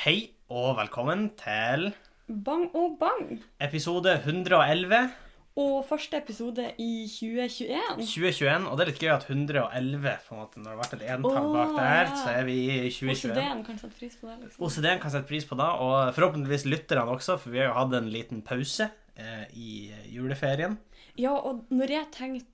Hei 0.00 0.30
og 0.48 0.76
velkommen 0.78 1.26
til 1.38 1.90
Bang 2.44 2.70
og 2.78 2.94
bang! 3.00 3.40
episode 3.60 4.12
111 4.24 5.10
Og 5.60 5.84
første 5.88 6.16
episode 6.16 6.70
i 6.78 7.04
2021. 7.10 7.98
2021. 7.98 8.68
Og 8.70 8.78
det 8.78 8.84
er 8.84 8.90
litt 8.92 9.02
gøy 9.02 9.10
at 9.12 9.26
111 9.28 10.14
på 10.28 10.34
en 10.36 10.40
måte, 10.40 10.62
Når 10.62 10.64
det 10.64 10.70
har 10.72 10.80
vært 10.80 10.94
et 10.96 11.04
entall 11.16 11.48
Åh, 11.50 11.56
bak 11.56 11.74
der, 11.76 12.02
ja. 12.06 12.16
så 12.22 12.32
er 12.32 12.48
vi 12.48 12.56
i 12.64 12.78
2021. 12.86 13.34
OCD-en 13.34 13.64
kan 13.66 13.80
sette 13.82 13.98
pris 13.98 14.16
på 14.20 14.30
det. 14.30 14.36
liksom. 14.44 14.64
OCD-en 14.68 15.02
kan 15.02 15.14
sette 15.16 15.28
pris 15.32 15.48
på 15.50 15.60
det, 15.60 15.70
og 15.84 16.14
forhåpentligvis 16.16 16.66
lytterne 16.70 17.16
også, 17.18 17.36
for 17.42 17.52
vi 17.52 17.60
har 17.60 17.68
jo 17.72 17.78
hatt 17.80 17.96
en 18.00 18.10
liten 18.14 18.44
pause 18.46 18.88
eh, 19.20 19.44
i 19.52 19.70
juleferien. 20.14 20.78
Ja, 21.18 21.34
og 21.34 21.66
når 21.68 21.96
jeg 21.98 22.12
tenkte 22.14 22.46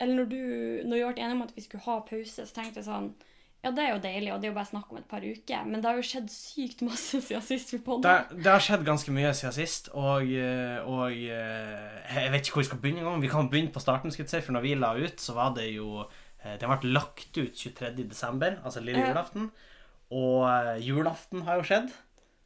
Eller 0.00 0.14
når 0.14 0.26
du 0.30 0.42
Når 0.86 0.94
vi 0.94 1.02
ble 1.02 1.22
enige 1.24 1.34
om 1.34 1.42
at 1.42 1.56
vi 1.56 1.62
skulle 1.64 1.84
ha 1.84 1.98
pause, 2.06 2.46
så 2.46 2.54
tenkte 2.54 2.78
jeg 2.80 2.86
sånn 2.86 3.10
Ja, 3.64 3.72
det 3.74 3.82
er 3.84 3.88
jo 3.90 3.98
deilig, 4.04 4.28
og 4.32 4.38
det 4.40 4.46
er 4.46 4.52
jo 4.52 4.56
bare 4.56 4.68
snakk 4.70 4.90
om 4.92 4.98
et 5.00 5.06
par 5.10 5.24
uker, 5.26 5.64
men 5.66 5.80
det 5.82 5.88
har 5.90 5.96
jo 5.98 6.04
skjedd 6.06 6.28
sykt 6.30 6.82
masse 6.86 7.18
siden 7.26 7.42
sist 7.42 7.72
vi 7.72 7.78
Det, 7.80 7.84
podda. 7.88 8.12
det 8.30 8.46
har 8.52 8.62
skjedd 8.62 8.84
ganske 8.86 9.10
mye 9.16 9.32
siden 9.34 9.56
sist, 9.56 9.88
og, 9.98 10.22
eh, 10.30 10.78
og 10.86 11.10
eh, 11.10 11.98
jeg 12.14 12.30
vet 12.32 12.46
ikke 12.46 12.54
hvor 12.54 12.62
vi 12.62 12.68
skal 12.70 12.82
begynne 12.84 13.02
engang. 13.02 13.22
Vi 13.24 13.30
kan 13.32 13.50
begynne 13.50 13.74
på 13.74 13.82
starten, 13.82 14.14
skal 14.14 14.24
jeg 14.24 14.30
si, 14.30 14.40
for 14.46 14.54
når 14.54 14.62
vi 14.68 14.74
la 14.78 14.92
ut, 14.94 15.18
så 15.20 15.34
var 15.34 15.54
det 15.58 15.72
jo 15.74 16.04
Det 16.38 16.60
Den 16.62 16.70
ble 16.70 16.92
lagt 16.94 17.34
ut 17.34 17.50
23. 17.58 17.90
desember, 18.08 18.60
altså 18.64 18.78
lille 18.80 19.02
julaften. 19.08 19.50
Og 20.14 20.46
eh, 20.46 20.78
julaften 20.86 21.42
har 21.42 21.58
jo 21.58 21.66
skjedd. 21.66 21.90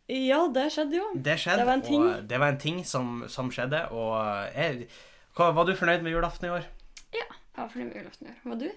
Ja, 0.09 0.41
det 0.55 0.65
skjedde 0.73 0.97
jo. 0.97 1.05
Det 1.15 1.37
skjedde, 1.39 1.59
Det 1.61 1.67
var 1.69 1.77
en 1.77 1.85
ting. 1.85 2.07
det 2.29 2.41
var 2.41 2.49
en 2.55 2.59
ting 2.59 2.81
som, 2.89 3.25
som 3.29 3.51
skjedde. 3.53 3.85
Og 3.93 4.17
jeg, 4.57 4.89
hva, 5.37 5.53
Var 5.53 5.69
du 5.69 5.75
fornøyd 5.77 6.03
med 6.03 6.13
julaften 6.17 6.49
i 6.49 6.55
år? 6.57 6.65
Ja, 7.13 7.29
jeg 7.29 7.61
var 7.61 7.69
fornøyd 7.69 7.93
med 7.93 8.01
julaften 8.01 8.27
i 8.27 8.31
år. 8.33 8.41
Var 8.49 8.61
du? 8.65 8.71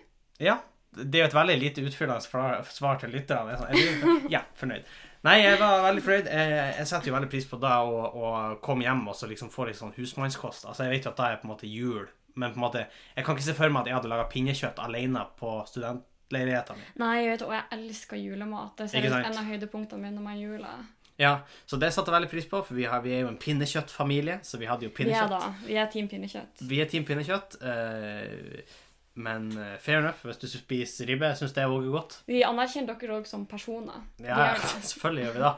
Ja. 0.43 0.57
Det 0.95 1.19
er 1.19 1.25
jo 1.25 1.29
et 1.31 1.35
veldig 1.37 1.57
lite 1.61 1.83
utfyllende 1.85 2.61
svar 2.71 2.99
til 3.01 3.11
lytterne. 3.15 3.55
Er 3.55 3.99
Sånn, 4.01 4.29
ja, 4.31 4.41
fornøyd. 4.59 4.85
Nei, 5.25 5.39
jeg 5.41 5.57
var 5.59 5.81
veldig 5.87 6.03
fornøyd. 6.05 6.27
Jeg, 6.29 6.51
jeg 6.79 6.87
setter 6.91 7.09
jo 7.09 7.15
veldig 7.15 7.29
pris 7.31 7.47
på 7.49 7.57
da 7.61 7.79
å, 7.83 8.57
komme 8.61 8.85
hjem 8.85 9.07
og 9.09 9.15
så 9.17 9.29
liksom 9.31 9.49
få 9.53 9.65
litt 9.69 9.79
sånn 9.79 9.95
husmannskost. 9.97 10.67
Altså, 10.69 10.85
Jeg 10.85 10.93
vet 10.97 11.07
jo 11.07 11.13
at 11.15 11.17
da 11.21 11.31
er 11.31 11.39
på 11.41 11.47
en 11.49 11.53
måte 11.55 11.69
jul, 11.69 12.05
men 12.35 12.51
på 12.53 12.59
en 12.59 12.65
måte, 12.67 12.83
jeg 13.15 13.25
kan 13.25 13.35
ikke 13.37 13.47
se 13.47 13.55
for 13.57 13.73
meg 13.73 13.81
at 13.85 13.89
jeg 13.91 13.97
hadde 13.99 14.11
laga 14.11 14.27
pinnekjøtt 14.29 14.81
alene 14.85 15.23
på 15.39 15.55
studentleiligheten 15.71 16.77
min. 16.77 16.91
Nei, 17.01 17.15
jeg 17.23 17.31
vet, 17.33 17.47
og 17.47 17.55
jeg 17.57 17.65
elsker 17.79 18.21
julemat. 18.21 18.75
Det 18.77 18.91
er 19.01 19.09
en 19.23 19.39
av 19.41 19.49
høydepunktene 19.49 20.01
mine 20.03 20.15
når 20.19 20.27
man 20.29 20.39
juler. 20.39 20.85
Ja, 21.17 21.37
Så 21.65 21.77
det 21.79 21.93
satte 21.95 22.11
jeg 22.11 22.17
veldig 22.19 22.29
pris 22.33 22.47
på, 22.51 22.59
for 22.67 22.75
vi, 22.75 22.83
har, 22.91 22.99
vi 23.01 23.13
er 23.15 23.21
jo 23.23 23.29
en 23.31 23.37
pinnekjøttfamilie, 23.39 24.41
så 24.43 24.59
vi 24.59 24.67
hadde 24.67 24.83
jo 24.89 24.91
pinnekjøtt. 24.91 25.31
Ja 25.31 25.39
da. 25.39 25.53
Vi 25.63 25.77
er 25.79 25.87
team 25.93 26.09
pinnekjøtt. 26.11 26.65
Vi 26.67 26.81
er 26.83 26.89
team 26.91 27.05
pinnekjøtt. 27.07 27.55
eh, 27.63 28.81
men 29.15 29.47
uh, 29.57 29.77
fair 29.79 29.99
enough, 30.01 30.21
hvis 30.27 30.37
du 30.41 30.47
spiser 30.51 31.07
ribbe, 31.07 31.29
jeg 31.31 31.39
syns 31.39 31.53
det 31.55 31.63
er 31.63 31.71
også 31.71 31.91
godt. 31.93 32.15
Vi 32.27 32.41
anerkjenner 32.43 32.97
dere 32.99 33.17
òg 33.21 33.27
som 33.29 33.45
personer. 33.47 34.01
Vi 34.19 34.27
Ja, 34.27 34.53
selvfølgelig 34.91 35.25
gjør 35.25 35.35
vi 35.37 35.43
det. 35.45 35.53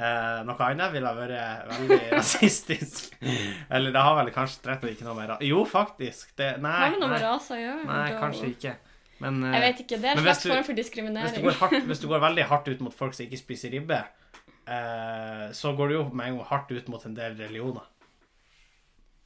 Uh, 0.00 0.38
noe 0.48 0.64
annet 0.70 0.92
ville 0.94 1.10
vært 1.18 1.72
veldig 1.74 1.98
rasistisk. 2.18 3.10
Eller 3.68 3.92
det 3.92 4.00
har 4.06 4.14
vel 4.22 4.30
kanskje 4.32 4.60
og 4.62 4.68
slett 4.68 4.86
ikke 4.94 5.04
noe 5.08 5.18
med 5.18 5.42
Jo, 5.44 5.64
faktisk. 5.68 6.30
Det, 6.38 6.54
nei, 6.62 6.76
Har 6.86 6.94
det 6.94 7.02
noe 7.02 7.10
med 7.12 7.20
nei, 7.20 7.26
rase 7.26 7.52
å 7.56 7.60
gjøre? 7.60 7.82
nei, 7.90 8.06
kanskje 8.22 8.52
ikke. 8.54 8.76
Men, 9.20 9.42
uh, 9.44 9.50
Jeg 9.58 9.66
vet 9.66 9.82
ikke. 9.84 9.98
Det 10.00 10.08
er 10.08 10.16
en 10.16 10.24
slags 10.24 10.42
du- 10.46 10.48
form 10.54 10.64
for 10.64 10.72
hvis, 10.72 10.78
du 10.78 10.82
diskriminering. 10.86 11.50
hardt, 11.60 11.84
hvis 11.90 12.00
du 12.00 12.08
går 12.08 12.22
veldig 12.24 12.46
hardt 12.54 12.68
ut 12.72 12.80
mot 12.86 12.94
folk 12.96 13.12
som 13.18 13.26
ikke 13.26 13.42
spiser 13.42 13.74
ribbe, 13.76 13.98
eh, 14.70 15.50
så 15.52 15.74
går 15.76 15.88
du 15.88 15.94
jo 15.98 16.04
med 16.14 16.30
en 16.30 16.36
gang 16.38 16.46
hardt 16.48 16.70
ut 16.72 16.88
mot 16.88 17.04
en 17.04 17.14
del 17.18 17.36
religioner. 17.36 17.84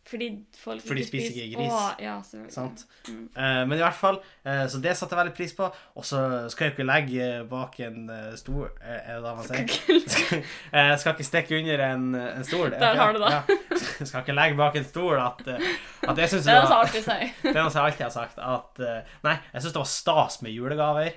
Fordi 0.04 0.26
folk 0.60 0.82
For 0.84 0.98
de 0.98 1.04
spiser 1.06 1.32
ikke 1.46 1.56
gris. 1.56 1.72
Å, 1.72 1.84
ja. 2.02 2.14
Sant? 2.52 2.82
Mm. 3.08 3.22
Eh, 3.40 3.60
men 3.70 3.78
i 3.78 3.80
hvert 3.80 3.96
fall, 3.96 4.18
eh, 4.44 4.66
så 4.68 4.80
det 4.84 4.92
satte 4.98 5.16
jeg 5.16 5.20
veldig 5.22 5.32
pris 5.38 5.54
på. 5.56 5.68
Og 5.96 6.04
så 6.04 6.18
skal 6.52 6.66
jeg 6.68 6.74
ikke 6.74 6.84
legge 6.84 7.28
bak 7.48 7.78
en 7.86 8.10
eh, 8.12 8.34
stol 8.36 8.66
eh, 8.82 8.98
Er 8.98 9.22
det 9.22 9.22
det 9.24 9.32
man 9.38 9.48
sier? 9.48 10.02
Skal, 10.12 10.42
eh, 10.76 10.90
skal 11.00 11.14
ikke 11.16 11.26
stikke 11.30 11.56
under 11.62 11.84
en, 11.86 12.04
en 12.20 12.44
stol. 12.44 12.74
Der 12.76 13.00
har 13.00 13.16
du 13.16 13.22
det. 13.24 13.32
Ja. 13.32 13.40
Skal 14.04 14.20
ikke 14.26 14.36
legge 14.36 14.58
bak 14.58 14.76
en 14.76 14.84
stol 14.90 15.16
at, 15.22 15.40
eh, 15.48 15.64
at 16.04 16.20
jeg 16.20 16.34
syns 16.34 16.44
Det 16.50 16.52
det, 16.52 16.68
var- 16.68 16.92
det 16.92 17.54
er 17.54 17.62
noe 17.62 17.72
jeg 17.72 17.86
alltid 17.88 18.04
har 18.10 18.14
sagt. 18.18 18.38
At 18.44 18.84
eh, 18.84 19.16
Nei, 19.24 19.36
jeg 19.54 19.64
syns 19.64 19.72
det 19.78 19.82
var 19.86 19.90
stas 19.94 20.40
med 20.44 20.52
julegaver. 20.52 21.16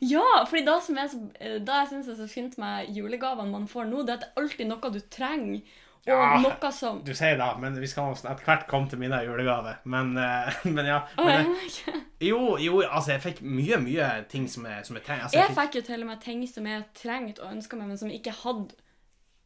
Ja, 0.00 0.24
fordi 0.48 0.64
det 0.64 0.78
som 0.86 0.96
jeg, 0.96 1.20
eh, 1.40 1.58
det 1.60 1.76
jeg 1.82 1.88
syns 1.92 2.08
er 2.14 2.18
så 2.22 2.26
fint 2.32 2.56
med 2.60 2.88
julegavene 2.96 3.52
man 3.52 3.68
får 3.68 3.88
nå, 3.92 4.02
det 4.08 4.14
er 4.16 4.20
at 4.20 4.24
det 4.24 4.30
er 4.32 4.42
alltid 4.42 4.70
noe 4.72 4.92
du 4.96 5.00
trenger. 5.12 5.60
Og 6.06 6.12
Ja. 6.16 6.40
noe 6.40 6.72
som 6.72 7.02
Du 7.04 7.12
sier 7.14 7.36
det, 7.36 7.48
men 7.60 7.74
vi 7.80 7.86
skal 7.86 8.12
etter 8.14 8.44
hvert 8.44 8.66
komme 8.66 8.88
til 8.88 8.98
mine 8.98 9.18
julegaver. 9.24 9.80
Men, 9.84 10.16
eh, 10.16 10.52
men 10.76 10.86
ja. 10.86 11.00
Men, 11.16 11.28
jeg 11.28 11.94
eh, 11.94 12.00
jo, 12.30 12.56
jo, 12.58 12.80
altså, 12.88 13.12
jeg 13.12 13.20
fikk 13.26 13.42
mye, 13.42 13.76
mye 13.84 14.08
ting 14.28 14.48
som 14.48 14.64
jeg, 14.66 14.86
som 14.86 14.96
jeg 14.96 15.04
trenger. 15.04 15.28
Altså, 15.28 15.38
Jeg 15.38 15.56
fikk 15.58 15.76
jo 15.76 15.82
til 15.92 16.02
og 16.06 16.12
med 16.12 16.22
ting 16.24 16.46
som 16.48 16.66
jeg 16.66 16.84
trengte 16.94 17.44
og 17.44 17.52
ønska 17.52 17.76
meg, 17.76 17.88
men 17.92 17.98
som 18.00 18.08
jeg 18.08 18.22
ikke 18.22 18.36
hadde 18.44 18.74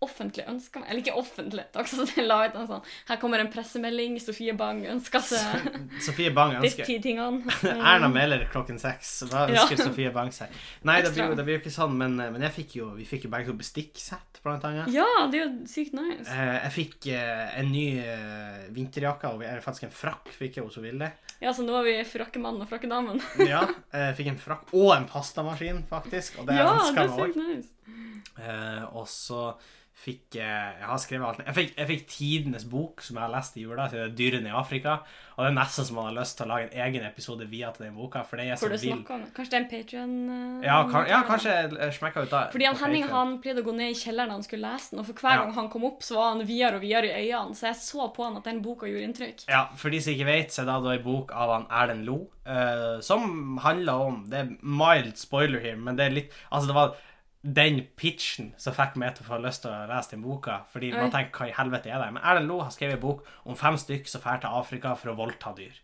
offentlig 0.05 0.45
ønska 0.51 0.81
meg. 0.83 0.89
Eller 0.91 1.03
ikke 1.03 1.17
offentlig, 1.21 1.65
takk 1.75 1.89
så 1.91 2.05
jeg 2.13 2.27
la 2.29 2.39
ut 2.47 2.59
en 2.61 2.69
sånn 2.71 2.83
Her 3.09 3.19
kommer 3.23 3.43
en 3.43 3.51
pressemelding. 3.53 4.19
Sofie 4.23 4.55
Bang 4.59 4.85
ønsker 4.95 5.25
seg 5.31 5.69
Sofie 6.05 6.31
Bang 6.37 6.55
ønsker 6.61 6.85
ti 6.89 6.99
tingene. 7.05 7.43
Erna 7.93 8.09
Mæler 8.13 8.47
klokken 8.53 8.79
seks. 8.83 9.17
Hva 9.31 9.47
ønsker 9.49 9.79
Ja. 9.79 9.89
Sofie 9.89 10.13
Bang 10.15 10.31
seg. 10.37 10.53
Nei, 10.87 11.01
det 11.05 11.15
blir, 11.17 11.35
det 11.39 11.45
blir 11.49 11.59
jo 11.59 11.63
ikke 11.65 11.75
sånn, 11.75 11.97
men, 11.99 12.17
men 12.21 12.45
jeg 12.49 12.55
fikk 12.61 12.77
jo, 12.81 12.91
vi 12.99 13.09
fikk 13.09 13.27
jo 13.29 13.33
begge 13.35 13.51
to 13.51 13.57
bestikksett, 13.59 14.41
blant 14.45 14.65
annet. 14.69 14.91
Ja, 14.95 15.07
det 15.33 15.41
er 15.41 15.47
jo 15.47 15.69
sykt 15.71 15.95
nice. 15.97 16.29
Eh, 16.29 16.55
Jeg 16.67 16.73
fikk 16.77 17.09
eh, 17.15 17.59
en 17.61 17.71
ny 17.73 17.85
eh, 18.05 18.65
vinterjakke, 18.75 19.31
og 19.35 19.43
eller 19.45 19.63
faktisk 19.65 19.89
en 19.89 19.95
frakk 19.95 20.31
fikk 20.37 20.59
jeg 20.61 20.67
hos 20.69 20.77
Vilde. 20.85 21.09
Ja, 21.43 21.53
så 21.57 21.65
nå 21.67 21.75
er 21.81 21.85
vi 21.89 21.95
frakkemann 22.09 22.61
og 22.63 22.69
frakkedamen. 22.71 23.19
Ja, 23.45 23.65
jeg 23.93 24.15
fikk 24.21 24.31
en 24.35 24.39
frakk 24.41 24.71
og 24.77 24.93
en 24.95 25.09
pastamaskin, 25.11 25.83
faktisk. 25.91 26.39
Og 26.41 26.47
det 26.49 26.57
Ja, 26.61 26.71
det 26.79 26.95
jeg 27.03 27.11
meg 27.11 27.25
òg. 27.25 27.39
nice. 27.41 28.14
Eh, 28.39 28.85
og 28.95 29.07
så 29.11 29.55
fikk 29.95 30.35
jeg 30.41 30.83
har 30.83 30.99
skrevet 30.99 31.23
alt. 31.29 31.43
Jeg 31.47 31.55
fikk, 31.55 31.69
jeg 31.79 31.87
fikk 31.87 32.09
tidenes 32.11 32.65
bok, 32.67 33.01
som 33.01 33.15
jeg 33.15 33.23
har 33.23 33.31
lest 33.31 33.55
i 33.57 33.63
jula, 33.63 33.85
til 33.89 34.11
'Dyrene 34.11 34.51
i 34.51 34.57
Afrika'. 34.59 34.97
Og 35.37 35.45
det 35.45 35.51
er 35.53 35.55
nesten 35.55 35.87
som 35.87 35.95
man 35.97 36.09
har 36.09 36.17
lyst 36.19 36.37
til 36.37 36.47
å 36.47 36.49
lage 36.51 36.67
en 36.67 36.81
egen 36.83 37.05
episode 37.07 37.47
via 37.51 37.71
til 37.71 37.87
den 37.87 37.95
boka, 37.95 38.25
for 38.27 38.37
det 38.37 38.49
er 38.51 38.59
så 38.59 38.69
du 38.69 38.75
vill. 38.77 38.93
om 38.93 39.05
Kanskje 39.07 39.51
det 39.51 39.55
er 39.55 39.63
en 39.63 39.71
Patrion? 39.71 40.63
Ja, 40.67 40.81
kan, 40.91 41.07
ja, 41.07 41.23
kanskje 41.23 41.55
jeg 41.79 41.95
smekka 41.95 42.25
ut 42.27 42.31
da. 42.35 42.43
Fordi 42.51 42.67
han 42.67 42.77
Henning 42.77 43.07
Patreon. 43.07 43.19
han 43.29 43.39
pleide 43.41 43.63
å 43.63 43.67
gå 43.71 43.75
ned 43.79 43.91
i 43.95 44.01
kjelleren 44.03 44.29
da 44.29 44.35
han 44.35 44.43
skulle 44.43 44.67
lese 44.67 44.91
den, 44.91 44.99
og 44.99 45.07
for 45.07 45.15
hver 45.15 45.31
Ja. 45.39 45.45
gang 45.45 45.55
han 45.55 45.71
kom 45.71 45.85
opp, 45.85 46.03
så 46.03 46.15
var 46.19 46.29
han 46.35 46.47
videre 46.47 46.75
og 46.75 46.83
videre 46.83 47.07
i 47.15 47.31
øynene, 47.31 47.55
så 47.55 47.67
jeg 47.71 47.77
så 47.77 48.09
på 48.15 48.25
han 48.25 48.37
at 48.37 48.45
den 48.45 48.63
boka 48.63 48.87
gjorde 48.87 49.07
inntrykk. 49.09 49.49
Ja, 49.49 49.69
for 49.77 49.91
de 49.91 50.01
som 50.01 50.13
ikke 50.13 50.27
vet, 50.27 50.51
så 50.51 50.63
er 50.63 50.67
det 50.67 50.85
da 50.85 50.91
en 50.99 51.03
bok 51.07 51.31
av 51.33 51.51
han 51.55 51.67
Erlend 51.71 52.05
Lo, 52.05 52.19
uh, 52.47 53.01
som 53.01 53.59
handler 53.59 53.93
om 53.93 54.27
Det 54.29 54.39
er 54.39 54.57
mild 54.61 55.15
spoiler 55.17 55.61
her, 55.61 55.77
men 55.77 55.95
det 55.97 56.07
er 56.07 56.11
litt 56.11 56.33
Altså, 56.53 56.67
det 56.67 56.75
var 56.75 56.97
den 57.45 57.83
pitchen 58.01 58.55
som 58.57 58.73
fikk 58.73 58.95
meg 59.01 59.17
til 59.17 59.27
å 59.27 59.29
få 59.29 59.39
lyst 59.45 59.65
til 59.65 59.73
å 59.73 59.89
lese 59.91 60.15
den 60.15 60.23
boka. 60.25 60.63
Fordi 60.73 60.95
man 60.95 61.13
tenker 61.13 61.43
hva 61.43 61.49
i 61.51 61.57
helvete 61.59 61.91
er 61.93 62.01
det? 62.01 62.13
Men 62.17 62.25
Erlend 62.25 62.49
Lo 62.49 62.63
har 62.63 62.73
skrevet 62.73 62.97
en 62.97 63.03
bok 63.03 63.27
om 63.45 63.59
fem 63.59 63.77
stykker 63.81 64.09
som 64.09 64.23
drar 64.25 64.41
til 64.41 64.57
Afrika 64.63 64.95
for 64.97 65.13
å 65.13 65.19
voldta 65.19 65.53
dyr. 65.59 65.77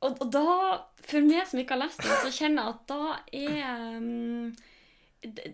Og, 0.00 0.16
og 0.16 0.26
da, 0.32 0.42
for 1.06 1.22
meg 1.22 1.46
som 1.46 1.60
ikke 1.60 1.76
har 1.76 1.84
lest 1.84 2.02
den, 2.02 2.16
så 2.24 2.32
kjenner 2.34 2.66
jeg 2.66 2.74
at 2.74 2.84
da 2.90 3.00
er, 3.36 3.98
um, 4.00 4.52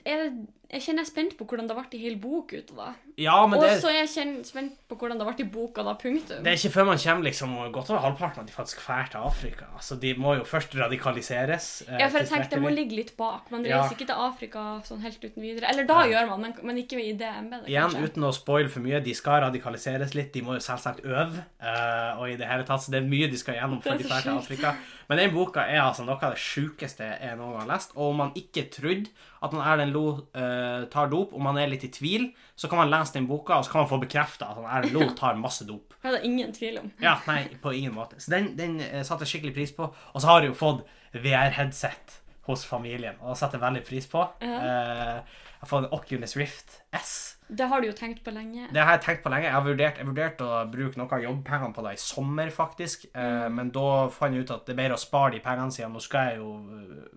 er 0.06 0.22
det, 0.22 0.28
Jeg 0.70 0.82
kjenner 0.82 1.04
jeg 1.04 1.06
er 1.06 1.10
spent 1.12 1.36
på 1.38 1.44
hvordan 1.46 1.68
det 1.70 1.76
ble 1.78 1.84
i 1.94 2.00
hele 2.02 2.18
bok 2.18 2.52
ut 2.52 2.70
av 2.74 2.78
det. 2.80 2.94
Ja, 3.22 3.36
men 3.46 3.58
Og 3.60 3.64
så 3.80 3.88
er 3.88 4.00
jeg 4.04 4.44
spent 4.44 4.72
på 4.90 4.96
hvordan 4.98 5.18
det 5.20 5.26
ble 5.28 5.44
i 5.44 5.48
boka 5.48 5.84
da, 5.86 5.94
punktum. 5.94 6.42
det 6.42 6.50
er 6.52 6.56
ikke 6.58 6.72
før 6.74 6.86
man 6.90 6.98
kommer 6.98 7.22
liksom 7.24 7.54
godt 7.72 7.90
over 7.90 8.00
halvparten 8.02 8.40
at 8.42 8.46
de 8.50 8.52
faktisk 8.52 8.82
drar 8.86 9.06
til 9.12 9.18
Afrika. 9.22 9.68
Altså, 9.76 9.96
De 10.00 10.14
må 10.18 10.34
jo 10.36 10.42
først 10.44 10.74
radikaliseres. 10.76 11.82
eh, 11.88 11.98
Ja, 12.00 12.08
for 12.08 12.18
jeg 12.18 12.28
tenkte 12.28 12.56
det 12.56 12.62
må 12.62 12.68
ligge 12.74 12.96
litt 12.96 13.16
bak. 13.16 13.50
Man 13.50 13.64
Ja. 13.64 13.82
reiser 13.82 13.94
ikke 13.96 14.06
til 14.10 14.18
Afrika 14.26 14.64
sånn 14.84 15.00
helt 15.02 15.22
uten 15.24 15.42
videre. 15.42 15.68
Eller 15.70 15.84
da 15.86 16.04
ja. 16.04 16.12
gjør 16.20 16.28
man, 16.30 16.40
men, 16.40 16.54
men 16.62 16.76
ikke 16.82 16.98
i 17.02 17.12
det 17.12 17.30
embetet, 17.30 17.68
Igjen, 17.68 17.90
kanskje. 17.90 18.10
uten 18.10 18.22
å 18.24 18.32
spoile 18.34 18.68
for 18.68 18.80
mye, 18.80 19.00
de 19.02 19.14
skal 19.14 19.40
radikaliseres 19.46 20.14
litt. 20.14 20.32
De 20.32 20.42
må 20.42 20.54
jo 20.58 20.60
selvsagt 20.60 21.04
øve. 21.04 21.44
eh, 21.62 22.18
og 22.18 22.28
i 22.30 22.36
det 22.36 22.46
hele 22.46 22.64
tatt, 22.64 22.80
så 22.82 22.90
det 22.90 23.02
er 23.02 23.06
mye 23.08 23.30
de 23.30 23.38
skal 23.38 23.54
gjennom 23.54 23.78
er 23.78 23.82
før 23.86 23.98
de 23.98 24.04
drar 24.08 24.22
til. 24.22 24.36
Afrika. 24.38 24.74
Men 25.08 25.18
den 25.18 25.30
boka 25.32 25.60
er 25.60 25.80
altså 25.82 26.04
noe 26.04 26.18
av 26.20 26.32
det 26.34 26.38
sjukeste 26.42 27.06
jeg 27.06 27.36
noen 27.38 27.52
gang 27.54 27.60
har 27.68 27.76
lest. 27.76 27.92
Og 27.96 28.10
om 28.10 28.16
man 28.16 28.32
ikke 28.34 28.66
trodde 28.70 29.08
at 29.42 29.52
Erlend 29.52 29.92
Lo 29.92 30.26
eh, 30.34 30.55
tar 30.92 31.10
dop, 31.12 31.32
om 31.36 31.46
man 31.46 31.58
er 31.60 31.70
litt 31.70 31.86
i 31.86 31.92
tvil, 31.92 32.28
så 32.56 32.70
kan 32.70 32.82
man 32.82 32.92
lese 32.92 33.16
den 33.16 33.28
boka, 33.30 33.58
og 33.58 33.66
så 33.66 33.72
kan 33.72 33.84
man 33.84 33.90
få 33.90 34.00
bekrefta 34.02 34.50
at 34.50 34.60
han 34.60 34.68
Erlend 34.78 35.16
tar 35.18 35.38
masse 35.40 35.66
dop. 35.68 35.96
Det 36.02 36.10
er 36.10 36.18
det 36.18 36.28
ingen 36.28 36.52
tvil 36.56 36.78
om. 36.82 36.92
Ja, 37.02 37.16
nei, 37.28 37.42
på 37.62 37.74
ingen 37.76 37.94
måte. 37.96 38.20
Så 38.22 38.34
den, 38.34 38.52
den 38.58 38.78
eh, 38.84 39.02
satte 39.06 39.26
jeg 39.26 39.36
skikkelig 39.36 39.56
pris 39.56 39.74
på. 39.76 39.88
Og 40.12 40.22
så 40.22 40.30
har 40.30 40.44
jeg 40.44 40.54
jo 40.54 40.60
fått 40.60 40.86
VR-headset 41.16 42.20
hos 42.46 42.62
familien, 42.66 43.16
og 43.22 43.32
det 43.32 43.40
setter 43.40 43.58
jeg 43.58 43.66
veldig 43.66 43.84
pris 43.86 44.06
på. 44.10 44.22
Eh, 44.44 45.42
jeg 45.56 45.64
har 45.64 45.70
fått 45.70 45.86
en 45.86 45.94
Oculus 45.96 46.36
Rift 46.36 46.76
S. 46.94 47.12
Det 47.48 47.66
har 47.70 47.80
du 47.80 47.88
jo 47.88 47.94
tenkt 47.96 48.22
på 48.26 48.32
lenge. 48.34 48.66
Det 48.74 48.82
har 48.82 48.98
jeg 48.98 49.04
tenkt 49.06 49.22
på 49.24 49.30
lenge. 49.32 49.48
Jeg 49.48 49.54
har 49.54 49.64
vurdert, 49.64 50.00
jeg 50.00 50.08
vurdert 50.08 50.42
å 50.44 50.50
bruke 50.70 51.00
noe 51.00 51.16
av 51.16 51.24
jobbpengene 51.24 51.74
på 51.74 51.84
det 51.86 51.94
i 51.96 52.02
sommer, 52.02 52.52
faktisk. 52.54 53.08
Eh, 53.14 53.46
men 53.52 53.72
da 53.74 53.86
fant 54.12 54.36
jeg 54.36 54.46
ut 54.46 54.52
at 54.54 54.66
det 54.66 54.74
er 54.76 54.82
bedre 54.82 54.98
å 54.98 55.02
spare 55.02 55.34
de 55.36 55.42
pengene 55.44 55.74
siden 55.74 55.96
nå 55.96 56.02
skal 56.04 56.30
jeg 56.30 56.40
jo 56.42 56.52
eh, 56.76 57.08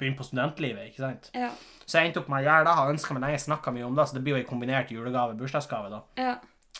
begynne 0.00 0.18
på 0.18 0.26
studentlivet, 0.26 0.90
ikke 0.90 1.04
sant? 1.04 1.30
Ja. 1.36 1.50
Så 1.84 1.98
jeg 1.98 2.10
endte 2.10 2.22
opp 2.22 2.30
med 2.30 2.42
å 2.42 2.46
gjøre 2.46 2.66
det. 2.66 2.76
Har 2.78 2.92
ønska 2.92 3.16
meg 3.16 3.26
lenge, 3.26 3.42
snakka 3.42 3.74
mye 3.74 3.88
om 3.88 3.96
det, 3.98 4.06
så 4.08 4.16
det 4.16 4.22
blir 4.26 4.36
jo 4.36 4.42
en 4.42 4.50
kombinert 4.50 4.92
julegave-bursdagsgave, 4.94 5.90
da, 5.92 6.00
ja. 6.20 6.36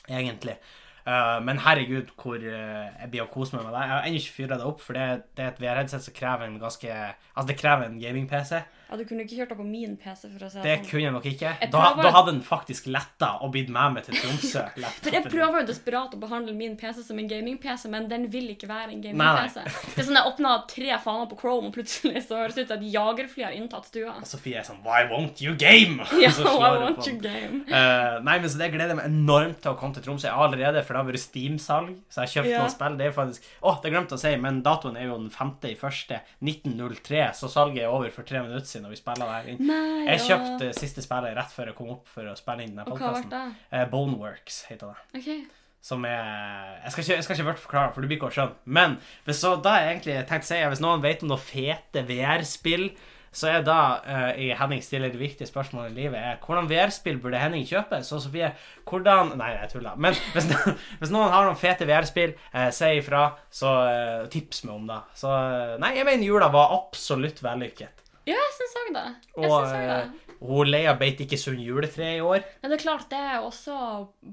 egentlig. 0.08 0.56
Uh, 1.00 1.38
men 1.42 1.62
herregud, 1.64 2.12
hvor 2.20 2.36
uh, 2.38 2.90
jeg 2.92 3.08
blir 3.10 3.24
å 3.24 3.30
kose 3.32 3.56
meg 3.56 3.64
med 3.66 3.74
det. 3.74 3.84
Jeg 3.86 3.94
har 3.94 4.08
ennå 4.08 4.20
ikke 4.20 4.36
fyra 4.36 4.58
det 4.60 4.68
opp, 4.68 4.84
for 4.84 4.98
det, 4.98 5.06
det 5.38 5.46
er 5.46 5.54
et 5.54 5.62
VR-headset 5.62 6.06
som 6.06 6.16
krever 6.16 6.46
en 6.46 6.60
ganske 6.60 6.90
Altså, 6.90 7.46
det 7.48 7.58
krever 7.58 7.88
en 7.88 8.00
gaming-PC. 8.02 8.60
Ja, 8.90 8.96
du 8.98 9.04
kunne 9.06 9.22
ikke 9.22 9.36
kjørt 9.38 9.52
det 9.52 9.56
på 9.60 9.64
min 9.66 9.92
PC, 10.00 10.26
for 10.32 10.46
å 10.46 10.50
si 10.50 10.58
Det 10.64 10.78
sånn. 10.80 10.86
kunne 10.90 11.02
jeg 11.04 11.12
nok 11.14 11.26
ikke. 11.30 11.50
Jeg 11.60 11.70
Da, 11.70 11.82
prøver- 11.84 12.02
da 12.02 12.10
hadde 12.10 12.32
den 12.32 12.42
faktisk 12.42 12.86
letta 12.90 13.28
og 13.40 13.52
blitt 13.54 13.68
med 13.70 13.94
meg 13.94 14.04
til 14.04 14.14
Tromsø. 14.18 14.64
For 15.00 15.10
jeg 15.14 15.22
prøver 15.24 15.60
jo 15.60 15.66
desperat 15.68 16.14
å 16.14 16.18
behandle 16.18 16.54
min 16.54 16.76
PC 16.76 17.04
som 17.06 17.18
en 17.18 17.28
gaming-PC, 17.28 17.88
men 17.88 18.08
den 18.08 18.26
vil 18.30 18.50
ikke 18.50 18.66
være 18.66 18.90
en 18.90 19.02
gaming-PC. 19.04 19.62
Det 19.94 20.02
er 20.02 20.08
sånn 20.08 20.18
jeg 20.18 20.26
åpna 20.32 20.54
tre 20.68 20.98
faner 20.98 21.30
på 21.30 21.38
Chrome, 21.38 21.70
og 21.70 21.74
plutselig 21.76 22.24
så 22.26 22.40
høres 22.42 22.58
det 22.58 22.66
ut 22.66 22.72
som 22.72 22.82
et 22.82 22.92
jagerfly 22.92 23.44
har 23.46 23.54
inntatt 23.54 23.86
stua. 23.86 24.16
Og 24.18 24.26
Sofie 24.26 24.58
er 24.58 24.66
sånn 24.66 24.82
Why 24.82 25.06
won't 25.12 25.40
you 25.40 25.54
game? 25.54 26.02
Ja, 26.20 26.32
why 26.34 26.90
på 26.92 27.06
you 27.06 27.16
game. 27.22 27.62
Uh, 27.70 28.18
nei, 28.26 28.38
men 28.42 28.50
så 28.50 28.58
Det 28.60 28.72
gleder 28.74 28.92
jeg 28.92 28.98
meg 28.98 29.08
enormt 29.08 29.62
til 29.62 29.72
å 29.72 29.78
komme 29.78 29.94
til 29.94 30.04
Tromsø. 30.04 30.26
Jeg 30.26 30.34
allerede, 30.34 30.82
for 30.84 30.96
det 30.96 31.00
har 31.00 31.08
vært 31.08 31.22
Steam-salg. 31.22 31.94
Så 32.10 32.20
jeg 32.20 32.26
har 32.26 32.34
kjøpt 32.34 32.50
yeah. 32.50 32.64
noen 32.64 32.74
spill. 32.74 32.98
Det 32.98 33.06
er 33.06 33.14
faktisk 33.16 33.48
Å, 33.62 33.76
det 33.84 33.92
glemte 33.94 34.18
å 34.18 34.20
si, 34.20 34.34
men 34.40 34.60
datoen 34.66 34.98
er 34.98 35.08
jo 35.08 35.16
den 35.20 35.30
5. 35.32 35.54
i 35.70 35.76
første 35.78 36.20
1903, 36.42 37.22
så 37.38 37.50
salget 37.52 37.84
er 37.84 37.94
over 37.94 38.10
for 38.14 38.26
tre 38.26 38.42
minutter 38.44 38.66
siden 38.68 38.79
når 38.82 38.94
vi 38.94 38.98
spiller 39.00 39.30
der 39.30 39.52
inn. 39.52 39.62
Nei, 39.68 40.06
Jeg 40.08 40.18
ja. 40.20 40.26
kjøpte 40.26 40.72
siste 40.78 41.04
spillet 41.04 41.36
rett 41.38 41.54
før 41.54 41.70
jeg 41.70 41.78
kom 41.78 41.94
opp 41.94 42.10
for 42.10 42.30
å 42.30 42.36
spille 42.38 42.66
inn 42.66 42.76
ble 42.76 42.86
podkasten. 42.88 43.54
Eh, 43.70 43.86
Boneworks 43.90 44.64
heter 44.70 44.92
det. 44.92 45.20
Okay. 45.20 45.40
Som 45.80 46.04
er 46.04 46.80
Jeg 46.82 46.92
skal 46.92 47.04
ikke, 47.04 47.14
jeg 47.14 47.24
skal 47.24 47.36
ikke 47.36 47.48
først 47.52 47.64
forklare, 47.68 47.92
for 47.94 48.04
du 48.04 48.10
blir 48.10 48.18
ikke 48.20 48.28
å 48.28 48.34
skjønne. 48.34 48.58
Men 48.64 48.98
hvis 49.24 49.40
så, 49.40 49.54
da 49.64 49.78
jeg 49.80 49.94
egentlig 49.94 50.18
tenkt 50.28 50.44
å 50.44 50.50
si 50.50 50.60
Hvis 50.74 50.84
noen 50.84 51.04
vet 51.04 51.24
om 51.24 51.32
noen 51.32 51.40
fete 51.40 52.04
VR-spill, 52.08 52.90
så 53.30 53.46
er 53.46 53.60
da 53.62 53.80
uh, 54.02 54.30
i 54.34 54.50
Henning 54.58 54.82
stiller 54.82 55.12
det 55.12 55.20
viktige 55.20 55.46
spørsmålet 55.46 55.92
i 55.92 56.00
livet 56.02 56.18
er 56.18 56.40
hvordan 56.42 56.66
VR-spill 56.70 57.20
burde 57.22 57.38
Henning 57.38 57.62
kjøpe? 57.68 58.00
Så 58.06 58.18
Sofie, 58.22 58.50
hvordan 58.90 59.36
Nei, 59.38 59.52
jeg 59.54 59.70
tuller. 59.76 59.94
Men 60.02 60.18
hvis, 60.34 60.50
hvis 60.98 61.14
noen 61.14 61.30
har 61.30 61.46
noen 61.46 61.58
fete 61.58 61.86
VR-spill, 61.88 62.34
uh, 62.50 62.68
si 62.74 62.90
ifra, 62.98 63.28
så 63.54 63.74
uh, 63.86 64.26
tips 64.32 64.64
meg 64.66 64.74
om 64.74 64.90
det. 64.90 64.98
Så 65.22 65.30
eh, 65.30 65.76
Nei, 65.80 65.94
jeg 66.00 66.08
mener 66.08 66.26
jula 66.26 66.50
var 66.52 66.74
absolutt 66.74 67.38
vellykket. 67.44 68.02
Ja, 68.30 68.38
jeg 68.38 68.56
syns 68.58 68.76
òg 68.82 68.90
det. 68.96 69.06
Jeg 69.36 69.50
Og 69.50 69.66
det. 69.66 69.80
eh, 69.98 70.36
hun 70.40 70.70
Leia 70.70 70.94
beit 70.96 71.18
ikke 71.20 71.36
sunn 71.36 71.58
juletre 71.60 72.14
i 72.16 72.22
år. 72.24 72.46
Men 72.62 72.70
det 72.72 72.78
er 72.78 72.84
klart, 72.86 73.10
det 73.12 73.18
er 73.20 73.42
også 73.44 73.74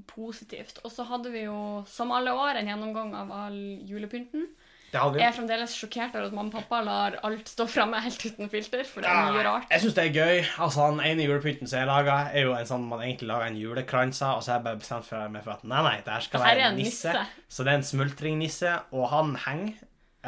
positivt. 0.08 0.78
Og 0.84 0.92
så 0.94 1.04
hadde 1.08 1.32
vi 1.34 1.44
jo, 1.48 1.58
som 1.90 2.12
alle 2.16 2.32
år, 2.32 2.56
en 2.60 2.70
gjennomgang 2.70 3.12
av 3.18 3.32
all 3.44 3.58
julepynten. 3.88 4.46
Det 4.88 4.96
hadde 5.02 5.18
vi. 5.18 5.20
Jeg 5.20 5.28
er 5.28 5.34
fremdeles 5.36 5.72
sjokkert 5.76 6.14
over 6.16 6.30
at 6.30 6.32
mamma 6.32 6.48
og 6.48 6.54
pappa 6.62 6.78
lar 6.80 7.16
alt 7.28 7.50
stå 7.50 7.66
framme 7.68 7.98
helt 8.00 8.22
uten 8.24 8.48
filter, 8.48 8.86
for 8.88 9.04
det 9.04 9.10
er 9.12 9.26
mye 9.34 9.42
rart. 9.44 9.66
Jeg 9.74 9.82
syns 9.82 9.96
det 9.98 10.06
er 10.06 10.14
gøy. 10.16 10.38
Altså, 10.64 10.86
Den 10.94 11.02
ene 11.10 11.26
julepynten 11.26 11.68
som 11.68 11.82
jeg 11.82 11.90
laga, 11.90 12.14
er 12.32 12.46
jo 12.46 12.54
en 12.56 12.70
sånn 12.70 12.86
man 12.88 13.02
egentlig 13.04 13.28
lager 13.28 13.50
en 13.50 13.58
julekrans 13.60 14.22
av, 14.24 14.38
og 14.38 14.46
så 14.46 14.54
har 14.54 14.62
jeg 14.62 14.64
bare 14.70 14.80
bestemt 14.80 15.04
for 15.10 15.28
meg 15.34 15.44
for 15.44 15.58
at 15.58 15.68
nei, 15.68 15.82
nei, 15.90 15.96
det 16.06 16.14
her 16.14 16.24
skal 16.24 16.40
være 16.46 16.70
en 16.70 16.80
nisse. 16.80 17.12
nisse. 17.12 17.44
Så 17.52 17.68
det 17.68 17.74
er 17.74 17.82
en 17.82 17.88
smultringnisse, 17.90 18.72
og 18.96 19.10
han 19.12 19.36
henger 19.44 19.76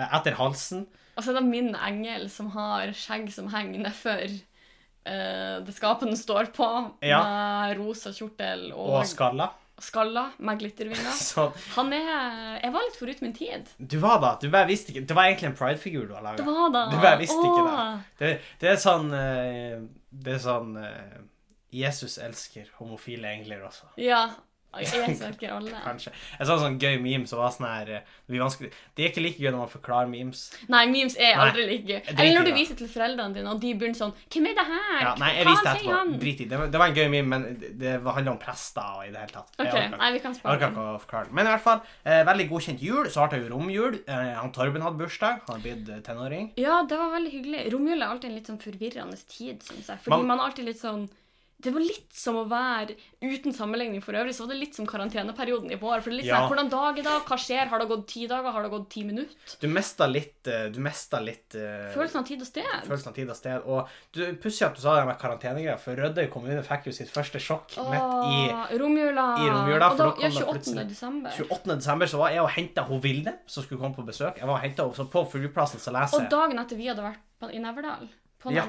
etter 0.09 0.37
halsen. 0.39 0.87
Og 1.17 1.25
så 1.25 1.31
er 1.33 1.41
det 1.41 1.49
min 1.51 1.75
engel 1.75 2.29
som 2.33 2.51
har 2.55 2.93
skjegg 2.97 3.31
som 3.35 3.49
henger 3.53 3.83
nedfor 3.85 4.23
uh, 4.31 5.57
det 5.67 5.75
skapet 5.77 6.09
den 6.09 6.17
står 6.17 6.53
på, 6.57 6.69
Ja. 7.03 7.21
med 7.25 7.79
rosa 7.81 8.13
kjortel 8.15 8.71
og, 8.73 9.01
Og 9.01 9.07
skalla. 9.07 9.51
skalla 9.81 10.27
med 10.39 10.59
glittervinger. 10.61 11.13
Han 11.77 11.93
er 11.93 12.61
Jeg 12.63 12.73
var 12.73 12.85
litt 12.87 12.99
forut 13.01 13.23
min 13.23 13.33
tid. 13.37 13.69
du 13.79 13.99
var 13.99 14.21
da. 14.21 14.35
Du 14.41 14.49
bare 14.53 14.67
visste 14.69 14.93
ikke 14.93 15.07
Det 15.09 15.17
var 15.17 15.25
egentlig 15.31 15.51
en 15.51 15.57
pridefigur 15.57 16.07
du 16.09 16.15
har 16.15 16.37
Det 16.37 16.45
var 16.47 16.71
da. 16.73 16.87
Du 16.93 16.99
bare 17.01 17.19
visste 17.19 17.41
ikke 17.41 17.65
Åh. 17.65 17.99
det. 18.21 18.33
Det 18.61 18.69
er 18.75 18.77
sånn 18.77 19.13
eh, 19.17 19.81
Det 20.13 20.35
er 20.37 20.43
sånn 20.45 20.77
eh, 20.77 21.19
Jesus 21.73 22.19
elsker 22.19 22.67
homofile 22.81 23.29
engler 23.31 23.61
også. 23.69 23.87
Ja. 23.97 24.25
Jeg 24.79 25.17
søker 25.19 25.51
alle. 25.57 25.79
Kanskje. 25.83 26.13
Jeg 26.39 26.47
så 26.47 26.55
en 26.55 26.61
sånn 26.63 26.77
gøy 26.79 26.99
meme 27.03 27.27
som 27.27 27.41
var 27.41 27.51
sånn 27.51 27.67
her 27.67 27.89
eh, 27.97 28.03
Det 28.31 29.03
er 29.05 29.09
ikke 29.11 29.23
like 29.25 29.43
gøy 29.43 29.51
når 29.51 29.59
man 29.65 29.71
forklarer 29.73 30.09
memes. 30.11 30.43
Nei, 30.71 30.85
memes 30.87 31.17
er 31.19 31.35
Nei, 31.35 31.47
aldri 31.49 31.65
like 31.67 31.87
gøy. 31.89 32.01
Eller 32.15 32.37
når 32.39 32.47
du 32.47 32.53
viser 32.55 32.79
til 32.79 32.91
foreldrene 32.93 33.35
dine, 33.35 33.51
og 33.51 33.61
de 33.61 33.73
begynner 33.75 33.99
sånn 33.99 34.15
Hvem 34.31 34.47
er 34.47 34.55
det 34.61 34.67
her? 34.69 35.01
Ja, 35.03 35.15
nei, 35.19 35.31
jeg 35.35 35.49
Hva 35.49 35.55
viste 35.57 35.67
det 35.67 35.75
etterpå. 35.81 35.97
han? 35.97 36.13
Drit 36.23 36.41
i. 36.41 36.49
Det 36.53 36.61
var, 36.61 36.71
det 36.71 36.83
var 36.83 36.93
en 36.93 36.99
gøy 37.01 37.09
meme, 37.17 37.29
men 37.35 37.79
det, 37.83 37.97
handler 38.07 38.33
om 38.37 38.39
prester 38.39 38.95
og 39.01 39.05
i 39.07 39.11
det 39.11 39.25
hele 39.25 39.35
tatt. 39.35 39.51
Jeg 39.59 39.67
Ok, 39.67 39.75
orker 39.81 39.97
nei, 40.05 40.13
vi 40.15 40.23
kan 40.25 40.35
spørre 40.39 40.41
spare 40.41 40.57
orker 40.61 40.75
ikke 40.77 40.87
å 40.95 41.01
forklare. 41.05 41.35
Men 41.41 41.47
i 41.51 41.55
hvert 41.57 41.67
fall, 41.67 41.81
eh, 42.05 42.23
veldig 42.31 42.49
godkjent 42.55 42.85
jul. 42.87 43.11
Så 43.11 43.27
ble 43.27 43.39
det 43.41 43.49
jo 43.49 43.53
romjul. 43.57 43.99
Eh, 44.07 44.33
han 44.39 44.53
Torben 44.55 44.83
hadde 44.87 45.01
bursdag. 45.03 45.43
Han 45.49 45.57
har 45.59 45.65
blitt 45.67 45.89
eh, 45.91 46.01
tenåring. 46.07 46.53
Ja, 46.61 46.83
det 46.87 46.99
var 47.01 47.11
veldig 47.17 47.33
hyggelig. 47.35 47.65
Romjul 47.75 47.99
er 47.99 48.07
alltid 48.07 48.31
en 48.31 48.37
litt 48.39 48.47
sånn 48.53 48.63
forvirrende 48.63 49.19
tid, 49.27 49.63
syns 49.67 49.91
jeg. 49.91 49.99
Fordi 50.07 50.17
Man- 50.17 50.27
man 50.31 50.39
er 50.41 50.51
alltid 50.51 50.65
litt 50.71 50.79
sånn 50.81 51.09
Det 51.61 51.71
var 51.75 51.83
litt 51.85 52.13
som 52.17 52.37
å 52.41 52.47
være 52.49 52.95
Uten 53.21 53.53
sammenligning 53.53 54.01
for 54.01 54.17
øvrig, 54.17 54.33
så 54.33 54.47
var 54.47 54.55
det 54.55 54.61
litt 54.63 54.75
som 54.79 54.87
karanteneperioden 54.89 55.71
i 55.75 55.77
vår. 55.77 56.01
For 56.01 56.09
det 56.09 56.15
er 56.15 56.17
litt 56.23 56.27
Ja. 56.31 56.39
sånn, 56.41 56.49
Hvordan 56.49 56.71
dag 56.73 56.99
i 56.99 57.03
dag? 57.05 57.21
Hva 57.29 57.37
skjer? 57.37 57.69
Har 57.69 57.79
det 57.83 57.89
gått 57.91 58.07
ti 58.09 58.27
dager? 58.27 58.51
Har 58.51 58.63
det 58.65 58.71
gått 58.71 58.89
ti 58.89 59.03
minutter? 59.05 59.35
Du 59.61 59.69
mista 59.69 60.07
litt 60.09 60.49
eh, 60.49 60.71
Du 60.73 60.81
mista 60.81 61.21
litt 61.21 61.55
uh, 61.55 61.93
Følelsen 61.93 62.21
av 62.23 62.27
tid 62.27 62.41
og 62.41 62.47
sted. 62.49 62.65
følelsen 62.87 63.09
av 63.09 63.15
tid 63.15 63.29
og 63.29 63.37
sted. 63.37 63.63
Og 63.67 63.89
du, 64.17 64.23
pussig 64.41 64.65
at 64.67 64.75
du 64.75 64.81
sa 64.81 64.97
det 64.97 65.05
med 65.11 65.19
karantenegreier, 65.21 65.79
for 65.79 65.95
Rødøy 66.01 66.31
kommune 66.33 66.63
fikk 66.65 66.87
jo 66.89 66.93
sitt 66.97 67.11
første 67.13 67.37
sjokk 67.39 67.77
midt 67.77 68.09
i 68.31 68.41
Åh, 68.49 68.73
romjula. 68.81 69.27
i 69.45 69.51
romjula, 69.53 69.91
Og 69.93 69.99
da, 69.99 70.09
ja, 70.23 70.29
det 70.33 70.47
28. 70.47 70.89
desember. 70.89 71.31
28. 71.37 71.77
desember 71.77 72.07
så 72.07 72.19
var 72.25 72.31
jeg 72.31 72.41
og 72.41 72.51
henta 72.57 72.87
hun 72.89 73.01
Vilde, 73.05 73.37
som 73.47 73.63
skulle 73.63 73.81
komme 73.81 73.95
på 73.97 74.07
besøk. 74.07 74.39
Jeg 74.41 74.47
var 74.49 74.57
og 74.57 74.65
hentet 74.65 74.97
henne 74.97 75.11
på 75.13 75.27
flyplassen, 75.31 75.79
så 75.81 75.93
leser 75.93 76.25
Og 76.25 76.31
dagen 76.31 76.59
etter 76.59 76.77
vi 76.81 76.89
hadde 76.89 77.05
vært 77.05 77.21
på, 77.41 77.53
i 77.53 77.59
Neverdal. 77.61 78.09
På 78.41 78.51
Ja. 78.55 78.65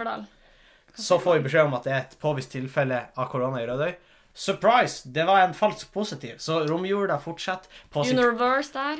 Så 0.95 1.19
får 1.19 1.37
vi 1.39 1.43
beskjed 1.47 1.67
om 1.69 1.75
at 1.77 1.83
det 1.87 1.93
er 1.93 2.01
et 2.05 2.17
påvist 2.21 2.51
tilfelle 2.51 3.05
av 3.17 3.29
korona 3.31 3.61
i 3.61 3.67
Rødøy. 3.69 3.93
Surprise! 4.33 5.09
Det 5.11 5.25
var 5.27 5.41
en 5.43 5.53
falsk 5.53 5.91
positiv. 5.93 6.37
Så 6.39 6.61
romjula 6.67 7.17
fortsetter 7.19 7.67
på 7.91 8.03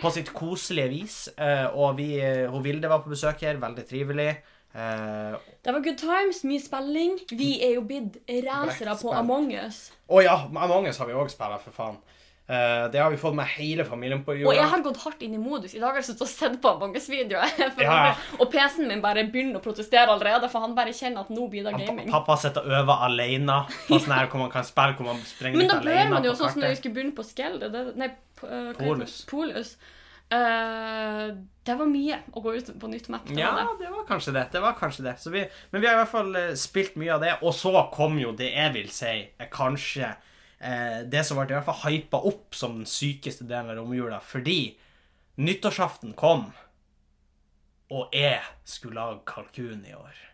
på 0.02 0.12
sitt 0.12 0.34
koselige 0.34 0.90
vis. 0.90 1.30
eh, 1.38 1.68
og 1.72 1.98
vi, 1.98 2.20
eh, 2.20 2.50
hun 2.52 2.64
Vilde 2.64 2.90
var 2.90 3.00
på 3.00 3.10
besøk 3.10 3.42
her. 3.42 3.56
Veldig 3.58 3.88
trivelig. 3.88 4.38
Uh, 4.74 5.36
Det 5.64 5.74
var 5.74 5.82
good 5.84 5.98
times, 5.98 6.44
mye 6.44 6.60
spilling. 6.64 7.20
Vi 7.30 7.60
er 7.62 7.74
jo 7.76 7.82
blitt 7.82 8.18
racere 8.46 8.96
på 9.02 9.12
Among 9.12 9.52
us. 9.66 9.92
og 10.08 10.24
ja, 10.24 10.38
Among 10.56 10.88
us 10.88 10.98
har 10.98 11.08
vi 11.08 11.14
òg 11.14 11.30
spilt, 11.30 11.62
for 11.62 11.72
faen. 11.72 11.98
Eh, 12.52 12.92
det 12.92 13.00
har 13.00 13.12
vi 13.14 13.18
fått 13.18 13.36
med 13.38 13.46
hele 13.48 13.86
familien 13.88 14.24
på 14.26 14.34
Og 14.34 14.56
jeg 14.56 14.66
har 14.68 14.82
gått 14.84 14.98
hardt 15.06 15.22
inn 15.24 15.36
i 15.38 15.40
modus. 15.40 15.76
I 15.76 15.80
dag 15.80 15.94
har 15.94 16.02
jeg 16.02 16.08
sittet 16.10 16.24
og 16.26 16.32
sett 16.32 16.58
på 16.64 16.74
manges 16.82 17.06
us-videoer. 17.08 17.54
Ja. 17.86 18.16
Og 18.40 18.50
PC-en 18.52 18.90
min 18.90 19.04
bare 19.04 19.24
begynner 19.32 19.62
å 19.62 19.64
protestere 19.64 20.12
allerede, 20.12 20.50
for 20.52 20.66
han 20.66 20.74
bare 20.76 20.92
kjenner 20.96 21.24
at 21.24 21.30
nå 21.32 21.46
blir 21.52 21.64
det 21.68 21.78
gaming. 21.80 22.10
Pappa 22.12 22.36
sitter 22.42 22.66
og 22.66 22.76
øver 22.82 23.06
alene 23.08 23.62
på 23.88 24.00
sånn 24.02 24.16
her 24.18 24.28
hvor 24.32 24.42
man 24.44 24.52
kan 24.52 24.66
spille 24.68 24.98
hvor 24.98 25.08
man 25.14 25.22
sprenger 25.30 25.62
Men 25.62 25.72
da 25.72 25.80
bør 25.86 26.12
man 26.16 26.28
jo 26.28 26.34
sånn 26.36 26.52
som 26.56 26.64
når 26.66 26.74
vi 26.74 26.80
skulle 26.82 26.98
begynne 26.98 27.16
på 27.16 27.26
Skell 27.30 27.58
det, 27.62 27.72
Nei, 28.02 28.10
det? 28.42 28.62
Polus. 28.82 29.22
Polus. 29.30 29.76
Uh, 30.32 31.32
det 31.68 31.74
var 31.78 31.88
mye 31.92 32.18
å 32.32 32.44
gå 32.44 32.54
ut 32.58 32.70
på 32.80 32.90
nytt 32.92 33.08
map. 33.12 33.28
det 33.28 33.40
Ja, 33.40 33.52
var 33.56 33.72
det. 33.78 33.86
det 33.86 33.94
var 33.94 34.06
kanskje 34.08 34.34
det. 34.36 34.44
det 34.54 34.62
var 34.64 34.76
kanskje 34.80 35.06
det. 35.08 35.16
Så 35.24 35.32
vi, 35.34 35.46
men 35.72 35.84
vi 35.84 35.88
har 35.88 35.96
i 35.96 36.02
hvert 36.02 36.12
fall 36.12 36.36
spilt 36.60 37.00
mye 37.00 37.16
av 37.16 37.24
det. 37.24 37.34
Og 37.46 37.56
så 37.56 37.74
kom 37.94 38.20
jo 38.20 38.32
det 38.36 38.52
jeg 38.52 38.76
vil 38.76 38.92
si 38.92 39.16
kanskje 39.52 40.12
eh, 40.62 41.02
det 41.10 41.26
som 41.26 41.38
ble 41.42 41.50
i 41.50 41.56
hvert 41.58 41.66
fall 41.68 41.84
hypa 41.92 42.22
opp 42.32 42.56
som 42.56 42.78
den 42.80 42.86
sykeste 42.90 43.48
delen 43.50 43.74
av 43.74 43.82
romjula. 43.82 44.22
Fordi 44.22 44.78
nyttårsaften 45.42 46.14
kom, 46.14 46.52
og 47.92 48.14
jeg 48.16 48.40
skulle 48.64 48.96
lage 49.02 49.24
kalkun 49.28 49.82
i 49.90 49.96
år. 49.98 50.28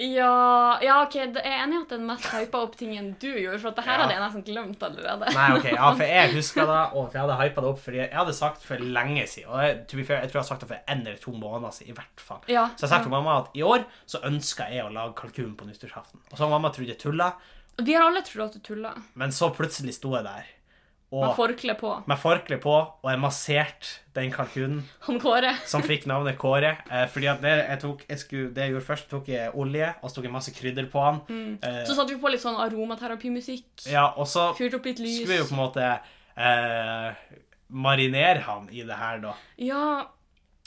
Ja, 0.00 0.78
ja, 0.80 1.00
OK, 1.02 1.16
jeg 1.18 1.32
er 1.42 1.56
enig 1.64 1.74
i 1.76 1.80
at 1.82 1.90
den 1.92 2.04
mest 2.08 2.24
hypa 2.32 2.60
opp 2.62 2.76
tingen 2.78 3.10
du 3.20 3.26
gjorde, 3.34 3.58
for 3.60 3.74
det 3.76 3.82
her 3.84 3.98
Ja. 3.98 4.04
hadde 4.04 4.14
jeg 4.14 4.22
nesten 4.22 4.44
glemt 4.46 4.82
allerede. 4.86 5.32
Nei, 5.34 5.48
ok, 5.58 5.66
ja, 5.74 5.88
for 5.98 6.04
jeg 6.06 6.30
husker 6.38 6.68
det, 6.70 6.78
og 6.96 7.10
jeg 7.12 7.20
hadde 7.20 7.36
hypa 7.40 7.60
det 7.64 7.70
opp 7.72 7.80
fordi 7.84 7.98
jeg 7.98 8.14
hadde 8.16 8.34
sagt 8.38 8.62
for 8.64 8.78
lenge 8.80 9.26
siden. 9.28 9.50
Og 9.50 9.64
jeg, 9.66 9.74
to 9.90 9.96
be 9.98 10.04
fair, 10.08 10.22
jeg 10.22 10.30
tror 10.30 10.38
jeg 10.38 10.44
har 10.46 10.48
sagt 10.52 10.64
det 10.64 10.70
for 10.70 10.92
en 10.94 11.02
eller 11.04 11.20
to 11.20 11.34
måneder 11.36 11.74
siden, 11.76 11.90
i 11.92 11.98
hvert 11.98 12.24
fall. 12.30 12.40
Ja, 12.48 12.68
Så 12.78 12.86
jeg 12.86 12.92
sa 12.94 13.02
til 13.02 13.12
mamma 13.12 13.34
at 13.42 13.50
i 13.58 13.62
år 13.66 13.84
så 14.06 14.22
ønska 14.30 14.70
jeg 14.72 14.86
å 14.86 14.92
lage 14.94 15.16
kalkun 15.20 15.56
på 15.58 15.68
nyttårsaften. 15.68 16.22
Og 16.30 16.38
så 16.38 16.48
mamma 16.48 16.70
trodd 16.72 16.88
jeg 16.94 16.98
tulla, 17.02 17.32
Og 17.80 17.86
Vi 17.88 17.94
har 17.96 18.04
alle 18.10 18.20
trodd 18.26 18.50
at 18.50 18.56
du 18.60 18.60
tulla. 18.60 18.94
men 19.16 19.30
så 19.32 19.48
plutselig 19.56 19.94
sto 19.96 20.12
jeg 20.14 20.24
der. 20.28 20.44
Med 21.10 21.24
Og 21.26 21.34
forkle 21.34 21.74
på. 21.74 21.88
med 22.06 22.18
forkle 22.22 22.56
på, 22.62 22.70
og 23.02 23.08
jeg 23.10 23.18
masserte 23.18 23.96
den 24.14 24.30
kalkunen 24.30 24.84
Han 25.08 25.18
Kåre. 25.18 25.56
som 25.66 25.82
fikk 25.82 26.04
navnet 26.06 26.36
Kåre. 26.38 26.76
Eh, 26.88 27.06
fordi 27.10 27.26
at 27.26 27.40
det 27.42 27.54
jeg 27.68 27.80
tok 27.82 28.04
jeg 28.08 28.18
skulle, 28.20 28.52
Det 28.54 28.62
jeg 28.62 28.70
gjorde 28.76 28.86
først, 28.86 29.08
tok 29.10 29.26
jeg 29.32 29.50
olje, 29.58 29.88
og 30.02 30.10
så 30.10 30.14
tok 30.20 30.24
jeg 30.28 30.32
masse 30.32 30.52
krydder 30.54 30.86
på 30.92 31.02
han. 31.02 31.18
Eh, 31.62 31.84
Så 31.84 31.96
satte 31.96 32.14
vi 32.14 32.20
på 32.22 32.30
litt 32.30 32.40
sånn 32.44 32.54
aromaterapimusikk. 32.62 33.90
ja, 33.90 34.06
og 34.16 34.26
så 34.26 34.54
Fyrte 34.54 34.76
opp 34.78 34.84
litt 34.86 35.00
lys. 35.00 35.16
skulle 35.24 35.34
vi 35.34 35.42
jo 35.42 35.48
på 35.50 35.56
en 35.58 35.64
måte 35.66 36.00
eh, 36.36 37.14
marinere 37.70 38.40
han 38.46 38.68
i 38.70 38.82
det 38.86 38.94
her, 38.96 39.18
da. 39.18 39.34
Ja, 39.58 40.06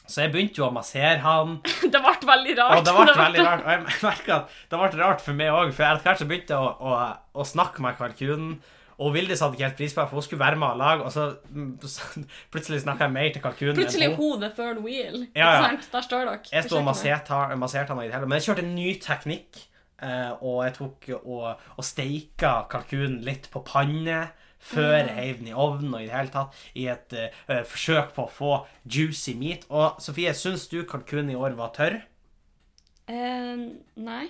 Så 0.07 0.25
jeg 0.25 0.33
begynte 0.33 0.59
jo 0.59 0.67
å 0.67 0.73
massere 0.75 1.19
han. 1.23 1.57
det 1.93 1.99
ble 2.03 2.13
veldig 2.27 2.55
rart. 2.59 2.77
Og 2.77 2.85
det 2.87 2.93
ble 2.97 3.17
veldig 3.17 3.43
rart. 3.47 3.65
Og 3.65 3.71
jeg 3.71 3.83
merka 4.09 4.37
at 4.41 4.55
det 4.71 4.79
ble 4.81 5.01
rart 5.03 5.23
for 5.23 5.39
meg 5.39 5.51
òg, 5.55 5.73
for 5.75 5.87
etter 5.87 6.07
hvert 6.09 6.23
så 6.23 6.27
begynte 6.29 6.55
jeg 6.57 6.71
å, 6.71 6.71
å, 6.91 6.95
å 7.39 7.45
snakke 7.47 7.83
med 7.85 7.99
kalkunen. 7.99 8.55
Og 9.03 9.09
Vildis 9.15 9.41
hadde 9.41 9.57
ikke 9.57 9.65
helt 9.65 9.79
pris 9.79 9.95
på 9.95 10.03
det, 10.03 10.09
for 10.11 10.19
hun 10.19 10.25
skulle 10.27 10.43
være 10.43 10.59
med 10.61 10.67
og 10.75 10.81
lage, 10.83 11.07
og 11.07 11.13
så 11.15 11.23
så 11.95 12.23
plutselig 12.53 12.83
snakka 12.83 13.07
jeg 13.07 13.15
mer 13.15 13.31
til 13.33 13.43
kalkunen. 13.43 13.79
Plutselig 13.79 14.11
the 14.43 14.51
third 14.57 14.83
wheel. 14.83 15.25
Ja, 15.35 15.49
ja. 15.63 15.71
Der 15.95 16.05
står 16.05 16.27
dere. 16.27 16.39
Jeg 16.51 16.67
sto 16.67 16.77
og 16.81 16.87
masserte 16.87 17.33
han- 17.33 17.59
masserte 17.59 17.95
han. 17.95 18.27
Men 18.27 18.37
jeg 18.37 18.49
kjørte 18.49 18.65
en 18.67 18.75
ny 18.75 18.93
teknikk, 19.01 19.63
eh, 20.03 20.31
og 20.41 20.63
jeg 20.67 20.77
tok 20.77 21.09
og, 21.23 21.49
og 21.79 21.83
steika 21.87 22.55
kalkunen 22.71 23.21
litt 23.25 23.49
på 23.53 23.63
panne. 23.65 24.25
Før 24.63 24.93
jeg 24.95 25.09
heiv 25.17 25.35
den 25.41 25.49
i 25.51 25.57
ovnen 25.59 25.91
og 25.97 26.01
i 26.01 26.05
det 26.07 26.15
hele 26.15 26.31
tatt 26.33 26.51
i 26.79 26.83
et 26.93 27.09
uh, 27.19 27.29
forsøk 27.67 28.07
på 28.15 28.21
å 28.27 28.31
få 28.31 28.51
juicy 28.87 29.33
meat. 29.35 29.65
Og 29.69 29.99
Sofie, 30.03 30.31
syns 30.37 30.67
du 30.71 30.79
kalkunen 30.87 31.31
i 31.33 31.39
år 31.39 31.51
var 31.59 31.69
tørr? 31.75 31.95
Uh, 33.11 33.57
nei. 33.99 34.27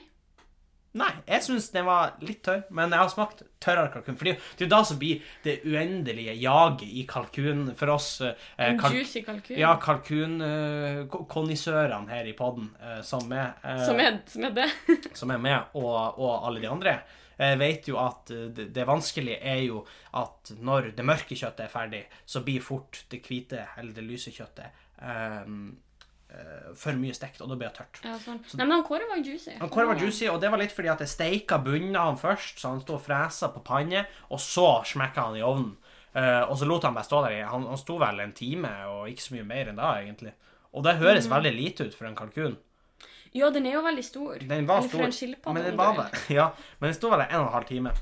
Nei, 0.94 1.10
jeg 1.26 1.42
syns 1.42 1.72
den 1.74 1.88
var 1.88 2.12
litt 2.22 2.44
tørr, 2.46 2.60
men 2.70 2.92
jeg 2.94 3.00
har 3.02 3.10
smakt 3.10 3.40
tørrere 3.64 3.90
kalkun. 3.96 4.14
For 4.20 4.26
det 4.30 4.34
er 4.38 4.62
jo 4.62 4.68
da 4.70 4.84
som 4.86 5.00
blir 5.02 5.24
det 5.42 5.56
uendelige 5.66 6.36
jaget 6.38 6.84
i 6.86 7.02
kalkun 7.10 7.64
for 7.80 7.90
oss 7.96 8.10
eh, 8.22 8.36
kalk- 8.78 8.94
juicy 9.00 9.24
kalkun. 9.26 9.58
Ja, 9.58 9.72
kalkunkonnissørene 9.82 12.10
her 12.14 12.26
i 12.30 12.36
podden, 12.38 12.70
eh, 12.82 13.02
som, 13.02 13.26
eh, 13.34 13.58
Som, 13.88 13.98
som 14.28 14.44
er 14.46 14.52
det. 14.60 14.70
som 15.18 15.32
er 15.34 15.38
med, 15.42 15.60
og, 15.74 16.14
og 16.22 16.46
alle 16.48 16.60
de 16.62 16.68
andre, 16.70 16.92
eh, 16.92 17.00
vet 17.60 17.88
jo 17.90 18.00
at 18.02 18.32
eh, 18.34 18.50
det, 18.56 18.68
det 18.76 18.88
vanskelige 18.90 19.40
er 19.40 19.64
jo 19.66 19.84
at 20.20 20.54
når 20.60 20.92
det 20.98 21.06
mørke 21.08 21.38
kjøttet 21.38 21.66
er 21.66 21.72
ferdig, 21.72 22.04
så 22.26 22.44
blir 22.46 22.64
fort 22.64 23.04
det 23.12 23.24
hvite 23.26 23.66
eller 23.78 23.96
det 23.96 24.06
lyse 24.06 24.34
kjøttet 24.34 24.84
um, 25.02 25.74
for 26.80 26.98
mye 26.98 27.14
stekt, 27.14 27.44
og 27.46 27.50
da 27.52 27.56
blir 27.60 27.70
det 27.70 27.78
tørt. 27.78 28.00
Ja, 28.02 28.16
sånn. 28.18 28.40
Nei, 28.56 28.64
men 28.64 28.72
han 28.80 28.86
Kåre 28.88 29.06
var 29.06 29.20
juicy. 29.22 29.52
Han 29.60 29.70
Kåre 29.70 29.92
var 29.92 30.00
juicy, 30.02 30.26
og 30.32 30.40
det 30.42 30.50
var 30.50 30.62
litt 30.62 30.74
fordi 30.74 30.90
at 30.90 31.04
jeg 31.04 31.12
steika 31.12 31.60
bunnen 31.62 31.94
av 31.94 32.10
han 32.10 32.18
først, 32.18 32.58
så 32.58 32.72
han 32.74 32.82
stod 32.82 32.98
og 32.98 33.04
fresa 33.06 33.52
på 33.54 33.62
panne, 33.68 34.08
og 34.34 34.42
så 34.42 34.68
smekka 34.90 35.28
han 35.28 35.38
i 35.38 35.46
ovnen. 35.46 35.76
Uh, 36.14 36.42
og 36.48 36.56
så 36.58 36.66
lot 36.70 36.86
han 36.86 36.94
meg 36.94 37.06
stå 37.08 37.24
der 37.26 37.36
i 37.40 37.46
Han, 37.50 37.64
han 37.70 37.80
sto 37.82 38.00
vel 38.02 38.22
en 38.22 38.34
time, 38.38 38.74
og 38.90 39.10
ikke 39.10 39.28
så 39.28 39.38
mye 39.38 39.48
mer 39.50 39.70
enn 39.70 39.82
da, 39.82 39.94
egentlig. 40.02 40.34
Og 40.74 40.86
det 40.86 40.98
høres 41.02 41.30
veldig 41.30 41.54
lite 41.54 41.88
ut 41.90 41.98
for 41.98 42.10
en 42.10 42.18
kalkun. 42.18 42.58
Ja, 43.34 43.50
den 43.50 43.66
er 43.66 43.74
jo 43.80 43.82
veldig 43.82 44.04
stor. 44.06 44.38
Den 44.40 44.68
var 44.68 44.78
Eller 44.84 44.90
for 44.90 44.98
stor, 45.00 45.06
en 45.10 45.12
skilpadde, 45.20 45.54
men 45.54 45.64
den 45.64 45.78
var 45.78 46.10
du 46.14 46.34
Ja, 46.34 46.52
men 46.80 46.90
den 46.92 46.98
sto 47.00 47.10
vel 47.10 47.22
en 47.28 47.40
og 47.42 47.48
en 47.48 47.54
halv 47.60 47.66
time. 47.70 47.94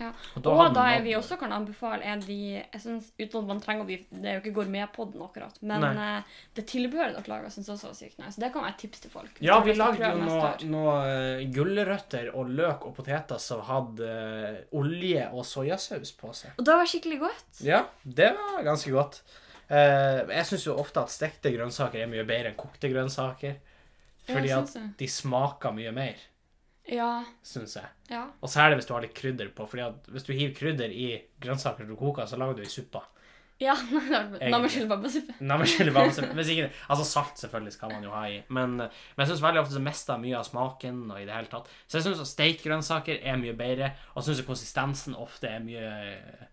Ja. 0.00 0.08
Og 0.34 0.42
da 0.42 0.50
Og 0.50 0.56
hadde 0.58 0.74
da 0.74 0.82
den 0.88 0.94
er 0.98 1.02
vi 1.04 1.10
nådd- 1.12 1.18
også 1.22 1.36
kan 1.38 1.52
anbefale 1.52 2.02
er 2.02 2.16
de 2.18 2.36
jeg 2.72 2.80
synes, 2.80 3.12
Uten 3.20 3.36
at 3.38 3.46
man 3.46 3.60
trenger 3.60 3.84
å 3.84 3.86
bli 3.86 3.98
Det 4.10 4.24
er 4.26 4.34
jo 4.34 4.40
ikke 4.40 4.54
gourmetpodden 4.56 5.22
akkurat, 5.22 5.58
men 5.62 5.80
Nei. 5.84 6.16
eh, 6.18 6.22
det 6.56 6.64
tilbehøret 6.66 7.14
dere 7.14 7.28
lager, 7.30 7.52
syns 7.54 7.68
jeg 7.68 7.76
også 7.76 7.86
var 7.86 7.94
sykt 8.00 8.18
nice. 8.18 8.40
Det 8.40 8.50
kan 8.52 8.62
være 8.64 8.72
et 8.74 8.78
tips 8.82 9.00
til 9.04 9.10
folk. 9.12 9.30
Ja, 9.40 9.60
vi 9.62 9.74
lagde 9.78 10.00
jo 10.02 10.18
noen 10.24 10.70
noe 10.72 10.96
eh, 11.06 11.44
gulrøtter 11.54 12.32
og 12.34 12.50
løk 12.50 12.86
og 12.88 12.96
poteter 12.96 13.38
som 13.38 13.60
hadde 13.68 14.10
eh, 14.10 14.64
olje 14.74 15.28
og 15.30 15.44
soyasaus 15.46 16.10
på 16.18 16.34
seg. 16.34 16.50
Og 16.58 16.64
det 16.66 16.74
var 16.74 16.90
skikkelig 16.90 17.20
godt. 17.22 17.62
Ja, 17.62 17.84
det 18.02 18.32
var 18.34 18.64
ganske 18.64 18.90
godt. 18.90 19.22
Eh, 19.70 20.26
jeg 20.34 20.46
syns 20.50 20.66
jo 20.66 20.74
ofte 20.82 21.04
at 21.04 21.14
stekte 21.14 21.52
grønnsaker 21.54 22.02
er 22.02 22.10
mye 22.10 22.26
bedre 22.26 22.50
enn 22.50 22.58
kokte 22.58 22.90
grønnsaker. 22.90 23.54
Fordi 24.28 24.50
at 24.54 24.74
de 24.98 25.08
smaker 25.08 25.72
mye 25.74 25.92
mer, 25.92 26.16
Ja. 26.88 27.24
syns 27.42 27.76
jeg. 27.76 27.88
ja. 28.10 28.24
Og 28.42 28.48
særlig 28.50 28.76
hvis 28.80 28.86
du 28.86 28.94
har 28.94 29.02
litt 29.02 29.14
krydder 29.14 29.48
på. 29.54 29.66
Fordi 29.68 29.82
at 29.86 30.06
hvis 30.10 30.24
du 30.26 30.32
hiver 30.32 30.54
krydder 30.54 30.90
i 30.90 31.22
grønnsaker 31.40 31.86
du 31.86 31.96
koker, 31.96 32.26
så 32.26 32.36
lager 32.38 32.54
du 32.58 32.62
ei 32.66 32.70
suppe. 32.70 33.02
Ja. 33.62 33.74
Nammeskjellebasse. 34.50 36.24
Hvis 36.36 36.48
ikke 36.50 36.70
Altså 36.90 37.04
salt 37.06 37.38
selvfølgelig 37.38 37.72
skal 37.76 37.92
man 37.92 38.02
jo 38.02 38.10
ha 38.10 38.24
i. 38.26 38.40
Men, 38.48 38.72
men 38.80 39.22
jeg 39.22 39.28
syns 39.30 39.42
veldig 39.44 39.60
ofte 39.62 39.76
så 39.76 39.82
mister 39.84 40.18
mye 40.18 40.38
av 40.40 40.46
smaken. 40.48 41.04
og 41.12 41.20
i 41.20 41.26
det 41.28 41.34
hele 41.36 41.50
tatt. 41.52 41.70
Så 41.86 42.00
jeg 42.00 42.08
syns 42.08 42.32
steikt 42.32 42.64
grønnsaker 42.66 43.20
er 43.22 43.38
mye 43.38 43.54
bedre. 43.58 43.92
Og 44.16 44.26
syns 44.26 44.42
konsistensen 44.46 45.14
ofte 45.14 45.46
er 45.52 45.62
mye 45.62 45.84
eh, 45.86 46.44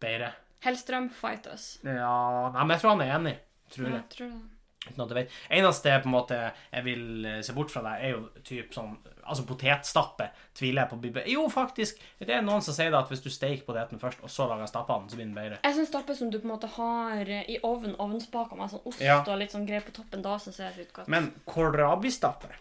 bedre. 0.00 0.32
Hellstrøm, 0.64 1.10
fight 1.12 1.46
us. 1.52 1.66
Ja 1.84 2.48
Nei, 2.54 2.62
men 2.64 2.72
jeg 2.76 2.80
tror 2.84 2.94
han 2.94 3.04
er 3.04 3.14
enig. 3.18 3.34
Tror 3.74 3.90
Ja, 3.90 3.98
jeg. 3.98 4.08
tror 4.16 4.32
det. 4.32 4.42
Uten 4.90 5.00
at 5.04 5.08
jeg 5.14 5.16
vet. 5.24 5.30
Eneste 5.50 5.94
på 6.02 6.08
en 6.10 6.12
måte 6.14 6.38
jeg 6.72 6.84
vil 6.84 7.24
eh, 7.26 7.40
se 7.42 7.52
bort 7.56 7.70
fra 7.72 7.82
der, 7.82 8.02
er 8.04 8.10
jo 8.16 8.28
typ 8.44 8.72
sånn 8.76 8.96
Altså 9.24 9.46
potetstappe 9.48 10.26
tviler 10.52 10.82
jeg 10.82 10.90
på 10.90 10.96
blir 11.00 11.12
bedre. 11.14 11.30
Jo, 11.32 11.46
faktisk. 11.48 11.96
Det 12.20 12.28
er 12.28 12.42
noen 12.44 12.60
som 12.60 12.74
sier 12.76 12.90
det 12.92 12.98
at 12.98 13.08
hvis 13.08 13.22
du 13.24 13.30
steiker 13.32 13.64
poteten 13.64 13.96
først, 13.98 14.18
og 14.20 14.28
så 14.28 14.44
lager 14.50 14.68
stappene, 14.68 15.08
så 15.08 15.16
blir 15.16 15.24
den 15.24 15.32
bedre. 15.34 15.56
Jeg 15.64 15.78
syns 15.78 15.88
stappe 15.88 16.12
som 16.18 16.28
du 16.28 16.36
på 16.42 16.44
en 16.44 16.52
måte 16.52 16.68
har 16.74 17.22
eh, 17.32 17.46
i 17.48 17.56
ovn, 17.64 17.94
ovnsbaka 18.04 18.54
med 18.58 18.68
sånn 18.74 18.84
ost 18.84 19.00
Ja. 19.00 19.22
og 19.24 19.38
litt 19.40 19.54
sånn 19.56 19.64
greier 19.64 19.80
på 19.86 19.94
toppen, 19.96 20.20
da 20.20 20.36
syns 20.36 20.60
jeg 20.60 20.76
det 20.76 20.84
er 20.90 20.92
godt. 20.98 21.08
Men 21.08 21.30
kålrabistappe, 21.48 22.52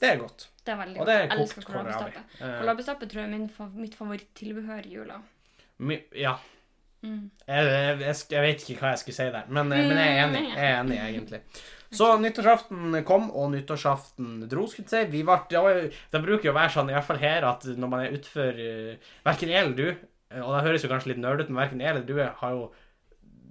det 0.00 0.12
er 0.12 0.22
godt. 0.22 0.46
det 0.64 0.72
er 0.72 0.78
veldig 0.84 1.00
Og 1.02 1.06
det 1.10 1.14
er 1.18 1.26
godt. 1.34 1.54
Kokt 1.54 1.66
kålrabi. 1.66 1.90
kålrabistappe. 1.90 2.24
Eh, 2.38 2.56
Kålrabistappe 2.60 3.08
tror 3.10 3.22
jeg 3.24 3.26
er 3.28 3.34
min, 3.34 3.48
fav- 3.58 3.74
mitt 3.74 3.94
favoritttilbehør 3.98 4.86
i 4.86 4.94
jula. 4.94 5.18
my, 5.78 5.98
ja. 6.14 6.36
Mm. 7.04 7.30
Jeg, 7.46 7.70
jeg, 8.00 8.16
jeg, 8.32 8.42
vet 8.46 8.62
ikke 8.64 8.80
hva 8.80 8.92
jeg 8.94 9.02
skulle 9.02 9.16
si 9.18 9.30
der, 9.34 9.48
men, 9.48 9.68
men 9.68 9.98
jeg 10.00 10.12
er 10.14 10.22
enig. 10.24 10.44
Jeg 10.54 10.70
er 10.70 10.78
enig, 10.80 10.98
egentlig. 11.04 11.40
Så 11.94 12.08
nyttårsaften 12.18 12.96
kom, 13.06 13.28
og 13.30 13.52
nyttårsaften 13.52 14.40
dro, 14.50 14.64
skulle 14.70 14.88
jeg 14.88 15.06
si. 15.06 15.10
Vi 15.12 15.20
var, 15.26 15.44
det, 15.50 16.22
bruker 16.24 16.48
jo 16.48 16.54
å 16.54 16.56
være 16.56 16.72
sånn, 16.74 16.90
i 16.90 16.96
hvert 16.96 17.06
fall 17.06 17.20
her, 17.22 17.46
at 17.46 17.68
når 17.68 17.92
man 17.92 18.02
er 18.02 18.16
utfor 18.16 18.58
uh, 18.58 19.12
Verken 19.28 19.52
jeg 19.52 19.62
eller 19.62 19.76
du, 19.78 20.08
eh, 20.32 20.40
og 20.40 20.56
det 20.56 20.64
høres 20.66 20.86
jo 20.86 20.90
kanskje 20.90 21.12
litt 21.12 21.22
nerd 21.22 21.44
ut, 21.44 21.52
men 21.52 21.62
verken 21.62 21.84
jeg 21.84 21.92
eller 21.92 22.08
du 22.08 22.16
har 22.18 22.56
jo 22.56 22.66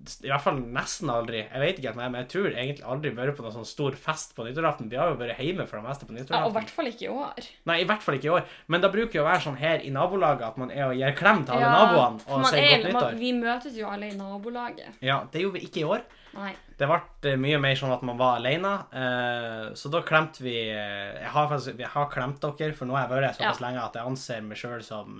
i 0.03 0.27
hvert 0.27 0.41
fall 0.43 0.57
nesten 0.59 1.07
aldri 1.09 1.37
Jeg 1.45 1.61
vet 1.61 1.77
ikke 1.79 1.93
helt, 1.93 1.99
men 2.11 2.15
jeg 2.19 2.27
tror 2.33 2.47
egentlig 2.51 2.83
aldri 2.83 3.11
vært 3.15 3.37
på 3.37 3.43
noen 3.45 3.53
sånn 3.55 3.67
stor 3.69 3.95
fest 3.95 4.33
på 4.35 4.43
nyttårsaften. 4.43 4.89
Vi 4.91 4.97
har 4.99 5.13
jo 5.13 5.15
vært 5.21 5.37
hjemme 5.39 5.65
for 5.69 5.79
det 5.79 5.85
meste 5.87 6.05
på 6.09 6.17
Ja, 6.19 6.41
og 6.43 6.49
i 6.51 6.57
hvert 6.57 6.69
fall 6.75 6.89
ikke 6.91 7.05
i 7.07 7.13
år. 7.13 7.47
Nei, 7.69 7.77
i 7.81 7.85
hvert 7.87 8.03
fall 8.03 8.15
ikke 8.19 8.27
i 8.27 8.33
år. 8.33 8.43
Men 8.67 8.81
det 8.83 8.91
bruker 8.91 9.19
jo 9.19 9.23
å 9.23 9.29
være 9.29 9.41
sånn 9.45 9.57
her 9.61 9.79
i 9.79 9.89
nabolaget 9.95 10.43
at 10.49 10.57
man 10.59 10.71
er 10.75 10.89
og 10.89 10.97
gir 10.99 11.15
klem 11.15 11.45
til 11.45 11.55
alle 11.55 11.63
Ja, 11.63 11.71
naboene 11.85 12.19
og 12.27 12.45
sier 12.51 12.59
er- 12.63 12.83
godt 12.83 12.89
nyttår. 12.91 13.07
Man, 13.13 13.19
vi 13.23 13.31
møtes 13.39 13.77
jo 13.79 13.87
alle 13.87 14.09
i 14.11 14.17
nabolaget. 14.19 14.99
Ja, 15.01 15.23
det 15.31 15.41
gjorde 15.45 15.59
vi 15.59 15.65
ikke 15.69 15.81
i 15.85 15.87
år. 15.95 16.03
Nei. 16.33 16.53
Det 16.77 16.87
ble 16.89 16.99
eh, 17.31 17.35
mye 17.37 17.59
mer 17.61 17.75
sånn 17.77 17.93
at 17.93 18.01
man 18.01 18.17
var 18.17 18.39
alene. 18.41 18.73
eh, 18.91 19.73
så 19.77 19.89
da 19.93 20.01
klemte 20.01 20.41
vi 20.41 20.55
eh, 20.71 21.19
Jeg 21.21 21.29
har 21.29 21.47
faktisk 21.47 21.77
jeg 21.77 21.87
har 21.93 22.09
klemt 22.09 22.41
dere, 22.41 22.73
for 22.73 22.85
nå 22.89 22.95
har 22.97 23.07
jeg 23.07 23.13
vært 23.21 23.35
såpass 23.37 23.59
Ja. 23.61 23.67
lenge 23.67 23.83
at 23.85 23.93
jeg 23.93 24.03
anser 24.03 24.41
meg 24.41 24.57
sjøl 24.57 24.81
som 24.83 25.19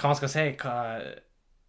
Hva 0.00 0.08
man 0.08 0.16
skal 0.16 0.28
si 0.32 0.44
hva, 0.56 0.74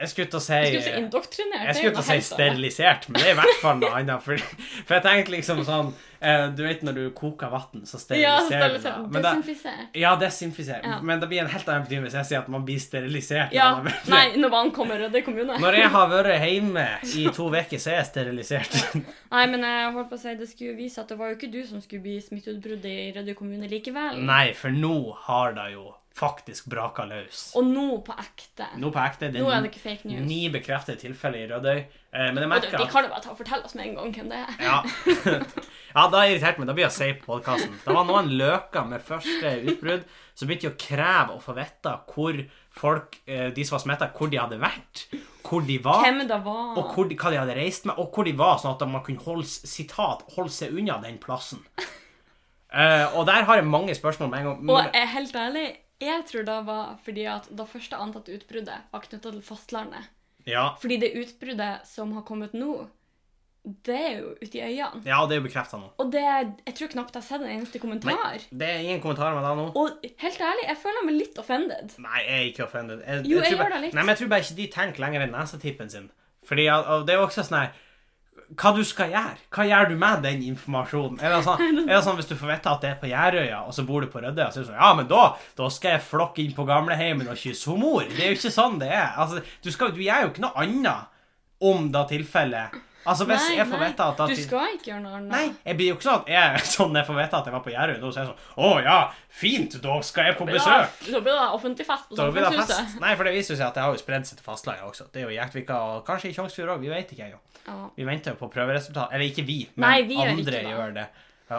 Jeg 0.02 0.10
skulle 0.10 0.32
til 0.34 0.40
å 0.40 0.42
si 0.42 0.58
Jeg 0.58 1.76
skulle 1.78 1.92
til 1.94 2.00
å 2.02 2.06
si 2.06 2.16
sterilisert, 2.26 3.04
men 3.10 3.22
det 3.22 3.28
er 3.28 3.36
i 3.36 3.38
hvert 3.38 3.60
fall 3.62 3.82
noe 3.84 3.92
annet. 4.00 4.24
For, 4.26 4.42
for 4.88 4.98
jeg 4.98 5.04
tenkte 5.06 5.34
liksom 5.36 5.62
sånn 5.68 5.92
eh, 6.18 6.48
Du 6.58 6.64
vet 6.66 6.82
når 6.86 6.98
du 6.98 7.04
koker 7.18 7.52
vann, 7.54 7.84
så 7.86 8.00
Ja, 8.18 8.40
steriliserer 8.48 8.74
du 8.74 9.12
det. 9.12 9.22
Men. 9.62 9.86
Ja, 10.02 10.16
desinfiserer. 10.18 10.88
Ja. 10.88 10.98
Men 11.06 11.22
det 11.22 11.30
blir 11.30 11.44
en 11.44 11.52
helt 11.54 11.70
annen 11.70 11.86
betydning 11.86 12.08
hvis 12.08 12.18
jeg 12.18 12.30
sier 12.32 12.42
at 12.42 12.50
man 12.50 12.66
blir 12.66 12.82
sterilisert. 12.82 13.54
Ja. 13.54 13.70
Nei, 14.14 14.24
når 14.42 14.56
vann 14.56 14.74
kommer 14.74 14.98
Rødøy 15.06 15.22
kommune. 15.28 15.62
Når 15.62 15.80
jeg 15.84 15.94
har 15.94 16.12
vært 16.16 16.34
hjemme 16.50 16.88
i 17.06 17.28
to 17.38 17.52
uker, 17.54 17.78
så 17.78 17.94
er 17.94 18.00
jeg 18.02 18.10
sterilisert. 18.10 18.82
Nei, 19.36 19.46
men 19.54 19.70
jeg 19.70 19.96
holdt 20.00 20.10
på 20.10 20.18
å 20.18 20.24
si, 20.26 20.38
det 20.42 20.50
skulle 20.50 20.78
vise 20.82 21.06
at 21.06 21.14
det 21.14 21.22
var 21.22 21.30
jo 21.30 21.38
ikke 21.38 21.54
du 21.54 21.62
som 21.70 21.84
skulle 21.84 22.06
bli 22.10 22.18
smitteutbruddet 22.26 22.92
i 22.92 23.10
Rødøy 23.20 23.36
kommune 23.38 23.70
likevel. 23.70 24.18
Nei, 24.26 24.48
for 24.58 24.74
nå 24.74 24.96
har 25.30 25.54
det 25.62 25.74
jo 25.76 25.92
faktisk 26.18 26.68
braka 26.70 27.06
løs. 27.08 27.52
Og 27.56 27.66
nå 27.66 27.86
på 28.06 28.16
ekte. 28.20 28.68
Nå 28.82 28.92
på 28.94 29.00
ekte. 29.04 29.30
Det 29.32 29.42
Nå 29.42 29.50
er 29.50 29.58
er 29.58 29.66
det 29.66 29.72
ikke 29.72 29.84
fake 29.84 30.08
news. 30.10 30.26
ni 30.28 30.50
bekreftede 30.52 31.00
tilfeller 31.00 31.46
i 31.46 31.50
Rødøy. 31.52 31.78
Eh, 32.12 32.34
Men 32.34 32.38
jeg 32.44 32.50
merker 32.52 32.76
at... 32.76 32.82
de 32.82 32.92
kan 32.92 33.06
jo 33.06 33.10
bare 33.14 33.24
ta 33.24 33.32
og 33.32 33.38
fortelle 33.40 33.66
oss 33.66 33.76
med 33.76 33.86
en 33.86 33.96
gang 33.96 34.16
hvem 34.16 34.30
det 34.34 34.42
er. 34.42 34.58
ja. 34.60 34.82
ja, 35.96 36.08
da 36.12 36.26
irriterte 36.28 36.60
meg. 36.60 36.68
Da 36.68 36.76
blir 36.76 36.88
jeg 36.90 37.16
å 37.16 37.22
på 37.22 37.30
podkasten. 37.34 37.78
Det 37.86 37.96
var 37.96 38.10
noen 38.10 38.34
løker 38.42 38.90
med 38.90 39.06
første 39.06 39.56
utbrudd 39.72 40.04
som 40.36 40.50
begynte 40.50 40.72
å 40.72 40.78
kreve 40.80 41.36
å 41.38 41.42
få 41.44 41.56
vite 41.58 41.96
hvor 42.12 42.38
folk, 42.72 43.18
eh, 43.28 43.50
de 43.54 43.66
som 43.68 43.76
var 43.78 43.84
smitta, 43.84 44.10
hvor 44.16 44.32
de 44.32 44.40
hadde 44.40 44.60
vært, 44.62 45.06
hvor 45.46 45.64
de 45.68 45.78
var. 45.84 46.06
Var. 46.32 46.78
Og 46.80 46.94
hvor 46.96 47.10
de, 47.10 47.18
hva 47.20 47.32
de 47.34 47.40
hadde 47.42 47.56
reist 47.58 47.86
med, 47.86 47.98
og 48.00 48.12
hvor 48.16 48.28
de 48.28 48.34
var, 48.38 48.58
sånn 48.62 48.76
at 48.76 48.86
man 48.90 49.04
kunne 49.06 49.24
holde, 49.26 49.48
sitat, 49.48 50.24
holde 50.36 50.54
seg 50.54 50.76
unna 50.78 51.00
den 51.04 51.20
plassen. 51.22 51.64
uh, 52.74 53.08
og 53.18 53.26
der 53.30 53.48
har 53.48 53.60
jeg 53.60 53.68
mange 53.68 53.96
spørsmål 53.96 54.32
med 54.32 54.40
en 54.40 54.50
gang. 54.52 54.70
Og 54.70 54.82
jeg 54.86 55.04
er 55.04 55.12
helt 55.18 55.36
ærlig, 55.36 55.68
jeg 56.02 56.26
tror 56.30 56.44
det 56.48 56.58
var 56.68 56.96
fordi 57.06 57.26
at 57.30 57.48
det 57.56 57.68
første 57.70 58.00
antatte 58.02 58.34
utbruddet 58.36 58.80
var 58.92 59.06
knytta 59.06 59.32
til 59.32 59.42
fastlandet. 59.46 60.10
Ja, 60.50 60.72
Fordi 60.82 60.98
det 60.98 61.12
utbruddet 61.22 61.86
som 61.86 62.12
har 62.18 62.24
kommet 62.26 62.56
nå, 62.58 62.88
det 63.86 63.94
er 63.94 64.16
jo 64.24 64.30
ute 64.42 64.58
i 64.58 64.62
øynene. 64.66 65.04
ja, 65.06 65.20
det 65.30 65.36
er 65.36 65.38
jo 65.38 65.44
bekrefta 65.46 65.78
nå. 65.78 65.92
Og 66.02 66.08
det, 66.12 66.24
jeg 66.66 66.74
tror 66.80 66.90
knapt 66.96 67.14
jeg 67.14 67.22
har 67.22 67.28
sett 67.28 67.44
en 67.46 67.52
eneste 67.60 67.78
kommentar. 67.84 68.42
Det 68.50 68.66
er 68.72 68.80
ingen 68.82 69.04
kommentar 69.04 69.36
med 69.38 69.46
deg 69.46 69.60
nå. 69.60 69.66
Og 69.78 70.08
helt 70.24 70.42
ærlig, 70.48 70.64
jeg 70.66 70.80
føler 70.82 71.06
meg 71.06 71.16
litt 71.20 71.38
offended. 71.44 71.94
Nei, 72.02 72.24
jeg 72.26 72.40
er 72.40 72.48
ikke 72.50 72.66
offended. 72.66 73.04
Jeg, 73.06 73.22
Jo, 73.30 73.38
jeg 73.38 73.44
jeg 73.46 73.54
gjør 73.54 73.62
bare- 73.62 73.76
det 73.76 73.82
litt. 73.86 73.94
Nei, 73.94 74.02
men 74.02 74.14
jeg 74.16 74.18
tror 74.24 74.32
bare 74.34 74.46
ikke 74.48 74.58
de 74.64 74.68
tenker 74.74 75.00
lenger 75.06 75.22
enn 75.28 75.36
nesetippen 75.38 75.90
sin. 75.94 76.10
Fordi 76.50 76.66
og 76.74 77.06
det 77.06 77.14
er 77.14 77.20
jo 77.22 77.28
også 77.28 77.46
sånn 77.46 77.60
her 77.62 77.72
Hva 78.60 78.72
du 78.76 78.82
skal 78.84 79.14
gjøre? 79.14 79.38
Hva 79.54 79.66
gjør 79.70 79.90
du 79.92 79.96
med 80.02 80.24
den 80.26 80.42
informasjonen? 80.50 81.22
Er 81.24 81.36
det 81.36 81.42
sånn, 81.46 81.62
er 81.86 81.94
det 81.94 82.02
sånn 82.04 82.18
Hvis 82.20 82.30
du 82.32 82.36
får 82.36 82.52
vite 82.52 82.74
at 82.74 82.84
det 82.84 82.90
er 82.92 83.00
på 83.00 83.12
Jærøya, 83.12 83.62
og 83.64 83.76
så 83.76 83.86
bor 83.88 84.04
du 84.04 84.10
på 84.12 84.20
Rødøya, 84.24 84.50
så 84.52 84.60
er 84.60 84.66
det 84.66 84.70
sånn 84.74 84.82
Ja, 84.82 84.92
men 84.98 85.08
da, 85.12 85.24
da 85.58 85.70
skal 85.72 85.96
jeg 85.96 86.06
flokke 86.10 86.44
inn 86.44 86.56
på 86.58 86.68
gamleheimen 86.68 87.32
og 87.32 87.40
kysse 87.40 87.72
hun 87.72 87.84
mor. 87.86 88.04
Det 88.10 88.26
er 88.26 88.34
jo 88.34 88.40
ikke 88.40 88.54
sånn 88.54 88.80
det 88.82 88.92
er. 88.92 89.14
Altså, 89.22 89.44
du, 89.64 89.72
skal, 89.72 89.94
du 89.96 90.02
gjør 90.04 90.26
jo 90.26 90.32
ikke 90.34 90.46
noe 90.46 90.66
annet 90.66 91.08
om 91.72 91.92
da 91.94 92.04
tilfellet 92.10 92.80
Altså, 93.06 93.26
hvis 93.26 93.48
jeg 93.56 93.66
får 93.66 93.80
vite 93.82 94.06
at 94.06 94.20
at 94.22 94.30
du 94.30 94.36
skal 94.38 94.76
ikke 94.76 94.92
gjøre 94.92 95.02
noe 95.02 95.16
annet. 95.18 95.32
Nei, 95.32 95.56
jeg 95.66 95.78
blir 95.80 95.88
jo 95.90 95.96
ikke 95.98 96.06
sånn 96.08 96.20
at 96.22 96.28
jeg 96.30 96.66
sånn 96.76 96.96
jeg 97.00 97.08
får 97.08 97.18
vite 97.18 97.40
at 97.40 97.48
jeg 97.50 97.56
var 97.56 97.64
på 97.66 97.74
Jærøya, 97.74 98.00
da 98.02 98.12
sier 98.12 98.22
jeg 98.22 98.30
sånn 98.32 98.66
Å 98.68 98.72
ja, 98.86 98.98
fint, 99.42 99.78
da 99.82 99.96
skal 100.06 100.30
jeg 100.30 100.38
på 100.38 100.46
Da 100.46 100.58
besøk. 100.58 101.00
Da 101.08 101.24
blir 101.26 101.40
det 101.40 101.48
offentlig 101.58 101.88
fest 101.88 102.10
på 102.12 102.20
Samfunnshuset. 102.20 103.00
Nei, 103.02 103.16
for 103.16 103.24
det 103.30 103.34
viser 103.40 103.58
seg 103.58 103.68
at 103.72 103.80
det 103.80 103.86
har 103.88 103.96
jo 103.96 104.04
spredd 104.04 104.28
seg 104.30 104.38
til 104.38 104.46
fastlandet 104.46 104.86
også. 104.86 105.10
Det 105.12 105.24
er 105.24 105.28
jo 105.28 105.34
i 105.34 105.40
Jektvika 105.40 105.80
og 105.96 106.06
kanskje 106.06 106.30
i 106.30 106.38
Tjongsfjord 106.38 106.76
òg, 106.76 106.86
vi 106.86 106.94
vet 106.94 107.12
ikke 107.16 107.26
ennå. 107.30 107.42
Ja. 107.66 107.80
Vi 107.98 108.06
venter 108.06 108.34
jo 108.36 108.40
på 108.42 108.50
prøveresultat. 108.54 109.12
Eller 109.14 109.26
ikke 109.30 109.46
vi, 109.46 109.60
men 109.76 109.86
Nei, 109.88 109.98
vi 110.10 110.22
andre 110.22 110.62
gjør 110.70 110.96
det. 111.02 111.10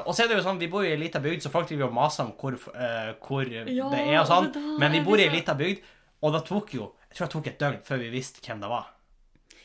Og 0.07 0.15
så 0.17 0.25
er 0.25 0.31
det 0.31 0.39
jo 0.39 0.45
sånn, 0.47 0.59
vi 0.63 0.71
bor 0.73 0.87
i 0.87 0.95
ei 0.95 0.97
lita 0.97 1.21
bygd, 1.21 1.43
så 1.45 1.51
folk 1.53 1.69
driver 1.69 1.91
og 1.91 1.97
maser 1.99 2.25
om 2.25 2.31
hvor, 2.39 2.55
uh, 2.57 3.11
hvor 3.21 3.45
Ja, 3.45 3.65
det 3.93 4.01
er 4.01 4.21
og 4.23 4.31
sånn. 4.31 4.49
Men 4.81 4.95
vi 4.95 5.03
bor 5.05 5.21
i 5.21 5.27
ei 5.27 5.29
så- 5.29 5.35
lita 5.37 5.55
bygd, 5.59 5.83
og 6.23 6.33
det 6.33 6.45
tok 6.49 6.75
jo 6.79 6.93
Jeg 7.13 7.17
tror 7.19 7.27
det 7.27 7.33
tok 7.35 7.47
et 7.51 7.59
døgn 7.61 7.81
før 7.85 7.99
vi 8.01 8.09
visste 8.09 8.41
hvem 8.41 8.61
det 8.63 8.69
var. 8.71 8.87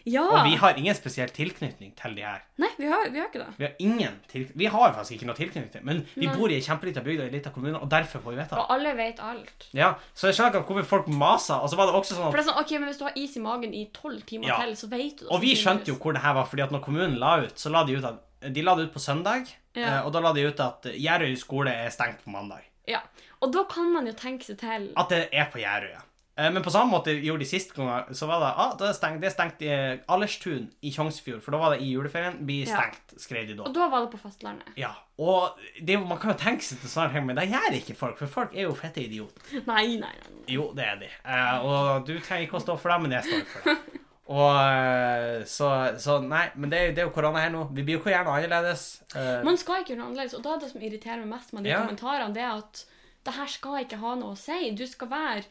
Ja! 0.08 0.24
Og 0.24 0.46
vi 0.48 0.56
har 0.62 0.78
ingen 0.80 0.96
spesiell 0.96 1.30
tilknytning 1.36 1.92
til 2.00 2.14
de 2.16 2.24
her. 2.24 2.44
Nei, 2.64 2.70
vi 2.80 2.88
har, 2.88 3.10
vi 3.12 3.20
har 3.20 3.28
ikke 3.28 3.42
det. 3.42 3.48
Vi 3.58 3.66
har 3.68 3.74
ingen 3.84 4.14
til... 4.32 4.46
Vi 4.56 4.70
har 4.72 4.94
faktisk 4.96 5.18
ikke 5.18 5.28
noe 5.28 5.36
tilknytning, 5.36 5.72
til 5.74 5.84
men 5.88 6.00
vi 6.16 6.30
Nei. 6.30 6.36
bor 6.38 6.54
i 6.54 6.56
ei 6.56 6.64
kjempelita 6.64 7.04
bygd 7.04 7.20
og 7.24 7.28
ei 7.28 7.34
lita 7.36 7.52
kommune, 7.56 7.82
og 7.84 7.90
derfor 7.92 8.24
får 8.24 8.32
vi 8.36 8.40
vite 8.40 8.56
det. 8.56 8.62
Og 8.64 8.72
alle 8.78 8.94
vet 8.98 9.20
alt. 9.20 9.68
Ja, 9.76 9.90
så 10.16 10.30
jeg 10.32 10.38
skjønner 10.40 10.62
ikke 10.62 10.78
hvorfor 10.78 10.90
folk 10.94 11.10
maser. 11.12 11.60
Og 11.60 11.70
så 11.74 11.80
var 11.82 11.92
det 11.92 11.98
også 12.00 12.16
sånn 12.16 12.30
at 12.30 12.32
For 12.32 12.40
det 12.40 12.46
er 12.46 12.50
sånn, 12.54 12.62
ok, 12.64 12.72
men 12.80 12.88
Hvis 12.94 13.02
du 13.02 13.06
har 13.10 13.20
is 13.20 13.36
i 13.36 13.44
magen 13.44 13.74
i 13.76 13.84
tolv 13.94 14.24
timer 14.32 14.48
Ja. 14.54 14.62
til, 14.64 14.74
så 14.80 14.88
vet 14.96 15.20
du 15.20 15.26
det. 15.26 15.32
Og 15.36 15.44
vi 15.44 15.52
skjønte 15.60 15.92
jo 15.92 16.00
hvor 16.00 16.16
det 16.16 16.24
her 16.24 16.34
var, 16.40 16.48
fordi 16.48 16.64
at 16.70 16.72
når 16.72 16.86
kommunen 16.88 17.20
la 17.20 17.36
ut, 17.44 17.60
så 17.60 17.70
la 17.74 17.84
de 17.84 18.00
ut 18.00 18.08
at 18.14 18.24
De 18.54 18.62
la 18.62 18.76
det 18.78 18.84
ut 18.88 18.94
på 18.94 19.00
søndag, 19.02 19.50
Ja. 19.76 19.98
eh, 20.00 20.06
og 20.06 20.12
da 20.14 20.20
la 20.22 20.32
de 20.34 20.48
ut 20.48 20.60
at 20.62 20.84
Gjerøy 20.94 21.36
skole 21.36 21.72
er 21.74 21.90
stengt 21.90 22.24
på 22.24 22.30
mandag. 22.32 22.64
Ja. 22.88 23.02
Og 23.42 23.52
da 23.52 23.64
kan 23.70 23.92
man 23.94 24.06
jo 24.08 24.14
tenke 24.14 24.46
seg 24.46 24.58
til 24.62 24.92
At 24.96 25.10
det 25.10 25.28
er 25.34 25.50
på 25.52 25.60
Gjerøy, 25.60 25.90
ja. 25.92 26.02
Eh, 26.38 26.52
Men 26.54 26.62
på 26.64 26.70
samme 26.70 26.92
måte 26.94 27.16
gjorde 27.18 27.40
de 27.42 27.46
sist 27.50 27.72
gang, 27.74 28.06
så 28.14 28.28
var 28.30 28.40
det 28.44 28.50
ah, 28.62 28.74
det 28.78 28.88
er 28.90 28.94
stengt, 28.94 29.22
det 29.24 29.28
er 29.32 29.34
stengt 29.34 29.62
i 29.66 29.70
eh, 29.74 30.68
i 30.86 30.92
Tjongsfjord, 30.94 31.42
for 31.42 31.52
da 31.52 31.58
var 31.58 31.74
det 31.74 31.82
i 31.82 31.92
juleferien. 31.96 32.38
Blir 32.46 32.68
Ja. 32.68 32.78
stengt, 32.78 33.20
skrev 33.20 33.48
de 33.48 33.56
da. 33.58 33.64
Og 33.64 33.74
da 33.74 33.88
var 33.90 34.06
det 34.06 34.12
på 34.14 34.20
fastlandet. 34.22 34.68
Ja, 34.78 34.92
og 35.18 35.58
det, 35.82 35.98
man 36.00 36.20
kan 36.22 36.32
jo 36.36 36.38
tenke 36.38 36.62
seg 36.64 36.80
til 36.80 36.90
sånne 36.90 37.12
ting, 37.14 37.26
men 37.26 37.36
det 37.36 37.48
gjør 37.50 37.74
ikke 37.80 37.96
folk, 37.98 38.18
for 38.20 38.28
folk 38.28 38.54
er 38.54 38.68
jo 38.70 38.74
fette 38.78 39.02
idioter. 39.02 39.64
Nei, 39.72 39.98
nei, 39.98 40.14
nei. 40.14 40.44
Jo, 40.48 40.70
det 40.78 40.86
er 40.86 41.00
de. 41.02 41.10
Eh, 41.26 41.66
og 41.66 42.06
du 42.06 42.20
trenger 42.20 42.46
ikke 42.46 42.58
å 42.62 42.66
stå 42.68 42.78
for 42.78 42.94
det, 42.94 43.02
men 43.02 43.12
jeg 43.18 43.24
står 43.32 43.48
for 43.56 43.72
det. 43.74 43.78
Og 44.28 44.58
eh, 44.60 45.44
så, 45.48 45.68
så 46.04 46.18
Nei, 46.20 46.50
men 46.60 46.70
det, 46.70 46.78
er- 46.84 46.90
det 46.94 47.00
er 47.00 47.06
jo 47.08 47.14
korona 47.16 47.40
her 47.46 47.50
nå. 47.54 47.62
Vi 47.72 47.82
blir 47.88 47.96
jo 47.96 48.02
ikke 48.02 48.12
gjerne 48.12 48.34
annerledes. 48.36 48.82
Eh, 49.16 49.38
Man 49.48 49.56
skal 49.58 49.80
ikke 49.82 49.94
gjøre 49.94 50.02
noe 50.02 50.10
annerledes. 50.12 50.36
Og 50.36 50.44
da 50.44 50.56
er 50.58 50.60
det 50.66 50.72
som 50.74 50.82
irriterer 50.84 51.22
meg 51.24 51.30
mest 51.38 51.54
med 51.56 51.64
de 51.64 51.72
Ja. 51.72 51.78
kommentarene, 51.86 52.34
det 52.36 52.44
er 52.44 52.58
at 52.60 52.82
det 53.24 53.34
her 53.38 53.48
skal 53.54 53.78
ikke 53.86 54.00
ha 54.02 54.16
noe 54.20 54.36
å 54.36 54.38
si. 54.38 54.58
Du 54.76 54.84
skal 54.86 55.08
være 55.14 55.46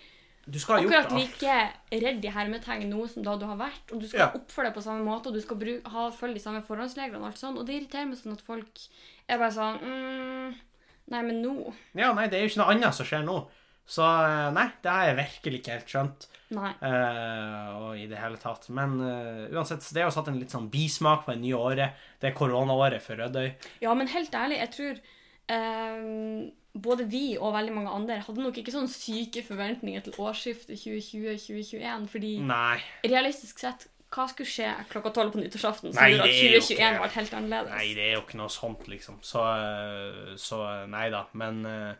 du 0.46 0.58
skal 0.62 0.76
ha 0.76 0.82
gjort 0.84 0.94
akkurat 0.94 1.16
like 1.18 2.00
redd 2.04 2.24
i 2.24 2.30
hermetegn 2.30 2.86
nå 2.92 3.08
som 3.10 3.24
da 3.26 3.34
du 3.40 3.46
har 3.50 3.58
vært, 3.58 3.90
og 3.92 4.00
du 4.00 4.06
skal 4.06 4.20
Ja. 4.20 4.28
oppføre 4.38 4.68
deg 4.68 4.76
på 4.76 4.84
samme 4.84 5.02
måte, 5.02 5.28
og 5.28 5.34
du 5.34 5.40
skal 5.42 5.58
bruke, 5.58 5.90
ha, 5.90 6.06
følge 6.14 6.38
de 6.38 6.44
samme 6.44 6.62
forhåndsreglene 6.62 7.18
og 7.18 7.26
alt 7.32 7.38
sånt, 7.42 7.58
Og 7.58 7.66
det 7.66 7.74
irriterer 7.80 8.06
meg 8.06 8.18
sånn 8.20 8.36
at 8.36 8.44
folk 8.46 8.86
er 9.28 9.38
bare 9.42 9.50
sånn 9.50 9.80
mm, 9.82 10.54
Nei, 11.10 11.22
men 11.22 11.42
nå 11.42 11.74
Ja, 11.94 12.12
nei, 12.12 12.28
det 12.28 12.38
er 12.38 12.46
jo 12.46 12.52
ikke 12.52 12.62
noe 12.62 12.74
annet 12.74 12.94
som 12.94 13.06
skjer 13.06 13.24
nå. 13.26 13.40
Så 13.86 14.02
eh, 14.02 14.50
nei, 14.54 14.66
det 14.82 14.90
har 14.90 15.04
jeg 15.06 15.16
virkelig 15.20 15.58
ikke 15.60 15.74
helt 15.76 15.92
skjønt. 15.92 16.24
Nei. 16.56 16.72
Uh, 16.82 17.66
og 17.78 17.98
i 17.98 18.06
det 18.10 18.18
hele 18.18 18.38
tatt. 18.42 18.66
Men 18.74 18.96
uh, 18.98 19.46
uansett, 19.54 19.82
så 19.82 19.94
det 19.94 20.02
har 20.02 20.10
satt 20.14 20.26
en 20.30 20.38
litt 20.40 20.50
sånn 20.50 20.66
bismak 20.70 21.24
på 21.26 21.34
det 21.34 21.42
nye 21.44 21.54
året. 21.58 21.94
Det 22.22 22.30
er 22.30 22.34
koronaåret 22.38 23.02
for 23.02 23.18
Rødøy. 23.18 23.52
Ja, 23.82 23.94
men 23.94 24.10
helt 24.10 24.34
ærlig, 24.34 24.58
jeg 24.58 24.72
tror 24.74 25.00
ehm, 25.54 26.50
både 26.82 27.04
vi 27.10 27.36
og 27.38 27.52
veldig 27.54 27.72
mange 27.74 27.90
andre 27.96 28.18
hadde 28.26 28.42
nok 28.44 28.56
ikke 28.60 28.72
sånn 28.74 28.88
syke 28.90 29.42
forventninger 29.46 30.04
til 30.06 30.16
årsskiftet 30.22 30.78
2020-2021, 30.78 32.08
fordi 32.12 32.32
Nei. 32.46 32.78
realistisk 33.04 33.58
sett, 33.62 33.86
hva 34.14 34.28
skulle 34.30 34.48
skje 34.48 34.68
klokka 34.90 35.10
tolv 35.16 35.32
på 35.34 35.40
nyttårsaften 35.42 35.92
som 35.92 35.98
gjorde 36.06 36.26
at 36.26 36.30
det 36.30 36.36
er 36.36 36.54
jo 36.54 36.60
2021 36.60 36.76
ikke- 36.78 37.00
ble 37.02 37.08
helt 37.16 37.34
annerledes? 37.40 37.72
Nei, 37.74 37.88
det 37.94 38.04
er 38.06 38.12
jo 38.14 38.20
ikke 38.22 38.38
noe 38.38 38.48
sånt, 38.54 38.86
liksom. 38.88 39.18
Så, 39.22 39.42
eh, 39.42 40.36
så 40.36 40.60
nei 40.88 41.08
da. 41.10 41.24
Men 41.34 41.66
eh, 41.66 41.94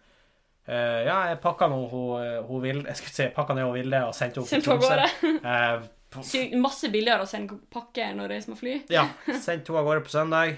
eh, 0.69 1.05
ja, 1.09 1.19
jeg 1.33 1.41
pakka 1.43 1.69
nå 1.69 1.81
hun, 1.91 2.45
hun 2.47 2.65
Jeg 2.87 2.97
skulle 2.97 3.13
si 3.15 3.23
jeg 3.23 3.35
pakka 3.35 3.55
ned 3.55 3.65
hun 3.67 3.75
Vilde 3.75 4.05
og 4.07 4.15
sendte 4.15 4.41
henne 4.41 4.49
til 4.49 4.63
Tromsø. 4.63 4.97
Eh, 5.45 6.57
Masse 6.57 6.89
billigere 6.89 7.27
å 7.27 7.29
sende 7.29 7.59
pakke 7.69 8.01
enn 8.07 8.21
å 8.23 8.29
reise 8.31 8.49
med 8.49 8.57
fly. 8.59 8.83
ja, 8.89 9.09
sendte 9.27 9.67
henne 9.73 9.83
av 9.83 9.85
gårde 9.91 10.05
på 10.07 10.15
søndag. 10.15 10.57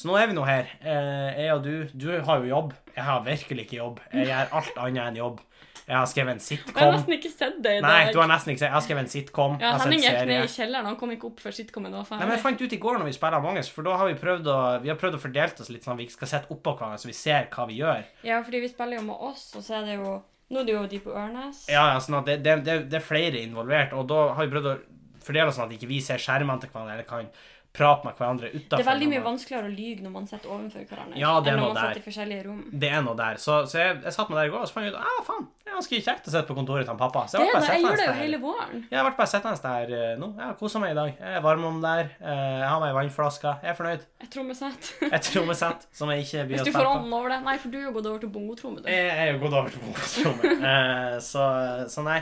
Så 0.00 0.08
nå 0.08 0.14
er 0.16 0.30
vi 0.30 0.32
nå 0.32 0.44
her. 0.48 0.68
Eh, 0.80 1.42
jeg 1.42 1.52
og 1.52 1.66
du. 1.66 1.74
Du 1.92 2.08
har 2.24 2.40
jo 2.40 2.48
jobb. 2.48 2.72
Jeg 2.94 3.04
har 3.04 3.24
virkelig 3.26 3.66
ikke 3.66 3.76
jobb. 3.76 3.98
Jeg 4.14 4.30
gjør 4.30 4.54
alt 4.56 4.78
annet 4.80 5.00
enn 5.10 5.18
jobb. 5.18 5.42
Jeg 5.90 5.96
har 5.96 6.06
skrevet 6.06 6.38
en 6.38 6.40
Jeg 6.40 6.76
har 6.76 6.92
nesten 6.94 7.14
ikke 7.16 7.30
sett 7.32 7.58
det 7.60 7.74
i 7.76 7.80
dag. 7.82 7.84
Nei, 7.84 8.12
du 8.14 8.20
har 8.20 8.30
nesten 8.30 8.52
ikke 8.52 8.62
sett 8.62 8.68
Jeg 8.70 8.76
har 8.76 8.84
skrevet 8.86 9.02
en 9.02 9.10
sitcom. 9.10 9.56
Ja, 9.60 9.72
Henning 9.82 10.04
gikk 10.04 10.20
ned 10.30 10.44
i 10.46 10.52
kjelleren. 10.54 10.86
Han 10.88 10.96
kom 11.00 11.12
ikke 11.12 11.28
opp 11.28 11.42
før 11.44 11.56
sitcomen 11.56 11.92
var 11.98 12.06
ferdig. 12.08 12.22
Nei, 12.22 12.28
men 12.30 12.36
jeg 12.38 12.44
fant 12.46 12.64
ut 12.64 12.76
i 12.76 12.80
går 12.80 13.00
når 13.00 13.10
vi 13.10 13.14
spiller 13.18 13.36
Among 13.40 13.60
us, 13.60 13.70
for 13.74 13.88
da 13.90 13.98
har 14.00 14.08
vi 14.08 14.16
prøvd 14.22 14.48
å 14.54 14.58
Vi 14.86 14.92
har 14.92 14.98
prøvd 15.02 15.18
å 15.18 15.22
fordelt 15.26 15.60
oss 15.60 15.72
litt 15.74 15.84
sånn 15.84 15.96
at 15.98 16.00
vi 16.00 16.08
ikke 16.08 16.16
skal 16.16 16.32
sitte 16.32 16.54
oppå 16.54 16.76
hverandre, 16.78 17.02
så 17.02 17.10
vi 17.10 17.16
ser 17.20 17.50
hva 17.52 17.68
vi 17.68 17.80
gjør. 17.82 18.06
Ja, 18.30 18.40
fordi 18.46 18.62
vi 18.64 18.72
spiller 18.72 19.02
jo 19.02 19.04
med 19.10 19.28
oss, 19.28 19.44
og 19.58 19.66
så 19.66 19.80
er 19.82 19.90
det 19.90 19.98
jo 19.98 20.16
Nå 20.50 20.62
er 20.62 20.66
det 20.66 20.72
jo 20.74 20.86
de 20.90 20.98
på 21.04 21.12
Ørnes. 21.14 21.66
Ja, 21.70 21.84
ja, 21.92 22.00
sånn 22.02 22.16
at 22.22 22.26
det, 22.26 22.40
det, 22.42 22.56
det, 22.66 22.78
det 22.90 22.96
er 22.98 23.04
flere 23.06 23.38
involvert, 23.38 23.92
og 23.94 24.08
da 24.10 24.30
har 24.34 24.46
vi 24.46 24.54
prøvd 24.56 24.70
å 24.72 24.78
fordele 25.22 25.52
oss 25.52 25.60
sånn 25.60 25.68
at 25.68 25.76
ikke 25.76 25.90
vi 25.90 26.00
ser 26.02 26.18
skjermene 26.22 26.62
til 26.62 26.72
hverandre, 26.72 26.96
eller 26.96 27.06
kan 27.06 27.28
prate 27.72 28.02
med 28.06 28.16
hverandre 28.18 28.48
Det 28.50 28.78
er 28.80 28.82
veldig 28.88 29.08
mye 29.12 29.22
vanskeligere 29.22 29.68
å 29.68 29.70
lyge 29.70 30.02
når 30.02 30.12
man 30.16 30.24
sitter 30.26 30.50
overfor 30.50 30.82
hverandre, 30.90 31.18
Ja, 31.20 31.36
det 31.38 31.52
er 31.52 31.54
enn 31.54 31.60
når 31.62 31.68
man 31.74 31.84
sitter 31.84 32.00
i 32.00 32.06
forskjellige 32.08 32.44
rom. 32.48 32.64
Det 32.82 32.88
er 32.90 33.04
noe 33.06 33.14
der. 33.20 33.38
Så, 33.38 33.60
så 33.70 33.78
jeg, 33.78 34.00
jeg 34.04 34.14
satt 34.16 34.32
meg 34.32 34.40
der 34.40 34.48
i 34.48 34.52
går 34.54 34.64
og 34.64 34.70
så 34.70 34.76
fant 34.76 34.88
jeg 34.88 34.94
ut 34.96 34.98
ah, 34.98 35.20
faen, 35.28 35.46
det 35.60 35.70
er 35.70 35.76
ganske 35.78 36.00
kjekt 36.08 36.26
å 36.26 36.34
sitte 36.34 36.48
på 36.50 36.56
kontoret 36.58 36.82
til 36.88 36.90
han 36.90 36.98
pappa. 36.98 37.22
Så 37.30 37.38
jeg 37.38 37.46
det, 37.46 37.60
bare 37.60 37.76
jeg 37.76 37.84
gjør 37.84 38.00
det 38.00 38.08
jo 38.08 38.16
hele 38.18 38.40
våren. 38.42 38.82
Jeg 38.90 38.98
har 38.98 39.06
vært 39.06 39.20
bare 39.20 39.30
sittende 39.30 39.62
der 39.68 39.94
eh, 40.00 40.18
nå. 40.18 40.32
Jeg 40.40 40.46
har 40.48 40.58
kosa 40.58 40.82
meg 40.82 40.96
i 40.96 40.98
dag. 40.98 41.12
Jeg 41.22 41.38
er 41.38 41.46
varm 41.46 41.64
om 41.70 41.80
der. 41.84 42.10
eh, 42.18 42.42
Jeg 42.58 42.68
har 42.72 42.82
meg 42.82 42.90
ei 42.90 42.98
vannflaske. 42.98 43.54
Jeg 43.62 43.70
er 43.70 43.78
fornøyd. 43.78 44.04
Et 44.26 44.34
trommesett. 44.34 44.90
Et 45.06 45.30
trommesett 45.30 45.86
som 45.94 46.10
jeg 46.10 46.26
ikke 46.26 46.44
blir 46.50 46.58
Hvis 46.58 46.72
du 46.72 46.74
får 46.74 46.90
ånden 46.90 47.14
over 47.20 47.36
det. 47.36 47.40
Nei, 47.46 47.56
for 47.62 47.70
du 47.70 47.78
har 47.84 47.94
gått 47.94 48.10
over 48.10 48.22
til 48.26 48.34
bongotromme, 48.34 48.82
du. 48.82 48.90
Jeg 48.90 49.14
har 49.14 49.38
gått 49.46 49.58
over 49.62 49.74
til 49.76 49.84
bonusrommet. 49.86 50.62
Eh, 50.70 51.18
så, 51.24 51.44
så 51.90 52.02
nei. 52.04 52.20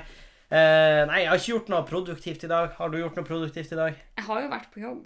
Uh, 0.48 1.04
nei, 1.10 1.18
jeg 1.24 1.28
har 1.28 1.40
ikke 1.40 1.50
gjort 1.52 1.70
noe 1.72 1.84
produktivt 1.88 2.44
i 2.46 2.48
dag. 2.48 2.70
Har 2.78 2.88
du 2.92 2.96
gjort 3.00 3.16
noe 3.18 3.26
produktivt 3.26 3.72
i 3.74 3.76
dag? 3.76 3.96
Jeg 4.16 4.24
har 4.28 4.44
jo 4.44 4.48
vært 4.52 4.70
på 4.72 4.80
jobb. 4.80 5.02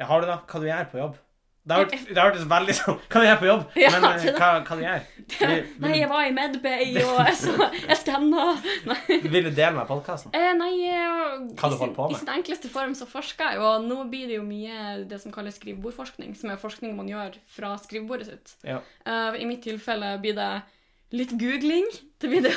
Ja, 0.00 0.06
har 0.08 0.22
du 0.22 0.30
da? 0.30 0.38
Hva 0.48 0.60
du 0.62 0.66
gjør 0.70 0.86
på 0.92 0.98
jobb? 1.02 1.18
Det 1.60 1.76
har 1.76 1.84
vært- 1.84 2.08
det 2.08 2.16
har 2.16 2.36
veldig 2.48 2.74
sånn 2.74 3.00
Hva 3.12 3.20
du 3.20 3.26
gjør 3.26 3.38
på 3.42 3.48
jobb? 3.50 3.64
Ja, 3.76 3.90
Men 3.92 4.04
eh, 4.08 4.22
det- 4.24 4.32
hva, 4.38 4.46
hva 4.64 4.76
du 4.78 4.82
gjør? 4.86 5.02
Vil, 5.40 5.66
Nei, 5.84 5.90
jeg 6.00 6.08
var 6.10 6.24
i 6.24 6.32
Medbay, 6.34 6.94
og 7.04 7.18
jeg, 7.20 7.34
så, 7.36 7.66
jeg 7.84 7.98
skanna. 8.00 8.46
Vil 9.06 9.44
du 9.44 9.50
dele 9.50 9.74
med 9.76 9.86
podkasten? 9.90 10.32
Eh, 10.34 10.48
nei 10.56 10.72
eh, 10.88 11.36
Hva 11.60 11.68
du 11.70 11.76
holder 11.76 11.94
på 11.98 12.08
med? 12.08 12.16
I 12.16 12.22
sin 12.24 12.32
enkleste 12.32 12.72
form 12.72 12.96
så 12.98 13.06
forsker 13.06 13.52
jeg 13.52 13.60
og 13.62 13.84
nå 13.86 14.00
blir 14.10 14.32
det 14.32 14.40
jo 14.40 14.46
mye 14.48 15.04
det 15.12 15.20
som 15.22 15.36
kalles 15.36 15.60
skrivebordforskning, 15.60 16.32
som 16.40 16.50
er 16.50 16.58
forskning 16.64 16.96
man 16.96 17.12
gjør 17.12 17.36
fra 17.52 17.76
skrivebordet 17.84 18.32
sitt. 18.32 18.56
Ja. 18.66 18.80
Uh, 19.04 19.36
I 19.36 19.44
mitt 19.52 19.62
tilfelle 19.68 20.16
blir 20.24 20.40
det 20.40 20.50
litt 21.12 21.36
googling. 21.38 21.86
til 22.20 22.28
video. 22.34 22.52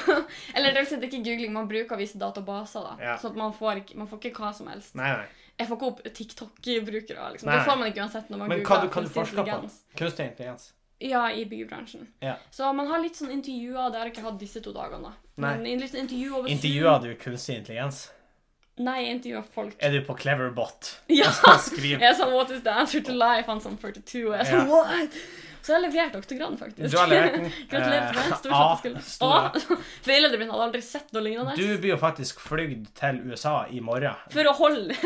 Eller 0.56 0.74
det 0.74 0.82
er 0.92 1.06
ikke 1.08 1.24
googling, 1.24 1.54
man 1.56 1.70
bruker 1.70 2.00
visse 2.00 2.20
databaser, 2.20 2.84
da. 2.84 2.98
Ja. 3.00 3.14
Så 3.22 3.30
man 3.36 3.54
får, 3.56 3.84
man 3.96 4.10
får 4.12 4.20
ikke 4.32 4.42
hva 4.44 4.50
som 4.56 4.68
helst. 4.68 4.96
Nei, 5.00 5.12
nei. 5.22 5.28
Jeg 5.60 5.68
får 5.70 5.78
ikke 5.78 5.90
opp 5.92 6.00
TikTok-brukere. 6.18 7.28
Liksom. 7.36 7.50
Nei. 7.50 7.58
Det 7.60 7.66
får 7.68 7.78
man 7.80 7.92
ikke 7.92 8.02
uansett 8.06 8.32
når 8.32 8.42
man 8.42 8.50
Men 8.50 8.64
hva 8.66 8.80
du, 8.82 8.88
hva 8.90 9.04
du 9.06 9.12
forske 9.14 9.46
på? 9.46 9.60
Kunstig 10.00 10.26
intelligens. 10.32 10.72
Ja, 11.04 11.28
i 11.32 11.44
byggebransjen. 11.46 12.08
Ja. 12.24 12.36
Så 12.52 12.70
man 12.74 12.88
har 12.88 13.02
litt 13.04 13.18
sånn 13.20 13.32
intervjuer, 13.34 13.92
det 13.92 14.00
har 14.00 14.08
jeg 14.08 14.16
ikke 14.16 14.26
hatt 14.30 14.40
disse 14.40 14.62
to 14.64 14.72
dagene. 14.76 15.12
da. 15.12 15.14
Nei. 15.44 15.54
Men 15.60 15.80
litt 15.84 15.96
intervju 16.00 16.36
over 16.40 16.50
Intervjuer 16.54 17.00
du 17.04 17.16
kunstig 17.20 17.58
intelligens? 17.60 18.06
Nei, 18.82 19.04
jeg 19.04 19.18
intervjuer 19.20 19.44
folk. 19.54 19.76
Er 19.84 19.92
du 19.94 20.00
på 20.08 20.16
Cleverbot? 20.18 20.94
Ja! 21.14 21.30
Jeg 21.84 22.00
er 22.02 22.16
sånn 22.18 22.32
What 22.34 22.50
is 22.56 22.64
the 22.66 22.74
answer 22.74 23.04
to 23.06 23.14
life? 23.14 23.46
Han 23.52 23.62
som 23.62 23.76
42. 23.78 24.24
Og 24.30 24.34
jeg 24.34 24.40
er 24.40 24.50
sånn, 24.50 24.64
Ja. 24.66 24.70
what? 24.72 25.20
Så 25.64 25.72
jeg 25.72 25.78
har 25.78 25.84
levert 25.86 26.14
doktorgraden, 26.18 26.58
faktisk. 26.60 26.92
Du 26.92 26.98
har 27.00 27.08
levert 27.08 27.36
den. 27.38 27.46
Gratulerer 27.72 28.10
til 28.12 28.20
Eh, 28.20 28.30
meg. 28.30 28.38
Stor 28.40 28.52
kjøtteskull. 28.52 28.98
stor. 29.08 29.34
A. 29.34 29.78
Foreldrene 30.08 30.40
mine 30.42 30.52
hadde 30.52 30.66
aldri 30.68 30.82
sett 30.84 31.14
noe 31.16 31.24
lignende. 31.24 31.54
Du 31.56 31.78
blir 31.80 31.94
jo 31.94 32.00
faktisk 32.02 32.42
flygd 32.44 32.90
til 33.00 33.22
USA 33.32 33.54
i 33.72 33.80
morgen. 33.80 34.18
For 34.34 34.44
å 34.52 34.54
holde 34.60 34.98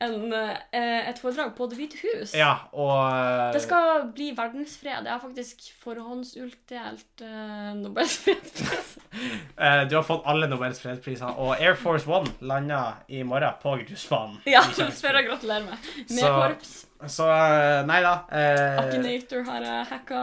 en, 0.00 0.32
eh, 0.32 1.10
et 1.10 1.20
foredrag 1.20 1.52
på 1.58 1.68
Det 1.68 1.76
hvite 1.82 2.00
hus. 2.06 2.32
Ja, 2.34 2.54
og 2.72 3.52
Det 3.52 3.60
skal 3.66 4.06
bli 4.16 4.30
verdensfred. 4.38 5.04
Jeg 5.04 5.12
har 5.12 5.20
faktisk 5.20 5.68
forhåndsutdelt 5.84 7.22
uh, 7.22 7.74
Nobels 7.78 8.16
fredspris. 8.24 8.96
eh, 9.60 9.84
Du 9.88 9.96
har 9.96 10.02
fått 10.08 10.24
alle 10.28 10.48
Nobels 10.48 10.80
fredspriser, 10.80 11.36
og 11.38 11.54
Air 11.60 11.76
Force 11.76 12.08
One 12.08 12.32
lander 12.40 13.02
i 13.08 13.22
morgen 13.22 13.60
på 13.62 13.76
Grusbanen. 13.84 14.40
Ja, 14.48 14.64
i 14.64 14.72
Kjønsby. 14.72 15.00
for 15.04 15.20
å 15.20 15.24
gratulere 15.28 15.64
meg. 15.68 15.88
Med 16.08 16.18
Så- 16.24 16.34
korps. 16.40 16.76
Så 17.06 17.28
eh, 17.30 17.84
nei 17.86 18.00
da. 18.02 18.14
eh, 18.34 18.78
Akinator 18.82 19.44
har 19.46 19.62
jeg 19.62 19.84
hacka. 19.92 20.22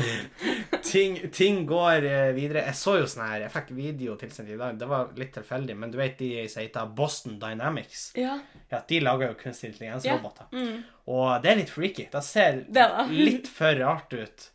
ting, 0.82 1.18
ting 1.32 1.66
går 1.68 2.06
eh, 2.08 2.30
videre. 2.36 2.62
Jeg 2.70 2.78
så 2.78 2.94
jo 3.02 3.08
sånn 3.10 3.26
her 3.28 3.44
Jeg 3.44 3.52
fikk 3.52 3.72
video 3.76 4.16
tilsendt 4.20 4.54
i 4.54 4.58
dag. 4.60 4.78
Det 4.80 4.88
var 4.88 5.10
litt 5.20 5.34
tilfeldig, 5.36 5.76
men 5.76 5.92
du 5.92 5.98
vet 6.00 6.16
de 6.18 6.30
som 6.48 6.62
heter 6.64 6.88
Boston 6.96 7.38
Dynamics? 7.42 8.10
ja. 8.18 8.38
Ja, 8.72 8.80
De 8.88 8.98
lager 9.04 9.28
jo 9.28 9.34
kunstig 9.38 9.68
intelligens-roboter. 9.70 10.48
Mm. 10.56 10.80
Og 11.12 11.42
det 11.44 11.50
er 11.52 11.58
litt 11.60 11.70
freaky. 11.70 12.08
Det 12.10 12.22
ser 12.26 12.64
Det, 12.74 12.86
litt 13.12 13.46
for 13.52 13.76
rart 13.78 14.12
ut 14.16 14.48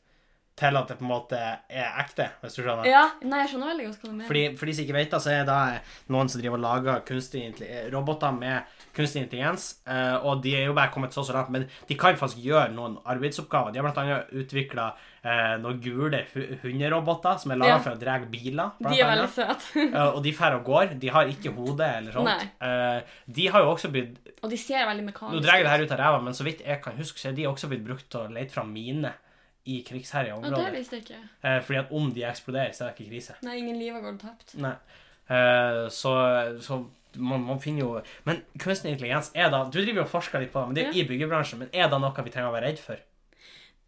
til 0.60 0.76
at 0.80 0.90
det 0.92 0.98
på 1.00 1.06
en 1.06 1.12
måte 1.14 1.38
er 1.40 1.94
ekte, 2.04 2.26
hvis 2.42 2.58
du 2.58 2.62
skjønner. 2.66 2.88
Ja. 2.90 3.06
Nei, 3.24 3.40
jeg 3.46 3.54
skjønner 3.54 3.72
veldig 3.72 3.86
godt 3.90 4.02
hva 4.04 4.10
du 4.10 4.16
mener. 4.18 4.28
Fordi, 4.28 4.44
for 4.60 4.70
de 4.70 4.74
som 4.76 4.84
ikke 4.86 4.98
vet 4.98 5.14
det, 5.16 5.22
så 5.24 5.32
er 5.34 5.46
det 5.48 5.60
noen 6.12 6.30
som 6.32 6.42
driver 6.42 6.60
og 6.60 6.66
lager 6.66 7.04
kunstig 7.08 7.46
roboter 7.94 8.36
med 8.36 8.76
kunstig 8.98 9.22
intelligens. 9.24 9.70
eh, 9.88 10.16
og 10.26 10.42
de 10.44 10.56
er 10.60 10.66
jo 10.68 10.74
bare 10.76 10.92
kommet 10.92 11.16
så 11.16 11.24
så 11.24 11.34
langt, 11.38 11.50
men 11.56 11.68
de 11.88 11.96
kan 11.96 12.18
faktisk 12.20 12.44
gjøre 12.44 12.74
noen 12.76 12.98
arbeidsoppgaver. 13.08 13.72
De 13.72 13.80
har 13.80 13.88
blant 13.88 14.02
annet 14.04 14.34
utvikla 14.44 14.90
eh, 15.24 15.56
noen 15.64 15.80
gule 15.84 16.24
hunderoboter 16.64 17.38
som 17.40 17.52
er 17.54 17.60
laga 17.62 17.76
Ja. 17.76 17.80
for 17.84 17.96
å 17.96 18.00
dra 18.00 18.18
biler. 18.30 18.72
De 18.80 19.00
er 19.00 19.10
veldig 19.14 19.30
søte. 19.34 19.86
Eh, 20.00 20.10
og 20.16 20.22
de 20.24 20.32
drar 20.36 20.56
og 20.60 20.64
går. 20.68 20.94
De 21.00 21.10
har 21.14 21.26
ikke 21.32 21.52
hode 21.56 21.86
eller 21.86 22.12
sånt. 22.14 22.28
Nei. 22.30 22.50
Eh, 22.62 23.02
de 23.26 23.48
har 23.48 23.64
jo 23.64 23.72
også 23.74 23.90
blitt 23.92 24.18
Og 24.44 24.50
de 24.52 24.58
ser 24.60 24.86
veldig 24.88 25.06
mekaniske 25.08 25.36
Nå 25.40 25.42
drar 25.44 25.58
jeg 25.60 25.66
det 25.66 25.72
her 25.74 25.84
ut 25.86 25.92
av 25.96 26.00
ræva, 26.00 26.20
men 26.24 26.34
så 26.38 26.46
vidt 26.46 26.62
jeg 26.66 26.82
kan 26.84 26.96
huske, 27.00 27.20
så 27.20 27.30
er 27.32 27.36
de 27.38 27.48
også 27.50 27.70
blitt 27.72 27.84
brukt 27.86 28.06
til 28.12 28.22
å 28.26 28.32
lete 28.32 28.54
fram 28.54 28.70
miner 28.74 29.16
i 29.70 29.80
krigsherja 29.88 30.34
Ja, 30.34 30.40
det 30.42 30.52
områder. 30.52 30.78
visste 30.78 30.98
jeg 31.00 31.06
ikke. 31.06 31.20
Eh, 31.44 31.60
fordi 31.66 31.80
at 31.82 31.92
om 32.00 32.14
de 32.16 32.24
eksploderer, 32.28 32.72
så 32.76 32.86
er 32.86 32.92
det 32.92 33.00
ikke 33.00 33.12
krise. 33.12 33.36
Nei, 33.46 33.58
ingen 33.62 33.78
liv 33.80 33.94
har 33.94 34.06
gått 34.06 34.22
tapt. 34.24 34.56
Nei. 34.58 34.76
Eh, 35.30 35.84
så, 35.94 36.14
så 36.66 36.80
man, 37.18 37.44
man 37.46 37.60
finner 37.62 37.84
jo 37.84 37.90
Men 38.26 38.42
kunstig 38.58 38.90
intelligens 38.96 39.30
er 39.38 39.52
da 39.54 39.60
Du 39.70 39.78
driver 39.78 40.02
jo 40.02 40.06
og 40.08 40.10
forsker 40.10 40.42
litt 40.42 40.52
på 40.54 40.62
det, 40.64 40.70
men 40.72 40.78
det 40.78 40.86
er 40.86 40.92
ja. 40.94 41.04
i 41.04 41.08
byggebransjen. 41.10 41.62
Men 41.62 41.70
er 41.74 41.90
det 41.92 42.02
noe 42.02 42.26
vi 42.26 42.34
trenger 42.34 42.50
å 42.50 42.56
være 42.56 42.72
redd 42.72 42.82
for? 42.82 43.06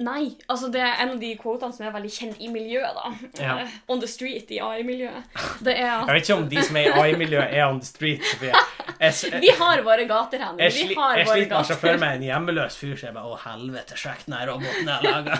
Nei. 0.01 0.31
Altså, 0.49 0.69
det 0.73 0.81
er 0.81 1.01
en 1.03 1.13
av 1.15 1.19
de 1.21 1.31
kvotene 1.39 1.75
som 1.75 1.85
er 1.87 1.93
veldig 1.95 2.11
kjent 2.13 2.41
i 2.41 2.49
miljøet, 2.51 2.97
da. 2.97 3.11
Ja. 3.41 3.57
Eh, 3.63 3.79
On 3.91 4.01
the 4.01 4.09
street 4.09 4.51
i 4.51 4.59
AI-miljøet. 4.63 5.27
Det 5.61 5.75
er 5.77 5.89
Jeg 5.91 6.15
vet 6.15 6.29
ikke 6.29 6.37
om 6.39 6.47
de 6.49 6.63
som 6.67 6.79
er 6.81 6.89
i 6.89 6.93
AI-miljøet, 7.03 7.53
er 7.53 7.65
on 7.67 7.79
the 7.81 7.87
street. 7.87 8.25
Sofie. 8.31 8.53
Jeg, 9.01 9.13
jeg, 9.31 9.41
Vi 9.41 9.51
har 9.57 9.81
våre 9.85 10.05
gater, 10.09 10.41
Henning. 10.41 10.59
jeg, 10.59 10.73
Vi 10.73 10.87
sli, 10.87 10.95
har 10.97 11.17
jeg 11.17 11.27
sliter 11.27 11.55
med 11.55 11.59
å 11.61 11.79
se 11.81 11.93
meg 12.01 12.15
en 12.17 12.25
hjemmeløs 12.27 12.77
fyr 12.77 12.97
som 12.99 13.15
bare 13.17 13.31
Å, 13.31 13.37
helvete, 13.45 13.97
sjekk 13.99 14.25
den 14.27 14.37
roboten 14.49 14.91
jeg 14.91 15.05
laga. 15.07 15.37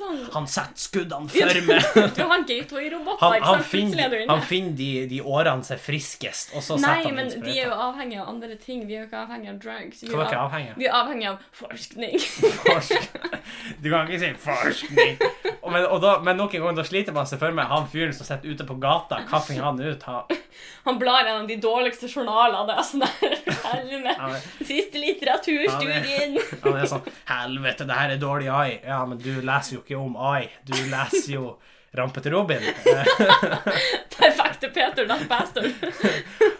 Sånn 0.00 0.20
Han 0.34 0.48
setter 0.50 0.84
skuddene 0.84 1.30
for 1.32 1.62
meg. 1.68 1.88
Du 2.18 2.22
har 2.28 2.44
gateway-roboter, 2.48 3.24
Han, 3.24 3.46
han 3.48 3.60
er 3.60 3.68
finner, 3.68 4.16
han 4.28 4.42
finner 4.44 4.76
de, 4.78 4.90
de 5.10 5.20
årene 5.22 5.64
som 5.66 5.76
er 5.76 5.82
friskest, 5.82 6.52
og 6.54 6.64
så 6.64 6.78
Nei, 6.78 6.82
setter 6.82 7.08
han 7.08 7.16
Nei, 7.16 7.16
men 7.20 7.46
de 7.46 7.56
er 7.58 7.68
jo 7.68 7.78
avhengig 7.88 8.20
av 8.22 8.32
andre 8.34 8.58
ting. 8.60 8.84
Vi 8.88 8.98
er 8.98 9.04
jo 9.04 9.08
ikke 9.08 9.24
avhengig 9.24 9.52
av 9.54 9.60
drugs. 9.64 10.04
Vi 10.04 10.12
er 10.12 10.36
av, 10.40 10.58
vi 10.76 10.88
er 10.88 10.98
avhengig 11.00 11.30
av 11.32 11.40
forskning. 11.62 12.18
Forsk. 12.64 13.08
Du 13.82 13.90
kan 13.92 14.06
ikke 14.08 14.20
si 14.22 14.30
forskning. 14.44 15.18
Og 15.64 15.72
men, 15.72 15.86
og 15.88 16.00
da, 16.04 16.14
men 16.24 16.36
nok 16.36 16.54
en 16.58 16.64
gang, 16.66 16.76
da 16.78 16.84
sliter 16.86 17.14
man 17.16 17.26
seg 17.28 17.40
for 17.40 17.54
meg 17.56 17.68
han 17.70 17.86
fyren 17.90 18.12
som 18.16 18.26
sitter 18.28 18.52
ute 18.52 18.66
på 18.68 18.76
gata. 18.82 19.22
Hva 19.30 19.40
finner 19.44 19.64
han 19.70 19.80
ut? 19.80 20.02
Han, 20.08 20.40
Han 20.84 20.98
blar 21.00 21.24
gjennom 21.26 21.46
de 21.48 21.56
dårligste 21.62 22.08
journalene. 22.12 22.64
Det 22.68 22.74
er 22.78 22.88
sånn 22.88 23.04
der 23.04 24.18
han, 24.20 24.34
er- 24.36 24.48
Siste 24.64 25.00
litteraturstudien. 25.02 26.36
han 26.64 26.76
er 26.80 26.88
sånn 26.90 27.06
Helvete, 27.30 27.86
det 27.88 27.96
her 28.00 28.12
er 28.16 28.20
dårlig 28.22 28.50
AI. 28.52 28.78
Ja, 28.84 29.00
men 29.08 29.18
du 29.22 29.30
leser 29.40 29.78
jo 29.78 29.84
ikke 29.84 29.98
om 30.00 30.16
AI. 30.20 30.48
Du 30.68 30.74
leser 30.92 31.32
jo 31.38 31.54
Rampete 31.98 32.30
Robin. 32.32 32.60
Perfekte 34.18 34.68
Peter, 34.70 35.06
not 35.06 35.28
bastard. 35.28 35.72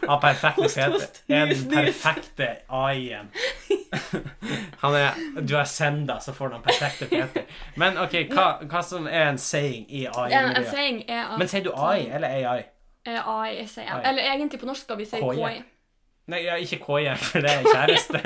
Ja, 0.03 0.17
perfekte 0.21 0.63
Host, 0.63 0.75
Peter. 0.77 0.91
host, 0.93 1.25
Er 1.29 1.47
den 1.47 1.71
perfekte 1.71 2.49
AI-en. 2.69 3.31
Han 4.83 4.95
er 4.95 5.11
Du 5.49 5.57
er 5.57 5.65
senda, 5.65 6.19
så 6.21 6.33
får 6.33 6.49
du 6.49 6.55
den 6.55 6.63
perfekte 6.63 7.07
Peter. 7.07 7.43
Men 7.77 7.99
OK, 7.99 8.13
hva, 8.35 8.47
hva 8.69 8.83
som 8.85 9.07
er 9.07 9.31
en 9.31 9.39
saying 9.39 9.87
i 9.89 10.05
En, 10.05 10.57
en 10.57 10.67
saying 10.71 11.05
er 11.09 11.23
at 11.33 11.39
Men 11.39 11.49
sier 11.49 11.65
du 11.65 11.73
AI 11.73 12.07
eller 12.13 12.29
AI? 12.29 12.63
Eh, 13.07 13.29
AI, 13.29 13.57
jeg 13.59 13.69
sier. 13.69 13.95
AI. 13.95 14.03
Eller 14.09 14.29
egentlig 14.35 14.61
på 14.61 14.67
norsk 14.67 14.83
skal 14.87 14.99
vi 14.99 15.05
si 15.09 15.21
KI. 15.21 15.63
Nei, 16.33 16.39
ja, 16.47 16.55
ikke 16.57 16.79
KJ, 16.81 17.15
for 17.21 17.45
det 17.45 17.51
er 17.53 17.67
kjæreste. 17.69 18.21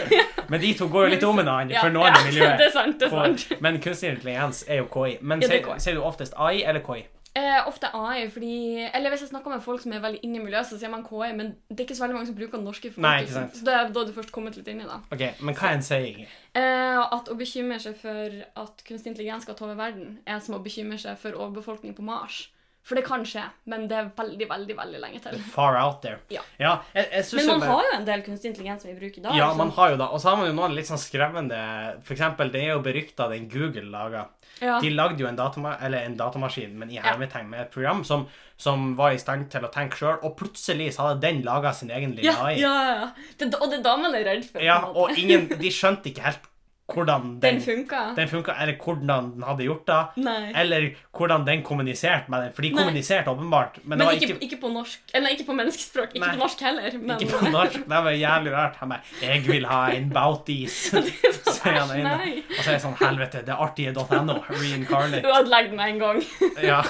Men 0.50 0.60
de 0.62 0.74
to 0.78 0.86
går 0.90 1.08
jo 1.08 1.14
litt 1.16 1.24
om 1.26 1.38
hverandre, 1.40 1.74
Ja, 1.74 1.82
for 1.82 1.94
noen 1.94 2.06
ja, 2.06 2.20
i 2.20 2.28
miljøet. 2.28 2.58
Det 2.60 2.68
er 2.68 2.74
sant. 2.74 2.98
det 3.00 3.08
er 3.08 3.14
sant. 3.16 3.62
Men 3.64 3.80
kunstig 3.82 4.12
intelligens 4.12 4.62
er 4.68 4.84
jo 4.84 4.90
KI. 4.92 5.16
Men 5.20 5.42
Ja, 5.42 5.48
er 5.48 5.56
sier 5.56 5.64
KI. 5.66 5.80
sier 5.82 5.98
du 5.98 6.04
oftest 6.06 6.36
AI 6.38 6.62
eller 6.62 6.84
KI? 6.86 7.02
Eh, 7.34 7.66
ofte 7.66 7.86
AI, 7.94 8.24
fordi 8.30 8.88
Eller 8.94 9.10
hvis 9.10 9.20
jeg 9.20 9.28
snakker 9.30 9.50
med 9.50 9.62
folk 9.62 9.80
som 9.82 9.92
er 9.94 10.00
veldig 10.02 10.18
inne 10.26 10.40
i 10.40 10.42
miljøet, 10.42 10.66
så 10.66 10.78
sier 10.78 10.90
man 10.90 11.04
KI, 11.06 11.28
men 11.38 11.52
det 11.70 11.78
er 11.78 11.84
ikke 11.86 11.94
så 11.98 12.02
veldig 12.04 12.16
mange 12.16 12.26
som 12.26 12.38
bruker 12.38 12.58
norske 12.58 12.90
norske 12.90 13.02
Nei, 13.04 13.20
ikke 13.22 13.36
sant. 13.36 13.58
Så 13.58 13.66
det 13.68 13.74
er 13.74 13.92
da 13.94 14.04
du 14.06 14.12
først 14.16 14.32
kommet 14.34 14.56
litt 14.58 14.70
inn 14.70 14.82
i 14.82 14.88
det. 14.88 14.98
Ok, 15.14 15.22
Men 15.40 15.54
hva 15.58 15.68
er 15.70 15.76
en 15.78 15.86
saying? 15.86 16.24
Eh, 16.58 16.98
at 17.18 17.30
å 17.30 17.36
bekymre 17.38 17.78
seg 17.82 17.94
for 18.02 18.34
at 18.64 18.82
kunstig 18.86 19.12
intelligens 19.12 19.46
skal 19.46 19.54
ta 19.58 19.66
over 19.68 19.78
verden, 19.78 20.18
er 20.26 20.42
som 20.42 20.58
å 20.58 20.62
bekymre 20.64 20.98
seg 20.98 21.18
for 21.22 21.38
overbefolkning 21.38 21.94
på 21.94 22.02
Mars. 22.02 22.48
For 22.82 22.96
det 22.96 23.04
kan 23.04 23.22
skje, 23.28 23.42
men 23.68 23.84
det 23.90 23.96
er 23.98 24.06
veldig, 24.16 24.46
veldig 24.48 24.74
veldig 24.78 25.00
lenge 25.02 25.18
til. 25.22 25.36
Far 25.52 25.76
out 25.78 26.00
there. 26.02 26.18
Ja. 26.32 26.40
ja 26.58 26.70
jeg, 26.94 27.10
jeg 27.12 27.26
Men 27.36 27.46
man 27.46 27.60
bare- 27.60 27.70
har 27.70 27.82
jo 27.90 27.96
en 27.98 28.06
del 28.06 28.22
kunstig 28.24 28.50
intelligens 28.50 28.82
som 28.82 28.90
vi 28.90 28.96
bruker 28.98 29.18
i 29.20 29.22
dag. 29.26 29.36
Ja, 29.36 29.50
så- 29.52 29.56
man 29.58 29.70
har 29.76 29.90
jo 29.90 29.96
da. 30.00 30.06
Og 30.08 30.20
så 30.20 30.30
har 30.30 30.36
man 30.40 30.46
jo 30.48 30.54
noen 30.56 30.74
litt 30.74 30.86
sånn 30.88 30.98
skremmende 30.98 32.02
For 32.02 32.14
eksempel, 32.14 32.50
det 32.50 32.62
er 32.64 32.72
jo 32.72 32.80
berykta 32.82 33.28
den 33.28 33.48
Google 33.48 33.90
laga. 33.92 34.26
ja. 34.60 34.80
De 34.80 34.90
lagde 34.90 35.20
jo 35.20 35.26
en, 35.28 35.36
datama 35.36 35.76
eller 35.80 35.98
en 35.98 36.16
datamaskin, 36.16 36.74
men 36.76 36.90
i 36.90 36.96
hermetegn, 36.96 37.48
med 37.48 37.60
et 37.60 37.70
program 37.70 38.02
som, 38.04 38.26
som 38.56 38.96
var 38.96 39.12
i 39.12 39.18
stand 39.18 39.50
til 39.50 39.60
å 39.60 39.70
tenke 39.72 39.96
sjøl, 39.96 40.18
og 40.24 40.36
plutselig 40.36 40.94
så 40.94 41.08
hadde 41.08 41.20
den 41.20 41.42
laga 41.42 41.72
sin 41.74 41.90
egen 41.90 42.16
lille 42.16 42.32
ja, 42.32 42.42
AI. 42.44 42.58
ja, 42.58 42.74
ja. 42.84 43.10
Det, 43.38 43.54
og 43.60 43.70
det 43.70 43.78
er 43.80 43.82
da 43.82 43.96
man 43.96 44.14
er 44.14 44.24
redd 44.24 44.44
for. 44.50 44.60
Ja, 44.60 44.80
og 44.86 45.10
ingen 45.16 45.48
De 45.48 45.68
skjønte 45.70 46.10
ikke 46.10 46.22
helt 46.24 46.48
hvordan 46.94 47.22
Den 47.40 47.54
den, 47.54 47.60
funka. 47.62 48.00
den 48.16 48.28
funka, 48.28 48.52
eller 48.62 48.76
hvordan 48.84 49.32
den 49.34 49.42
hadde 49.46 49.64
gjort 49.64 49.86
det, 49.86 50.00
Nei. 50.24 50.52
eller 50.62 50.88
hvordan 51.16 51.46
den 51.46 51.62
kommuniserte 51.62 52.30
med 52.30 52.42
den. 52.42 52.52
For 52.52 52.62
de 52.62 52.70
Nei. 52.70 52.78
kommuniserte 52.82 53.30
åpenbart, 53.30 53.78
men, 53.84 53.98
Men 53.98 54.08
ikke, 54.14 54.28
ikke, 54.34 54.38
ikke 54.48 54.60
på 54.60 54.68
norsk. 54.72 55.00
Eller 55.14 55.28
ikke 55.34 55.46
på 55.46 55.52
menneskespråk. 55.58 56.14
Ikke 56.14 56.26
Nei. 56.26 56.34
på 56.36 56.42
norsk 56.44 56.60
heller. 56.60 56.98
Men, 56.98 57.16
ikke 57.20 57.38
på 57.38 57.50
norsk. 57.50 57.72
Det 57.90 58.00
var 58.06 58.10
jævlig 58.10 58.52
rart. 58.52 58.76
Han 58.80 58.88
bare 58.88 59.00
'Jeg 59.22 59.46
vil 59.46 59.66
ha 59.66 59.80
en 59.92 60.10
Bautis', 60.10 60.90
sier 61.54 61.78
han 61.80 61.90
ene. 62.00 62.42
Og 62.58 62.64
så 62.64 62.68
er 62.70 62.72
jeg 62.78 62.82
sånn 62.82 62.96
'Helvete, 63.00 63.44
det 63.46 63.48
er 63.54 63.60
artige.no'. 63.66 64.38
Reincarnate. 64.50 65.24
Ødelegg 65.28 65.70
den 65.70 65.80
en 65.80 65.98
gang. 65.98 66.22
Ja. 66.70 66.82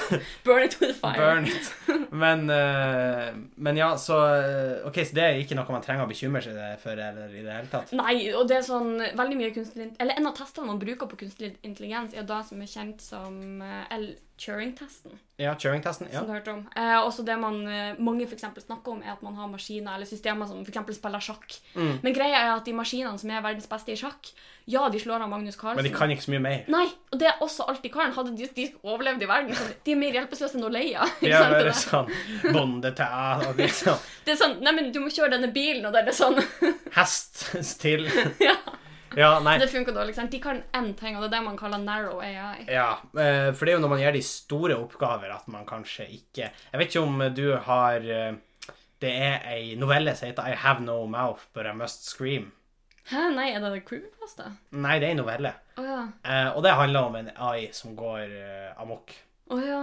Burn 0.45 0.63
it 0.65 0.77
with 0.81 0.99
fire. 1.01 1.15
Burn 1.17 1.45
it. 1.47 1.73
Men, 2.13 2.51
uh, 2.51 3.31
men 3.57 3.77
ja, 3.77 3.97
så 3.97 4.17
eh, 4.35 4.87
OK, 4.87 4.95
så 5.07 5.15
det 5.15 5.23
er 5.25 5.39
ikke 5.43 5.55
noe 5.55 5.71
man 5.73 5.83
trenger 5.83 6.05
å 6.05 6.09
bekymre 6.11 6.43
seg 6.43 6.57
for 6.83 6.91
eller 6.99 7.31
i 7.31 7.43
det 7.45 7.53
hele 7.55 7.69
tatt? 7.71 7.93
Nei, 7.97 8.33
og 8.35 8.49
det 8.51 8.57
er 8.59 8.65
sånn 8.67 8.99
veldig 9.17 9.37
mye 9.39 9.53
int- 9.55 9.90
Eller 9.99 10.19
en 10.19 10.31
av 10.31 10.37
testene 10.39 10.67
man 10.71 10.81
bruker 10.81 11.09
på 11.11 11.19
kunstig 11.25 11.55
intelligens, 11.67 12.15
er 12.15 12.27
da 12.29 12.43
som 12.47 12.61
er 12.63 12.71
kjent 12.71 13.03
som 13.05 13.63
eh, 13.65 13.87
L. 13.97 14.11
Turing-testen, 14.41 15.19
Ja, 15.37 15.53
Turing-testen. 15.55 16.09
Ja. 16.13 16.19
som 16.23 16.29
du 16.29 16.33
hørte 16.33 16.53
om. 16.55 16.63
Eh, 16.77 16.97
også 17.05 17.23
det 17.29 17.35
man 17.37 17.59
eh, 17.69 17.99
mange 18.01 18.25
for 18.27 18.41
snakker 18.41 18.93
om, 18.95 19.03
er 19.03 19.13
at 19.13 19.23
man 19.23 19.35
har 19.37 19.51
maskiner 19.53 19.95
eller 19.95 20.09
systemer 20.09 20.49
som 20.49 20.63
eksempel 20.65 20.97
spiller 20.97 21.21
sjakk. 21.21 21.59
Mm. 21.75 21.99
Men 22.03 22.15
greia 22.17 22.39
er 22.47 22.55
at 22.55 22.65
de 22.65 22.73
maskinene 22.73 23.21
som 23.21 23.31
er 23.31 23.43
verdens 23.45 23.69
beste 23.69 23.93
i 23.93 23.99
sjakk, 24.01 24.33
ja, 24.71 24.89
de 24.89 25.01
slår 25.03 25.27
av 25.27 25.29
Magnus 25.29 25.57
Carlsen. 25.61 25.83
Men 25.83 25.91
de 25.91 25.93
kan 25.93 26.11
ikke 26.15 26.25
så 26.25 26.33
mye 26.33 26.45
mer. 26.47 26.65
Nei, 26.73 26.87
og 27.13 27.21
det 27.21 27.29
er 27.29 27.45
også 27.45 27.67
alt 27.69 27.83
de 27.85 27.93
kan. 27.93 28.13
Hadde 28.17 28.33
de, 28.39 28.49
de 28.57 28.67
overlevd 28.81 29.25
i 29.27 29.29
verden, 29.29 29.55
så 29.57 29.69
de 29.85 29.93
er 29.93 30.01
mer 30.01 30.17
hjelpeløse 30.17 30.57
enn 30.57 30.69
Oleia. 30.71 31.09
Ja, 31.21 31.43
det 31.53 31.61
er 31.61 31.77
sant, 31.77 32.09
det 32.09 32.17
der? 32.17 32.45
sånn 32.47 32.55
bondetæ 32.57 33.09
og 33.45 33.61
liksom 33.61 34.05
Det 34.25 34.37
er 34.37 34.41
sånn, 34.41 34.61
Neimen, 34.65 34.93
du 34.95 35.03
må 35.05 35.13
kjøre 35.13 35.35
denne 35.37 35.53
bilen, 35.53 35.85
og 35.85 35.93
det 35.97 36.07
er 36.07 36.17
sånn 36.17 36.41
hest 36.97 37.45
til. 37.83 38.09
Ja, 38.49 38.57
Ja, 39.17 39.41
det 39.59 39.69
funker 39.71 39.93
dårlig. 39.93 40.15
sant? 40.15 40.31
De 40.31 40.39
kan 40.41 40.63
én 40.73 40.93
ting, 40.95 41.17
og 41.17 41.23
det 41.25 41.31
er 41.31 41.39
det 41.39 41.45
man 41.47 41.57
kaller 41.59 41.79
narrow 41.83 42.21
AI. 42.23 42.65
Ja, 42.69 42.93
eh, 43.19 43.51
for 43.53 43.65
det 43.67 43.73
er 43.73 43.79
jo 43.79 43.83
når 43.83 43.93
man 43.95 44.03
gjør 44.05 44.13
de 44.15 44.23
store 44.23 44.77
oppgaver 44.79 45.33
at 45.35 45.49
man 45.49 45.67
kanskje 45.67 46.07
ikke 46.07 46.51
Jeg 46.51 46.79
vet 46.79 46.93
ikke 46.95 47.03
om 47.03 47.25
du 47.35 47.57
har 47.57 47.97
eh, 48.07 48.39
Det 49.01 49.11
er 49.11 49.47
ei 49.51 49.75
novelle 49.81 50.15
som 50.15 50.29
heter 50.29 50.53
I 50.53 50.55
Have 50.55 50.85
No 50.85 51.07
Mouth 51.07 51.49
But 51.55 51.67
I 51.67 51.73
Must 51.75 52.07
Scream. 52.07 52.53
Hæ, 53.11 53.31
nei, 53.35 53.49
er 53.55 53.65
det 53.65 53.83
creepypasta? 53.89 54.53
Nei, 54.77 54.99
det 55.01 55.09
er 55.09 55.15
ei 55.15 55.19
novelle. 55.19 55.55
Oh, 55.81 55.87
ja. 55.89 56.03
Eh, 56.23 56.51
og 56.55 56.63
det 56.63 56.77
handler 56.77 57.09
om 57.09 57.17
en 57.17 57.31
AI 57.35 57.71
som 57.73 57.97
går 57.97 58.29
amok. 58.79 59.17
Å 59.51 59.57
ja. 59.59 59.79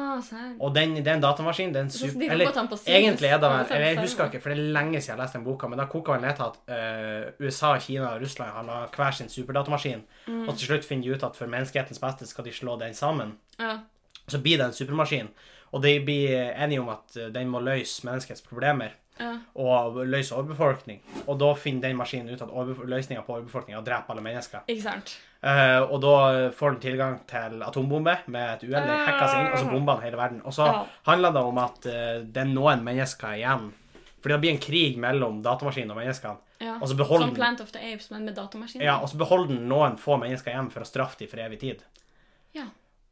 Og 0.63 0.69
den, 0.75 0.93
den 1.03 1.19
datamaskinen, 1.19 1.19
en 1.19 1.21
datamaskin. 1.21 1.73
Det 1.73 1.81
en 1.81 1.89
Så 1.91 2.07
super... 2.07 2.29
Eller 2.31 2.51
den 2.55 2.69
egentlig 2.87 3.29
er 3.29 3.41
det 3.43 3.49
Eller 3.75 3.85
jeg 3.89 3.99
husker 3.99 4.29
ikke, 4.29 4.39
for 4.41 4.53
det 4.53 4.61
er 4.63 4.71
lenge 4.77 5.01
siden 5.01 5.17
jeg 5.17 5.21
leste 5.23 5.37
den 5.37 5.43
boka, 5.47 5.67
men 5.67 5.81
da 5.81 5.85
koker 5.91 6.13
den 6.15 6.23
ned 6.23 6.37
til 6.37 6.45
at 6.47 6.55
uh, 6.71 7.43
USA, 7.43 7.73
Kina 7.83 8.13
og 8.13 8.21
Russland 8.23 8.51
har 8.55 8.63
laget 8.63 8.95
hver 8.95 9.11
sin 9.19 9.29
superdatamaskin, 9.29 10.05
Mm. 10.27 10.47
og 10.49 10.57
til 10.57 10.67
slutt 10.67 10.83
finner 10.85 11.03
de 11.03 11.13
ut 11.15 11.23
at 11.23 11.35
for 11.39 11.47
menneskehetens 11.47 11.99
beste 12.03 12.25
skal 12.27 12.43
de 12.43 12.51
slå 12.51 12.73
den 12.79 12.93
sammen. 12.93 13.37
Ja. 13.59 13.77
Så 14.27 14.39
blir 14.43 14.57
det 14.57 14.65
en 14.65 14.73
supermaskin, 14.75 15.29
og 15.71 15.83
de 15.83 15.93
blir 16.03 16.51
enige 16.51 16.81
om 16.81 16.89
at 16.89 17.15
eh, 17.15 17.29
den 17.31 17.47
må 17.47 17.59
løse 17.63 18.03
menneskets 18.07 18.41
problemer. 18.43 18.95
Ja. 19.19 19.31
Og 19.55 19.97
løse 20.07 20.35
overbefolkning. 20.35 20.99
Og 21.27 21.37
da 21.39 21.53
finner 21.59 21.87
den 21.87 21.97
maskinen 21.97 22.29
ut 22.33 22.41
at 22.41 22.49
løsninga 22.87 23.23
på 23.25 23.35
overbefolkning 23.37 23.75
er 23.75 23.81
å 23.81 23.85
drepe 23.85 24.13
alle 24.13 24.21
mennesker. 24.25 24.63
Ikke 24.67 24.83
sant? 24.83 25.17
Uh, 25.43 25.83
og 25.93 25.99
da 26.01 26.13
får 26.57 26.71
den 26.73 26.79
tilgang 26.81 27.19
til 27.29 27.61
atombombe 27.61 28.15
med 28.33 28.47
et 28.55 28.63
uhell. 28.69 28.87
Den 28.87 29.03
hacker 29.05 29.27
seg 29.29 29.41
inn, 29.43 29.51
og 29.53 29.59
så 29.61 29.69
bomber 29.71 29.99
den 29.99 30.07
hele 30.09 30.17
verden. 30.17 30.41
Og 30.45 30.53
så 30.53 30.65
Ja. 30.65 30.85
handler 31.11 31.31
det 31.35 31.43
om 31.51 31.57
at 31.61 31.85
uh, 31.85 32.23
det 32.25 32.41
er 32.41 32.49
noen 32.49 32.83
mennesker 32.83 33.35
igjen. 33.37 33.71
Fordi 34.21 34.33
det 34.33 34.41
blir 34.41 34.51
en 34.55 34.63
krig 34.63 34.97
mellom 34.97 35.41
datamaskinen 35.45 35.91
og 35.93 35.97
menneskene. 36.01 36.37
Ja. 36.59 36.79
Og 36.81 36.87
så 36.89 36.95
beholder 36.97 37.27
Som 37.27 37.35
den 37.35 37.37
Plant 37.37 37.61
of 37.61 37.71
the 37.71 37.79
Apes, 37.93 38.09
men 38.09 38.25
med 38.25 38.33
datamaskiner. 38.35 38.83
ja, 38.83 38.95
og 38.97 39.09
så 39.09 39.17
beholder 39.17 39.53
den 39.53 39.67
noen 39.69 39.95
få 40.01 40.17
mennesker 40.17 40.51
igjen 40.51 40.71
for 40.73 40.81
å 40.81 40.87
straffe 40.89 41.19
dem 41.19 41.29
for 41.29 41.37
evig 41.37 41.59
tid. 41.61 41.83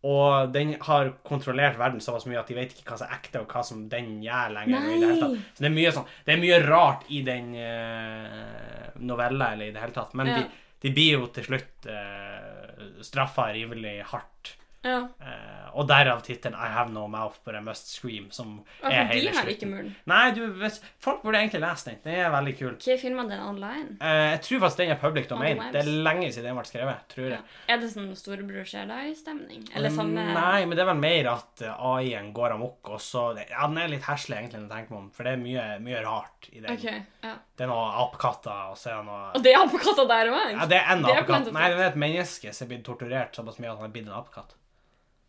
Og 0.06 0.52
den 0.54 0.76
har 0.86 1.08
kontrollert 1.26 1.80
verden 1.80 2.02
såpass 2.04 2.28
mye 2.30 2.38
at 2.42 2.50
de 2.52 2.58
vet 2.60 2.74
ikke 2.76 2.92
hva 2.92 2.98
som 3.00 3.08
er 3.10 3.16
ekte, 3.18 3.40
og 3.42 3.48
hva 3.56 3.64
som 3.66 3.80
den 3.90 4.12
gjør 4.22 4.52
lenger. 4.54 4.84
i 4.92 5.00
det 5.02 5.08
hele 5.10 5.22
tatt. 5.24 5.40
Så 5.58 5.64
det 5.66 5.70
er 5.72 5.76
mye 5.80 5.94
sånn 5.96 6.06
Det 6.28 6.34
er 6.36 6.42
mye 6.44 6.60
rart 6.68 7.08
i 7.10 7.22
den 7.26 7.48
uh, 7.56 8.92
novella, 9.02 9.54
eller 9.56 9.72
i 9.72 9.74
det 9.74 9.82
hele 9.82 9.96
tatt. 9.96 10.14
Men 10.14 10.28
Ja. 10.30 10.36
de, 10.44 10.46
de 10.86 10.92
blir 10.94 11.18
jo 11.20 11.28
til 11.34 11.48
slutt 11.50 11.88
uh, 11.90 13.02
straffa 13.02 13.48
rivelig 13.56 13.98
hardt. 14.12 14.56
Ja. 14.86 15.00
Eh, 15.20 15.70
og 15.76 15.88
derav 15.90 16.22
tittelen 16.24 16.56
'I 16.56 16.70
have 16.72 16.92
no 16.94 17.08
mouth, 17.12 17.40
but 17.44 17.56
I 17.56 17.60
must 17.60 17.90
scream', 17.92 18.30
som 18.32 18.62
Ja, 18.84 18.90
er 18.90 19.10
hele 19.10 19.32
har 19.34 19.50
ikke 19.50 19.66
slutten. 19.68 19.96
Nei, 20.08 20.32
du, 20.32 20.42
hvis, 20.62 20.78
folk 21.02 21.24
burde 21.24 21.42
egentlig 21.42 21.60
lese 21.64 21.90
den. 21.90 21.98
Den 22.04 22.20
er 22.22 22.30
veldig 22.32 22.54
kul. 22.60 22.76
Hva 22.86 22.98
finner 23.02 23.16
man 23.18 23.30
den 23.30 23.42
online? 23.44 23.98
Eh, 24.00 24.32
jeg 24.36 24.42
tror 24.46 24.60
faktisk 24.66 24.78
den 24.84 24.94
er 24.94 25.00
public 25.02 25.28
domain. 25.28 25.60
Det 25.74 25.82
er 25.82 25.90
lenge 26.06 26.30
siden 26.32 26.52
den 26.52 26.60
ble 26.60 26.66
skrevet, 26.70 27.08
tror 27.12 27.30
jeg. 27.34 27.42
Er 27.68 27.82
det 27.82 27.90
sånn 27.92 28.14
storebror 28.16 28.68
ser 28.70 28.86
deg-stemning? 28.92 29.66
Eller 29.76 29.90
samme 29.90 30.28
Nei, 30.36 30.66
men 30.66 30.78
det 30.78 30.86
er 30.86 30.92
vel 30.94 31.02
mer 31.02 31.32
at 31.34 31.66
eh, 31.66 31.86
AI-en 31.92 32.32
går 32.34 32.56
amok, 32.56 32.94
og 32.96 33.02
så 33.02 33.26
Ja, 33.50 33.68
den 33.68 33.78
er 33.82 33.92
litt 33.92 34.06
heslig, 34.08 34.38
egentlig, 34.38 34.62
når 34.62 34.70
jeg 34.70 34.76
tenker 34.78 34.96
meg 34.96 35.02
om, 35.02 35.10
for 35.12 35.24
det 35.28 35.34
er 35.34 35.42
mye, 35.42 35.66
mye 35.84 36.04
rart 36.06 36.50
i 36.52 36.60
den. 36.62 36.72
Okay, 36.78 37.02
Ja. 37.26 37.36
Det 37.56 37.64
er 37.64 37.70
noen 37.72 37.92
apekatter, 38.04 38.72
og 38.72 38.78
så 38.78 38.92
er 38.92 38.98
det 39.00 39.06
noe 39.08 39.32
Og 39.34 39.44
det 39.44 39.54
er 39.54 39.62
apekatter 39.64 40.08
der 40.08 40.30
òg? 40.32 40.52
Ja, 40.52 40.66
det 40.68 40.78
er 40.78 40.92
en 40.94 41.04
Det 41.04 41.12
er 41.14 41.22
apekatt. 41.24 41.52
Nei, 41.56 41.70
det 41.72 41.80
er 41.80 41.90
et 41.90 41.96
menneske 42.06 42.54
som 42.54 42.66
er 42.66 42.70
blitt 42.74 42.86
torturert 42.86 43.36
såpass 43.36 43.60
mye 43.60 43.72
at 43.72 43.80
han 43.80 43.88
er 43.90 43.94
blitt 43.96 44.08
en 44.08 44.18
apekatt. 44.20 44.56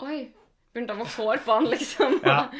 Oi. 0.04 0.26
begynte 0.76 0.92
å 0.92 0.98
vokse 0.98 1.22
hår 1.24 1.38
på 1.46 1.54
han, 1.56 1.66
liksom. 1.72 2.18
Ja. 2.26 2.40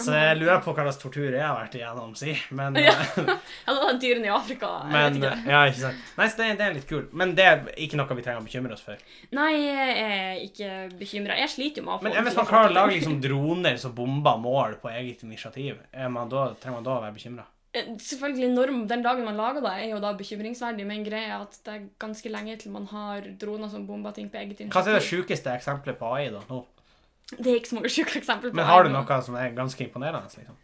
Så 0.00 0.14
jeg 0.16 0.38
lurer 0.40 0.62
på 0.64 0.72
hva 0.74 0.86
slags 0.86 0.98
tortur 1.02 1.26
jeg 1.28 1.42
har 1.44 1.52
vært 1.58 1.74
igjennom, 1.76 2.14
si. 2.16 2.32
Men, 2.56 2.74
Ja. 2.80 2.94
Ja, 3.66 3.74
det 3.74 3.76
var 3.84 3.98
dyrene 4.00 4.30
i 4.30 4.32
Afrika. 4.32 4.70
Jeg 4.86 4.94
men 4.94 5.18
vet 5.20 5.20
ikke. 5.20 5.52
Ja, 5.52 5.60
ikke 5.68 5.82
sant. 5.82 6.08
Nei, 6.16 6.26
så 6.32 6.40
det, 6.40 6.48
det 6.58 6.64
er 6.66 6.74
litt 6.78 6.88
kult. 6.88 7.12
Men 7.20 7.34
det 7.36 7.46
er 7.46 7.62
ikke 7.84 8.00
noe 8.00 8.16
vi 8.16 8.24
trenger 8.24 8.40
å 8.40 8.46
bekymre 8.48 8.74
oss 8.78 8.82
for. 8.86 9.04
Nei, 9.36 9.50
jeg 9.60 9.94
er 10.06 10.42
ikke 10.46 10.72
bekymra. 11.02 11.36
Jeg 11.42 11.52
sliter 11.52 11.82
jo 11.84 11.86
med 11.86 11.94
å 11.94 12.00
få 12.00 12.08
Men 12.08 12.26
hvis 12.26 12.40
man 12.40 12.48
klarer 12.48 12.72
å 12.72 12.76
lage 12.80 12.96
liksom 12.96 13.20
droner 13.22 13.76
som 13.84 13.94
bomber 13.94 14.40
mål 14.42 14.78
på 14.82 14.90
eget 14.96 15.22
initiativ, 15.28 15.78
er 15.92 16.08
man 16.16 16.32
da, 16.32 16.48
trenger 16.58 16.80
man 16.80 16.88
da 16.88 16.96
å 16.96 17.02
være 17.04 17.18
bekymra? 17.20 17.46
Eh, 17.74 17.86
Selvfølgelig, 18.02 18.48
når, 18.50 18.72
Den 18.90 19.02
dagen 19.04 19.24
man 19.24 19.36
lager 19.38 19.60
det, 19.62 19.70
er 19.84 19.90
jo 19.94 20.00
da 20.02 20.12
bekymringsverdig, 20.18 20.86
men 20.86 21.04
greia 21.06 21.36
er 21.36 21.44
at 21.44 21.58
det 21.66 21.74
er 21.74 21.84
ganske 22.02 22.28
lenge 22.28 22.56
til 22.56 22.72
man 22.74 22.86
har 22.90 23.20
droner 23.40 23.68
som 23.70 23.86
bomber 23.86 24.10
ting 24.16 24.30
på 24.30 24.36
eget 24.36 24.58
Hva 24.58 24.64
er 24.64 24.84
det 24.84 24.96
initiativ. 24.96 25.08
sjukeste 25.08 25.54
eksempelet 25.54 25.98
på 25.98 26.10
AI, 26.14 26.30
da? 26.34 26.40
nå? 26.50 26.64
Det 27.38 27.46
er 27.46 27.60
ikke 27.60 27.68
så 27.68 27.74
mange 27.78 27.88
sjuke 27.94 28.18
eksempler 28.18 28.50
på 28.50 28.56
AI. 28.56 28.58
Men 28.58 28.66
har 28.66 28.82
du 28.82 28.90
noe 28.90 29.20
som 29.22 29.34
er 29.38 29.54
ganske 29.54 29.84
imponerende? 29.86 30.26
liksom? 30.36 30.56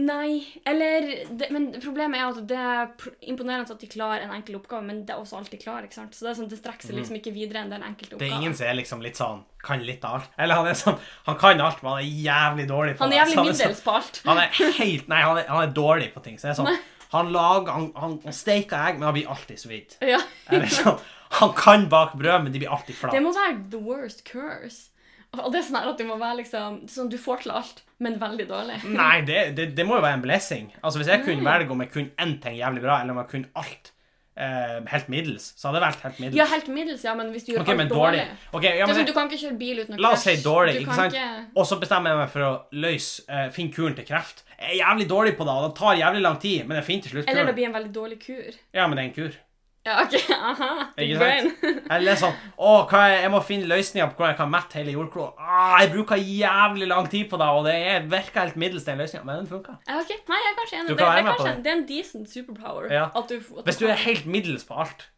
Nei, 0.00 0.40
eller 0.64 1.04
det, 1.36 1.50
Men 1.52 1.66
problemet 1.82 2.16
er 2.16 2.30
at 2.30 2.46
det 2.48 2.56
er 2.56 3.08
imponerende 3.28 3.74
at 3.74 3.82
de 3.82 3.88
klarer 3.92 4.22
en 4.24 4.30
enkel 4.32 4.56
oppgave, 4.56 4.86
men 4.88 5.02
det 5.04 5.12
er 5.12 5.20
også 5.20 5.36
alt 5.36 5.50
de 5.52 5.58
klarer. 5.60 5.84
ikke 5.84 5.98
sant? 5.98 6.14
Så 6.16 6.24
Det 6.24 6.36
sånn, 6.38 6.48
det 6.48 6.58
strekker 6.62 6.88
seg 6.88 6.96
liksom 6.96 7.18
ikke 7.18 7.32
videre 7.34 7.60
enn 7.60 7.74
den 7.74 7.84
enkelte 7.84 8.16
oppgaven. 8.16 8.24
Det 8.24 8.30
er 8.30 8.40
ingen 8.40 8.56
som 8.56 8.66
er 8.70 8.78
liksom 8.78 9.02
litt 9.04 9.20
sånn 9.20 9.42
kan 9.62 9.84
litt 9.84 10.04
av 10.08 10.16
alt. 10.16 10.30
Eller 10.40 10.58
han 10.58 10.70
er 10.70 10.78
sånn 10.80 10.96
Han 11.28 11.36
kan 11.38 11.60
alt, 11.60 11.82
men 11.82 11.92
han 11.92 12.00
er 12.00 12.24
jævlig 12.24 12.66
dårlig 12.70 12.94
på 12.96 12.98
det. 12.98 13.04
han 13.04 13.12
er 13.12 13.20
jævlig 13.20 13.44
middels 13.50 13.82
på 13.84 13.96
alt. 13.98 14.22
Han 14.24 14.40
er 14.40 14.48
helt 14.80 15.08
Nei, 15.12 15.20
han 15.22 15.42
er, 15.42 15.48
han 15.52 15.68
er 15.68 15.74
dårlig 15.76 16.08
på 16.14 16.22
ting. 16.24 16.38
Så 16.40 16.48
det 16.48 16.54
er 16.54 16.60
sånn 16.62 16.78
Han 17.12 17.32
lager 17.34 17.76
Han, 17.76 17.90
han, 18.00 18.14
han 18.24 18.32
steker 18.32 18.88
egg, 18.88 18.96
men 18.96 19.10
han 19.10 19.18
blir 19.18 19.28
alltid 19.28 19.60
så 19.60 19.68
vidt. 19.68 19.98
Ja. 20.00 20.22
Eller 20.48 20.72
sånn 20.72 20.96
Han 21.36 21.52
kan 21.56 21.86
bake 21.92 22.16
brød, 22.16 22.44
men 22.44 22.52
de 22.52 22.64
blir 22.64 22.72
alltid 22.72 22.96
Det 23.12 23.20
må 23.24 23.32
være 23.36 23.60
the 23.72 23.80
worst 23.80 24.24
curse. 24.24 24.88
Og 25.40 25.48
det 25.52 25.62
er 25.62 25.64
sånn 25.64 25.78
at 25.80 25.96
du 25.96 26.04
må 26.04 26.18
være 26.20 26.42
liksom 26.42 26.82
sånn, 26.92 27.08
Du 27.08 27.16
får 27.20 27.44
til 27.46 27.54
alt, 27.56 27.80
men 28.04 28.18
veldig 28.20 28.46
dårlig. 28.50 28.82
Nei, 29.00 29.22
det, 29.24 29.40
det, 29.56 29.70
det 29.78 29.86
må 29.88 29.96
jo 29.96 30.04
være 30.04 30.18
en 30.20 30.26
blessing. 30.26 30.68
Altså 30.82 31.00
Hvis 31.00 31.08
jeg 31.08 31.24
kunne 31.24 31.46
velge 31.46 31.72
om 31.72 31.80
jeg 31.80 31.92
kunne 31.94 32.12
én 32.20 32.36
ting 32.42 32.58
jævlig 32.60 32.84
bra, 32.84 33.00
eller 33.00 33.16
om 33.16 33.20
jeg 33.22 33.30
kunne 33.30 33.48
alt 33.56 33.92
eh, 34.36 34.78
helt 34.92 35.08
middels, 35.12 35.46
så 35.56 35.68
hadde 35.70 35.80
jeg 35.80 35.86
valgt 35.86 36.04
helt 36.06 36.20
middels. 36.20 36.36
Ja, 36.36 36.46
helt 36.52 36.68
middels, 36.68 37.04
ja, 37.08 37.14
men 37.16 37.30
hvis 37.32 37.46
du 37.46 37.54
gjør 37.54 37.64
okay, 37.64 37.78
alt 37.78 37.94
dårlig, 37.94 38.24
dårlig. 38.26 38.50
Okay, 38.60 38.74
ja, 38.78 38.88
men 38.88 38.98
sånn, 38.98 39.08
Du 39.08 39.14
kan 39.16 39.30
ikke 39.30 39.40
kjøre 39.44 39.58
bil 39.62 39.80
uten 39.84 39.96
å 39.96 40.02
La 40.04 40.10
oss 40.16 40.26
si 40.28 40.34
dårlig, 40.44 40.74
Du 40.76 40.84
ikke 40.84 40.98
sant? 40.98 41.16
ikke- 41.16 41.46
Og 41.56 41.68
så 41.70 41.78
bestemmer 41.80 42.12
jeg 42.12 42.20
meg 42.20 42.34
for 42.34 42.48
å 42.48 42.52
løse 42.84 43.24
eh, 43.28 43.46
finne 43.56 43.72
kuren 43.72 43.96
til 43.96 44.08
kreft. 44.08 44.44
Jeg 44.58 44.76
er 44.76 44.84
jævlig 44.84 45.08
dårlig 45.10 45.32
på 45.38 45.46
det, 45.48 45.54
og 45.56 45.64
det 45.70 45.78
tar 45.80 45.96
jævlig 45.98 46.20
lang 46.22 46.36
tid, 46.44 46.66
men 46.68 46.76
jeg 46.76 46.84
finner 46.90 47.02
til 47.08 47.16
slutt 47.16 47.24
kuren. 47.26 47.32
Eller 47.38 47.48
det 47.50 47.56
blir 47.56 47.70
en 47.70 47.78
veldig 47.80 47.94
dårlig 47.96 48.20
kur. 48.20 48.60
Ja, 48.76 48.86
men 48.86 48.96
det 49.00 49.04
er 49.04 49.08
en 49.08 49.16
kur. 49.16 49.40
Ja, 49.86 50.04
OK. 50.04 50.14
Aha. 50.50 50.70
Big 50.96 51.16
brain. 51.18 51.48
Eller 51.94 52.18
sånn 52.18 52.36
Å, 52.54 52.74
er, 52.94 53.16
jeg 53.24 53.30
må 53.34 53.40
finne 53.42 53.66
løsninger 53.70 54.12
på 54.12 54.20
hvordan 54.20 54.30
jeg 54.30 54.38
kan 54.38 54.52
mette 54.52 54.78
hele 54.78 54.94
jordkloden. 54.94 55.40
Ah, 55.42 55.80
jeg 55.82 55.90
bruker 55.96 56.22
jævlig 56.22 56.86
lang 56.92 57.08
tid 57.10 57.26
på 57.32 57.40
det, 57.40 57.48
og 57.50 57.66
det 57.66 57.74
er, 57.90 58.06
virker 58.12 58.44
helt 58.44 58.60
middels, 58.62 58.86
den 58.86 59.02
løsninga, 59.02 59.26
men 59.26 59.42
den 59.42 59.50
funker. 59.50 59.80
Okay. 59.82 59.98
ok. 60.04 60.28
Nei, 60.30 60.38
jeg 60.38 60.52
er 60.52 60.58
kanskje 60.60 60.78
enig. 60.78 60.88
Du 60.88 60.94
Det, 60.94 61.08
det, 61.08 61.24
kanskje, 61.30 61.54
det 61.64 61.72
er 61.72 61.78
en 61.80 61.86
decent 61.88 62.30
superpower. 62.30 62.86
Ja. 62.94 63.08
At 63.10 63.32
du, 63.32 63.40
at 63.58 63.70
Hvis 63.70 63.82
du 63.82 63.88
er 63.88 63.98
helt 64.06 64.28
middels 64.30 64.68
på 64.68 64.78
alt, 64.84 65.08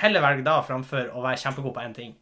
heller 0.00 0.26
velg 0.26 0.42
da 0.46 0.58
framfor 0.66 1.12
å 1.14 1.22
være 1.22 1.38
kjempegod 1.44 1.76
på 1.78 1.86
én 1.86 1.94
ting. 1.94 2.16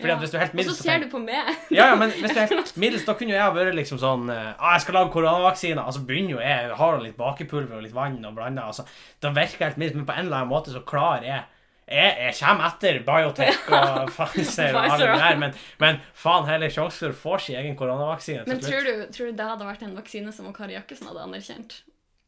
Fordi 0.00 0.12
at 0.14 0.22
hvis 0.22 0.32
du 0.32 0.38
er 0.38 0.44
helt 0.46 0.58
Og 0.58 0.68
så 0.70 0.76
ser 0.78 1.04
du 1.04 1.06
på 1.12 1.20
meg. 1.22 1.52
Ja, 1.76 1.90
ja, 1.92 1.94
men 2.00 2.10
hvis 2.14 2.32
du 2.32 2.40
er 2.40 2.50
helt 2.50 2.74
middels, 2.80 3.06
da 3.06 3.14
kunne 3.18 3.34
jo 3.34 3.38
jeg 3.38 3.56
vært 3.56 3.76
liksom 3.78 4.00
sånn 4.00 4.32
eh, 4.32 4.50
ah, 4.56 4.74
Jeg 4.74 4.86
skal 4.86 4.98
lage 4.98 5.12
koronavaksiner. 5.14 5.82
Altså 5.84 6.04
begynner 6.08 6.36
jo 6.36 6.42
jeg 6.42 6.74
har 6.80 7.00
litt 7.04 7.18
bakepulver 7.20 7.78
og 7.78 7.86
litt 7.86 7.96
vann 7.96 8.18
og 8.24 8.36
blander. 8.38 8.70
Altså, 8.72 8.86
da 9.20 9.32
virker 9.36 9.66
jeg 9.66 9.72
helt 9.72 9.82
middels, 9.82 10.00
men 10.00 10.08
på 10.08 10.16
en 10.16 10.26
eller 10.26 10.42
annen 10.42 10.54
måte 10.54 10.74
så 10.74 10.84
klarer 10.86 11.26
jeg 11.28 11.42
jeg, 11.90 12.10
jeg 12.22 12.34
kommer 12.38 12.68
etter 12.68 12.98
Biotech 13.02 13.70
og 13.74 14.10
Pfizer 14.14 14.76
og 14.78 14.84
alle 14.94 15.06
de 15.08 15.22
der, 15.24 15.38
men, 15.42 15.56
men 15.82 15.96
faen 16.14 16.46
heller 16.46 16.70
Kjongsfjord 16.70 17.16
får 17.18 17.46
sin 17.46 17.58
egen 17.58 17.74
koronavaksine. 17.78 18.44
Men 18.46 18.60
tror 18.62 18.86
du, 18.86 18.92
tror 19.10 19.32
du 19.32 19.40
det 19.40 19.48
hadde 19.48 19.66
vært 19.66 19.82
en 19.82 19.96
vaksine 19.98 20.34
som 20.34 20.52
Kari 20.54 20.76
Jakkesen 20.76 21.10
hadde 21.10 21.24
anerkjent? 21.26 21.80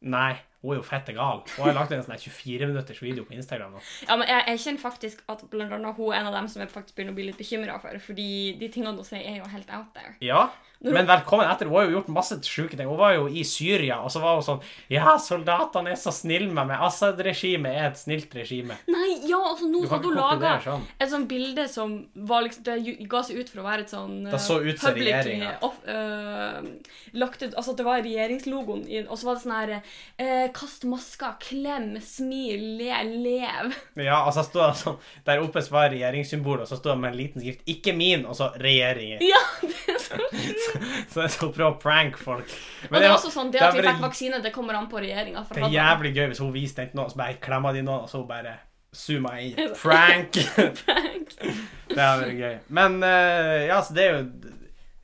Nei, 0.03 0.33
hun 0.63 0.71
er 0.71 0.79
jo 0.79 0.85
fette 0.87 1.11
gal. 1.15 1.41
Hun 1.57 1.65
har 1.67 1.75
lagt 1.75 1.91
en 1.91 2.03
sånn 2.05 2.15
24 2.15 2.69
minutters 2.69 3.01
video 3.03 3.25
på 3.27 3.35
Instagram 3.35 3.75
nå. 3.75 3.81
Ja, 4.07 4.15
men 4.19 4.29
jeg, 4.31 4.45
jeg 4.47 4.61
kjenner 4.63 4.83
faktisk 4.85 5.23
at 5.31 5.43
blant 5.51 5.75
annet 5.75 5.97
hun 5.99 6.13
er 6.13 6.21
en 6.21 6.29
av 6.29 6.37
dem 6.37 6.47
som 6.51 6.63
jeg 6.63 6.71
faktisk 6.71 6.95
begynner 6.95 7.15
å 7.15 7.19
bli 7.19 7.25
litt 7.27 7.39
bekymra 7.41 7.75
for, 7.83 7.99
fordi 8.05 8.29
de 8.61 8.69
tingene 8.71 8.95
hun 8.95 9.07
sier, 9.07 9.25
er 9.27 9.41
jo 9.41 9.49
helt 9.51 9.73
out 9.75 9.91
there. 9.97 10.15
Ja, 10.23 10.45
men 10.83 11.07
velkommen 11.07 11.47
etter. 11.47 11.69
Hun 11.69 11.77
har 11.77 11.85
jo 11.87 11.95
gjort 11.97 12.09
masse 12.11 12.35
sjuke 12.43 12.75
ting. 12.75 12.87
Hun 12.89 12.99
var 12.99 13.13
jo 13.15 13.27
i 13.31 13.43
Syria, 13.47 14.01
og 14.03 14.11
så 14.11 14.19
var 14.23 14.35
hun 14.35 14.43
sånn 14.43 14.61
Ja, 14.91 15.15
soldatene 15.21 15.93
er 15.93 15.99
så 15.99 16.11
snille 16.11 16.49
med 16.51 16.67
meg. 16.67 16.81
Assad-regimet 16.83 17.71
er 17.77 17.85
et 17.87 17.99
snilt 18.01 18.33
regime. 18.35 18.75
Nei, 18.91 19.13
ja, 19.29 19.39
altså 19.39 19.69
nå 19.71 19.83
hadde 19.87 20.09
hun 20.09 20.17
laga 20.17 20.57
sånn. 20.63 20.83
et 20.99 21.09
sånt 21.13 21.29
bilde 21.31 21.67
som 21.71 21.95
var 22.15 22.43
liksom 22.43 22.65
Det 22.67 23.07
ga 23.09 23.23
seg 23.23 23.39
ut 23.39 23.49
for 23.53 23.63
å 23.63 23.67
være 23.67 23.85
et 23.85 23.93
sånn 23.93 24.17
Det 24.27 24.41
så 24.43 24.59
ut 24.59 24.79
som 24.83 24.97
regjeringa. 24.97 25.53
Uh, 25.63 25.93
øh, 25.95 26.67
lagt 27.13 27.41
ut 27.45 27.55
Altså 27.55 27.75
det 27.79 27.85
var 27.87 28.03
regjeringslogoen, 28.03 28.83
i- 28.89 29.05
og 29.07 29.17
så 29.17 29.29
var 29.29 29.39
det 29.39 29.43
sånn 29.45 29.55
her 29.55 29.73
uh, 29.79 30.51
Kast 30.53 30.83
maska, 30.89 31.33
klem, 31.43 31.93
smil, 32.03 32.65
le, 32.81 32.91
lev. 33.23 33.73
Ja, 34.03 34.19
altså 34.25 34.43
stod 34.43 34.65
det 34.67 34.81
sånn 34.83 34.99
Der 35.25 35.43
oppe 35.43 35.63
var 35.71 35.89
regjeringssymbolet, 35.93 36.65
og 36.67 36.67
så 36.73 36.77
stod 36.79 36.93
det 36.97 36.99
med 37.05 37.13
en 37.13 37.17
liten 37.17 37.41
skrift 37.41 37.63
'Ikke 37.67 37.95
min', 37.95 38.25
og 38.27 38.35
så 38.35 38.51
'regjeringen'. 38.59 39.23
Ja, 39.23 39.41
det 39.61 39.95
er 39.95 39.99
så 40.01 40.19
Så 41.11 41.23
jeg 41.23 41.33
skal 41.35 41.53
prøve 41.53 41.69
å 41.71 41.79
prank 41.81 42.19
folk. 42.19 42.51
Og 42.89 42.97
det 42.97 43.07
er 43.07 43.13
også 43.13 43.31
sånn, 43.33 43.51
det 43.53 43.63
at 43.63 43.75
vi 43.77 43.85
fikk 43.85 44.03
vaksine, 44.03 44.41
det 44.43 44.53
kommer 44.55 44.77
an 44.79 44.89
på 44.91 45.01
regjeringa. 45.03 45.45
Det 45.49 45.65
er 45.67 45.75
jævlig 45.77 46.13
gøy 46.15 46.29
hvis 46.31 46.43
hun 46.43 46.53
viste 46.55 46.85
enten 46.85 47.01
noe, 47.01 47.11
så 47.11 47.19
bare 47.19 47.39
klemmer 47.43 47.75
de 47.75 47.83
noen, 47.85 48.07
og 48.07 48.11
så 48.11 48.23
bare 48.27 48.57
zooma 48.93 49.35
inn. 49.41 49.59
Prank! 49.81 50.33
det 50.33 51.99
hadde 51.99 52.23
vært 52.23 52.39
gøy. 52.39 52.57
Men 52.79 52.97
uh, 53.03 53.59
ja, 53.67 53.81
så 53.83 53.97
det 53.97 54.07
er 54.07 54.17
jo 54.17 54.25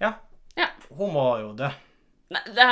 Ja. 0.01 0.15
Ja. 0.59 0.71
Hun 0.95 1.13
må 1.15 1.29
jo 1.41 1.53
dø. 1.57 1.69
Nei, 2.29 2.41
det 2.53 2.65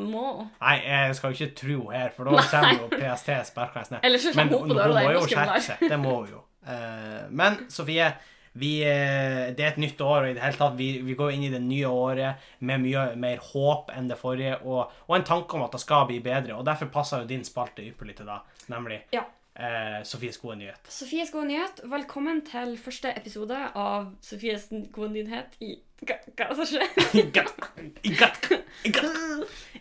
må 0.00 0.22
Nei, 0.58 0.76
jeg 0.82 1.14
skal 1.14 1.30
jo 1.30 1.36
ikke 1.36 1.54
tro 1.60 1.90
her, 1.94 2.08
for 2.16 2.26
da 2.26 2.42
kommer 2.50 2.80
jo 2.80 2.88
PST 2.90 3.36
sparkende 3.52 4.00
ned. 4.00 4.32
Men 4.34 4.50
hun 4.50 4.72
hun 4.74 4.94
må 4.96 5.12
jo 5.14 5.26
skjerpe 5.30 5.60
seg. 5.62 5.84
Det 5.86 5.98
må 6.02 6.16
hun 6.24 6.32
jo. 6.34 6.42
Uh, 6.66 7.28
men 7.30 7.60
Sofie, 7.70 8.08
vi, 8.56 8.70
eh, 8.88 9.50
det 9.56 9.64
er 9.64 9.72
et 9.74 9.80
nytt 9.82 10.00
år, 10.00 10.22
og 10.24 10.30
i 10.30 10.34
det 10.36 10.42
hele 10.42 10.56
tatt, 10.56 10.76
vi, 10.78 10.88
vi 11.04 11.14
går 11.18 11.34
inn 11.36 11.44
i 11.44 11.50
det 11.52 11.60
nye 11.62 11.88
året 11.92 12.46
med 12.64 12.80
mye 12.84 13.02
mer 13.20 13.42
håp 13.52 13.90
enn 13.94 14.08
det 14.08 14.16
forrige, 14.20 14.56
og, 14.64 14.92
og 15.06 15.16
en 15.18 15.26
tanke 15.28 15.56
om 15.58 15.64
at 15.66 15.76
det 15.76 15.82
skal 15.84 16.06
bli 16.08 16.20
bedre. 16.24 16.56
Og 16.56 16.64
derfor 16.68 16.88
passer 16.94 17.24
jo 17.24 17.28
din 17.30 17.44
spalte 17.44 17.84
ypperlig 17.84 18.16
til 18.20 18.30
da, 18.32 18.38
nemlig 18.72 19.02
Ja. 19.12 19.26
eh, 19.56 20.00
Sofies 20.08 20.38
gode 20.40 20.56
nyhet. 20.62 20.80
Sofies 20.88 21.32
gode 21.34 21.50
nyhet. 21.52 21.84
Velkommen 21.84 22.40
til 22.48 22.78
første 22.80 23.12
episode 23.16 23.60
av 23.74 24.08
Sofies 24.24 24.70
gode 24.92 25.12
nyhet 25.18 25.58
i 25.60 25.76
Hva, 26.06 26.16
hva 26.36 26.52
som 26.58 26.66
skjer? 26.68 26.90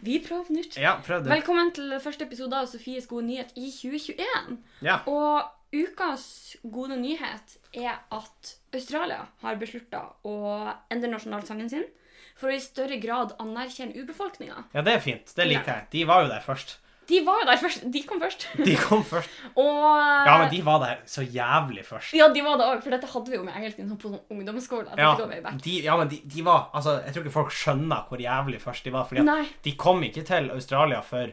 Vi 0.05 0.19
prøver 0.27 0.51
nytt. 0.53 0.77
Ja, 0.77 0.95
prøv 1.05 1.23
det. 1.25 1.31
Velkommen 1.33 1.71
til 1.75 1.95
første 2.03 2.25
episode 2.27 2.57
av 2.59 2.67
Sofies 2.71 3.07
gode 3.09 3.25
nyhet 3.27 3.51
i 3.57 3.69
2021. 3.73 4.57
Ja. 4.85 4.99
Og 5.09 5.41
ukas 5.83 6.55
gode 6.63 6.97
nyhet 7.01 7.57
er 7.75 7.99
at 8.13 8.55
Australia 8.75 9.25
har 9.43 9.59
beslutta 9.61 10.05
å 10.27 10.37
endre 10.93 11.11
nasjonalsangen 11.11 11.69
sin 11.71 11.85
for 12.35 12.51
å 12.51 12.55
i 12.55 12.63
større 12.63 12.97
grad 12.99 13.35
anerkjenne 13.39 13.95
urbefolkninga. 14.01 14.65
ja, 14.75 14.81
det 14.83 14.97
er 14.97 15.03
fint. 15.03 15.35
Det 15.35 15.45
liker 15.47 15.71
jeg. 15.71 15.87
De 15.91 16.03
var 16.09 16.25
jo 16.25 16.33
der 16.33 16.43
først. 16.43 16.77
De 17.05 17.19
var 17.21 17.43
jo 17.43 17.45
der 17.45 17.59
først. 17.61 17.83
De 17.93 18.01
kom 18.03 18.19
først. 18.21 18.47
De 18.65 18.73
kom 18.81 19.03
først. 19.05 19.29
Og 19.61 20.25
Ja, 20.25 20.37
men 20.41 20.49
de 20.49 20.61
var 20.65 20.79
der 20.81 21.03
så 21.09 21.21
jævlig 21.21 21.85
først. 21.85 22.15
Ja, 22.17 22.27
de 22.33 22.41
var 22.43 22.57
det 22.57 22.65
òg, 22.65 22.81
for 22.81 22.95
dette 22.95 23.09
hadde 23.11 23.29
vi 23.31 23.37
jo 23.37 23.43
med 23.45 23.53
engelsken 23.59 23.93
på 24.01 24.13
ungdomsskolen. 24.33 24.97
Ja, 24.97 25.13
de, 25.53 25.75
ja, 25.85 25.97
men 25.99 26.09
de, 26.09 26.21
de 26.25 26.45
var 26.45 26.71
Altså, 26.73 26.97
jeg 27.05 27.13
tror 27.13 27.27
ikke 27.27 27.35
folk 27.37 27.53
skjønner 27.53 28.07
hvor 28.09 28.21
jævlig 28.25 28.61
først 28.63 28.87
de 28.87 28.95
var. 28.95 29.05
Fordi 29.09 29.25
de 29.67 29.75
kom 29.77 30.01
ikke 30.07 30.25
til 30.25 30.49
Australia 30.55 31.03
før 31.05 31.29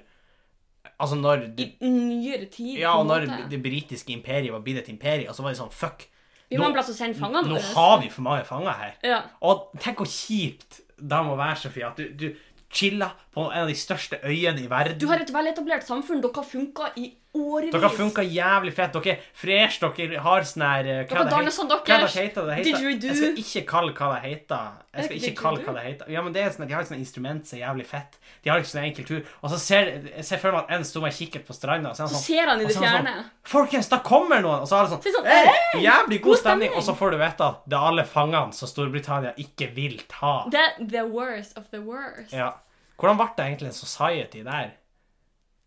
Altså, 1.02 1.16
når 1.18 1.48
i 1.58 1.68
nyere 1.90 2.46
tid. 2.46 2.78
Ja, 2.78 2.96
og 2.98 3.06
når 3.06 3.26
måte. 3.26 3.48
det 3.50 3.58
britiske 3.62 4.14
imperiet 4.14 4.52
var 4.54 4.62
blitt 4.62 4.82
et 4.82 4.90
imperium, 4.92 5.34
så 5.34 5.42
var 5.42 5.54
det 5.54 5.58
sånn 5.58 5.72
Fuck, 5.74 6.06
Vi 6.50 6.58
må 6.58 6.66
ha 6.66 6.70
en 6.70 6.76
plass 6.76 6.92
å 6.92 6.94
sende 6.94 7.18
fangene 7.18 7.48
nå 7.48 7.58
har 7.72 7.96
vi 8.02 8.10
for 8.12 8.26
mange 8.26 8.44
fanger 8.46 8.78
her. 8.78 8.94
Ja. 9.06 9.20
Og 9.48 9.72
tenk 9.82 10.02
hvor 10.02 10.10
kjipt 10.10 10.82
det 11.02 11.22
må 11.26 11.34
være, 11.38 11.58
Sofie, 11.58 11.88
at 11.88 11.98
du, 11.98 12.12
du 12.14 12.28
chiller 12.72 13.16
på 13.34 13.48
en 13.48 13.64
av 13.64 13.70
de 13.70 13.76
største 13.76 14.20
øyene 14.22 14.62
i 14.62 14.70
verden. 14.70 15.00
Du 15.00 15.08
har 15.10 15.22
et 15.22 15.32
veletablert 15.34 15.84
samfunn. 15.86 16.22
Dere 16.22 16.38
har 16.38 16.46
funka 16.48 16.92
i 17.00 17.10
årevis. 17.34 17.72
Dere 17.72 17.88
funka 17.96 18.22
jævlig 18.26 18.72
fett. 18.76 18.92
Dere 18.92 19.14
er 19.14 19.20
fresh, 19.42 19.80
dere 19.80 20.20
har 20.24 20.46
sånn 20.48 20.64
her 20.66 20.88
eh, 20.88 21.00
Dere 21.08 21.24
danner 21.30 21.54
sånn 21.54 21.70
Hva 21.70 21.78
deres. 21.86 22.12
det 22.14 22.26
heter 22.26 22.48
det? 22.50 22.56
Didgeridoo. 22.66 23.08
Jeg 23.08 23.16
skal 23.18 23.38
ikke 23.42 23.62
kalle 23.72 23.94
hva 23.96 24.08
det 24.14 24.22
heter. 24.26 24.66
Jeg 24.92 25.06
skal 25.06 25.16
ikke 25.16 25.36
kalle 25.40 25.62
hva 25.64 25.74
det 25.78 25.84
heter. 25.86 26.10
Ja, 26.12 26.22
men 26.24 26.34
det 26.34 26.42
er 26.42 26.50
sånn, 26.52 26.66
De 26.68 26.76
har 26.76 26.84
et 26.84 26.90
sånt 26.90 27.00
instrument 27.00 27.48
som 27.48 27.58
er 27.58 27.62
jævlig 27.64 27.86
fett. 27.88 28.18
De 28.42 28.50
har 28.52 28.60
ikke 28.60 28.72
sånn 28.72 28.84
enkel 28.84 29.08
tur. 29.08 29.22
Og 29.40 29.54
så 29.54 29.60
ser 29.62 29.92
jeg 30.12 30.26
ser 30.28 30.42
for 30.42 30.52
meg 30.56 30.64
at 30.66 30.74
en 30.76 30.84
sto 30.88 31.04
med 31.04 31.16
kikkert 31.16 31.46
på 31.48 31.56
stranda, 31.56 31.92
og 31.92 31.96
så 31.96 32.04
sånn, 32.04 32.12
Så 32.12 32.20
sånn 32.20 32.26
ser 32.26 32.52
han 32.52 32.60
i 32.60 32.66
det 32.68 32.76
fjerne. 32.76 32.90
Sånn, 32.90 33.06
fjerne. 33.08 33.48
Folkens, 33.54 33.88
da 33.92 34.00
kommer 34.04 34.44
noen! 34.44 34.66
Og 34.66 34.68
så 34.68 34.76
har 34.76 34.88
det 34.88 34.92
Så 34.92 35.00
det 35.02 35.14
sånn 35.16 35.24
sånn, 35.24 35.30
hey, 35.32 35.82
Jævlig 35.86 36.20
god 36.26 36.42
stemning! 36.42 36.76
Og 36.76 36.84
så 36.84 36.96
får 36.98 37.16
du 37.16 37.18
vite 37.22 37.48
at 37.48 37.64
det 37.64 37.78
er 37.78 37.88
alle 37.92 38.04
fangene 38.04 38.52
som 38.52 38.68
Storbritannia 38.70 39.32
ikke 39.40 39.70
vil 39.72 39.96
ta. 40.10 40.34
Er 40.52 40.76
the 40.84 41.06
worst 41.08 41.56
of 41.56 41.70
the 41.72 41.80
worst. 41.80 42.32
Ja. 42.36 42.52
Hvordan 43.00 43.18
ble 43.18 43.28
det 43.36 43.46
egentlig 43.48 43.72
en 43.72 43.78
society 43.80 44.44
der? 44.46 44.74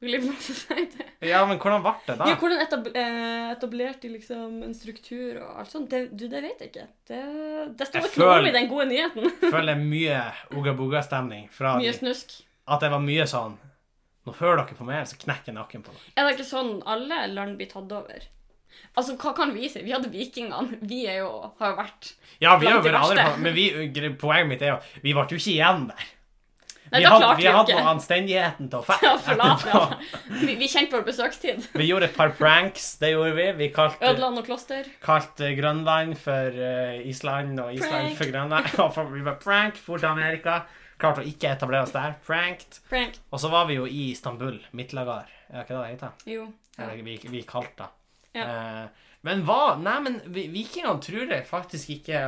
Philip 0.06 0.26
Society. 0.46 1.06
Ja, 1.26 1.42
men 1.50 1.58
hvordan 1.62 1.84
ble 1.86 1.94
det 2.08 2.16
da? 2.22 2.28
Ja, 2.30 2.38
hvordan 2.40 2.62
eh, 2.96 3.52
etablerte 3.56 4.06
de 4.06 4.14
liksom 4.16 4.60
en 4.68 4.76
struktur 4.78 5.42
og 5.42 5.62
alt 5.64 5.72
sånt? 5.74 5.90
Det, 5.92 6.06
du, 6.14 6.28
det 6.32 6.42
vet 6.46 6.62
jeg 6.64 6.72
ikke. 6.72 6.88
Det, 7.10 7.22
det 7.80 7.90
står 7.90 8.08
ikke 8.10 8.22
noe 8.24 8.38
om 8.40 8.50
i 8.50 8.56
den 8.56 8.70
gode 8.72 8.88
nyheten. 8.92 9.30
Jeg 9.46 9.54
føler 9.58 9.82
mye 9.82 10.20
oga-boga-stemning 10.56 11.50
fra 11.54 11.76
Mye 11.82 11.92
de. 11.92 11.98
snusk. 12.00 12.38
At 12.70 12.86
det 12.86 12.94
var 12.94 13.04
mye 13.04 13.28
sånn 13.30 13.58
Nå 14.26 14.34
hører 14.40 14.64
dere 14.64 14.74
på 14.74 14.86
meg, 14.88 15.04
så 15.06 15.20
knekker 15.22 15.52
jeg 15.52 15.54
nakken 15.54 15.84
på 15.86 15.92
dere. 15.94 16.08
Er 16.18 16.26
det 16.26 16.32
ikke 16.40 16.48
sånn 16.48 16.80
alle 16.90 17.28
land 17.30 17.60
blir 17.60 17.70
tatt 17.70 17.92
over? 17.94 18.24
Altså, 18.98 19.14
hva 19.22 19.36
kan 19.38 19.52
vi 19.54 19.68
si? 19.70 19.84
Vi 19.86 19.94
hadde 19.94 20.10
vikingene. 20.10 20.80
Vi 20.88 21.04
er 21.06 21.20
jo, 21.22 21.30
har 21.60 21.74
jo 21.74 21.78
vært 21.78 22.10
Ja, 22.42 22.56
vi 22.58 22.66
har 22.66 22.80
jo 22.80 22.86
vært 22.88 22.98
andre 23.04 23.26
men 23.44 23.54
vi, 23.56 23.68
poenget 24.20 24.50
mitt 24.50 24.64
er 24.66 24.74
jo 24.74 24.80
Vi 25.04 25.14
ble 25.14 25.28
jo 25.30 25.38
ikke 25.40 25.54
igjen 25.54 25.86
der. 25.92 26.10
Nei, 26.92 27.00
vi 27.02 27.08
hadde, 27.10 27.30
vi 27.40 27.46
hadde 27.50 27.76
noe 27.76 27.92
anstendigheten 27.96 28.68
til 28.70 28.80
å 28.80 28.86
fære 28.86 29.06
Ja, 29.08 29.14
forlat, 29.26 29.64
ja. 29.72 29.82
Vi, 30.46 30.56
vi 30.60 30.68
kjente 30.70 30.94
vår 30.96 31.06
besøkstid. 31.08 31.66
Vi 31.82 31.88
gjorde 31.90 32.10
et 32.12 32.16
par 32.18 32.34
pranks, 32.38 32.92
det 33.02 33.10
gjorde 33.16 33.34
vi. 33.40 33.46
Vi 33.64 33.70
kalte, 33.74 34.00
Ødeland 34.06 34.42
og 34.42 34.46
kloster. 34.48 34.88
kalte 35.04 35.50
Grønland 35.58 36.14
for 36.22 36.60
uh, 36.62 37.00
Island, 37.10 37.58
og 37.60 37.74
Island 37.74 37.96
Prank. 38.12 38.18
for 38.20 38.32
Grønland. 38.32 38.70
Og 38.86 39.14
vi 39.16 39.24
var 39.26 39.40
prank, 39.42 39.80
for 39.82 39.98
til 40.02 40.12
Amerika. 40.12 40.60
Klarte 41.02 41.24
å 41.26 41.28
ikke 41.28 41.50
etablere 41.56 41.88
oss 41.88 41.96
der. 41.96 42.14
Pranked. 42.28 42.78
Prank. 42.92 43.18
Og 43.34 43.42
så 43.44 43.50
var 43.52 43.66
vi 43.68 43.80
jo 43.80 43.88
i 43.90 44.12
Istanbul, 44.14 44.62
Midtlagar. 44.78 45.28
Er 45.52 45.66
ikke 45.66 45.76
det 45.76 45.82
det 45.82 45.90
heter? 45.96 46.30
Jo. 46.38 46.46
Ja. 46.78 46.86
Eller 46.86 47.02
vi, 47.04 47.18
vi 47.34 47.42
kalte 47.50 47.84
det. 47.88 47.90
Ja. 48.40 48.46
Uh, 48.46 49.10
men 49.26 49.42
hva 49.48 49.74
Nei, 49.82 49.98
men 50.06 50.22
vi- 50.30 50.48
vikingene 50.54 51.02
tror 51.02 51.32
jeg 51.34 51.46
faktisk 51.50 51.90
ikke 51.98 52.24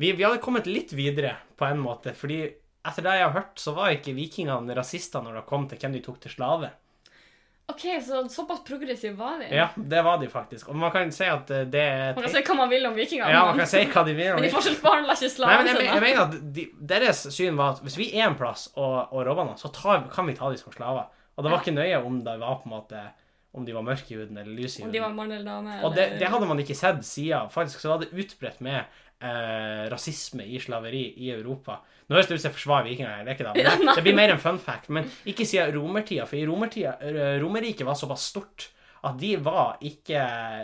vi, 0.00 0.10
vi 0.10 0.24
hadde 0.24 0.40
kommet 0.42 0.66
litt 0.66 0.90
videre 0.96 1.36
på 1.54 1.68
en 1.68 1.78
måte, 1.78 2.10
fordi 2.18 2.40
etter 2.84 3.04
det 3.06 3.18
jeg 3.18 3.26
har 3.28 3.36
hørt, 3.36 3.58
så 3.60 3.72
var 3.76 3.92
ikke 3.94 4.14
vikingene 4.16 4.74
rasister 4.76 5.22
når 5.24 5.40
det 5.40 5.46
kom 5.48 5.68
til 5.70 5.78
hvem 5.80 5.94
de 5.96 6.02
tok 6.04 6.18
til 6.22 6.34
slave. 6.34 6.70
OK, 7.66 7.80
så 8.04 8.18
såpass 8.28 8.60
progressive 8.64 9.16
var 9.16 9.38
de? 9.40 9.46
Ja, 9.56 9.68
det 9.76 10.02
var 10.04 10.18
de 10.20 10.28
faktisk. 10.28 10.68
Og 10.68 10.76
man 10.76 10.90
kan 10.92 11.08
si 11.16 11.24
at 11.24 11.48
eh, 11.50 11.62
det 11.64 11.84
Man 12.12 12.26
kan 12.26 12.34
si 12.34 12.42
hva 12.44 12.56
man 12.58 12.68
vil 12.68 12.84
om 12.86 12.92
vikingene, 12.98 13.30
Ja, 13.32 13.46
man 13.48 13.56
kan 13.56 13.70
si 13.70 13.80
hva 13.88 14.02
de 14.04 14.12
vil. 14.18 14.34
om 14.34 14.36
men 14.36 14.44
de 14.44 14.50
det. 14.50 14.54
forskjellsbehandla 14.54 15.16
ikke 15.16 15.30
slavene 15.32 15.64
men 15.72 15.80
jeg, 15.80 15.88
jeg 15.94 16.02
mener 16.04 16.20
at 16.26 16.36
de, 16.58 16.66
Deres 16.92 17.22
syn 17.32 17.56
var 17.56 17.72
at 17.78 17.80
hvis 17.86 17.96
vi 17.96 18.10
er 18.18 18.26
en 18.28 18.36
plass 18.36 18.66
og, 18.76 19.08
og 19.16 19.24
robber 19.24 19.48
noen, 19.48 19.56
så 19.60 19.72
tar, 19.72 20.04
kan 20.12 20.28
vi 20.28 20.36
ta 20.36 20.52
dem 20.52 20.60
som 20.60 20.76
slaver. 20.76 21.08
Og 21.34 21.46
det 21.46 21.54
var 21.54 21.64
ikke 21.64 21.74
nøye 21.78 22.02
om 22.04 22.20
det 22.26 22.36
var 22.44 22.60
på 22.60 22.68
en 22.68 22.74
måte 22.76 23.00
Om 23.54 23.66
de 23.66 23.74
var 23.76 23.86
mørke 23.86 24.10
i 24.10 24.18
huden 24.18 24.38
eller 24.40 24.50
lyse 24.50 24.80
i 24.80 24.82
huden. 24.82 24.90
Om 24.90 24.94
de 24.96 25.02
var 25.04 25.14
mann 25.14 25.32
eller 25.32 25.46
dame. 25.46 25.78
Og 25.86 25.94
det, 25.94 26.08
det 26.18 26.30
hadde 26.32 26.50
man 26.50 26.60
ikke 26.62 26.74
sett 26.74 27.04
siden. 27.06 27.50
Faktisk 27.54 27.82
så 27.84 27.92
var 27.92 28.02
det 28.02 28.10
utbredt 28.10 28.60
med 28.66 28.80
eh, 28.82 29.84
rasisme 29.92 30.46
i 30.46 30.60
slaveri 30.62 31.04
i 31.22 31.30
Europa. 31.34 31.78
Nå 32.08 32.18
høres 32.18 32.28
det 32.28 32.36
ut 32.36 32.42
som 32.42 32.50
jeg 32.50 32.58
forsvarer 32.58 32.90
vikingene, 32.90 33.24
det 33.24 33.32
er 33.32 33.38
ikke 33.38 33.48
det. 33.52 33.64
Det, 33.64 33.94
det 33.98 34.06
blir 34.08 34.18
mer 34.18 34.34
en 34.34 34.42
fun 34.42 34.58
fact. 34.60 34.90
Men 34.92 35.06
ikke 35.30 35.46
siden 35.48 35.74
romertida, 35.78 36.26
for 36.28 36.40
i 36.40 36.46
romertida 36.48 36.96
eh, 37.00 37.36
Romerriket 37.42 37.86
var 37.86 37.98
såpass 37.98 38.26
stort 38.34 38.70
at 39.04 39.18
de 39.20 39.34
var 39.44 39.76
ikke 39.84 40.20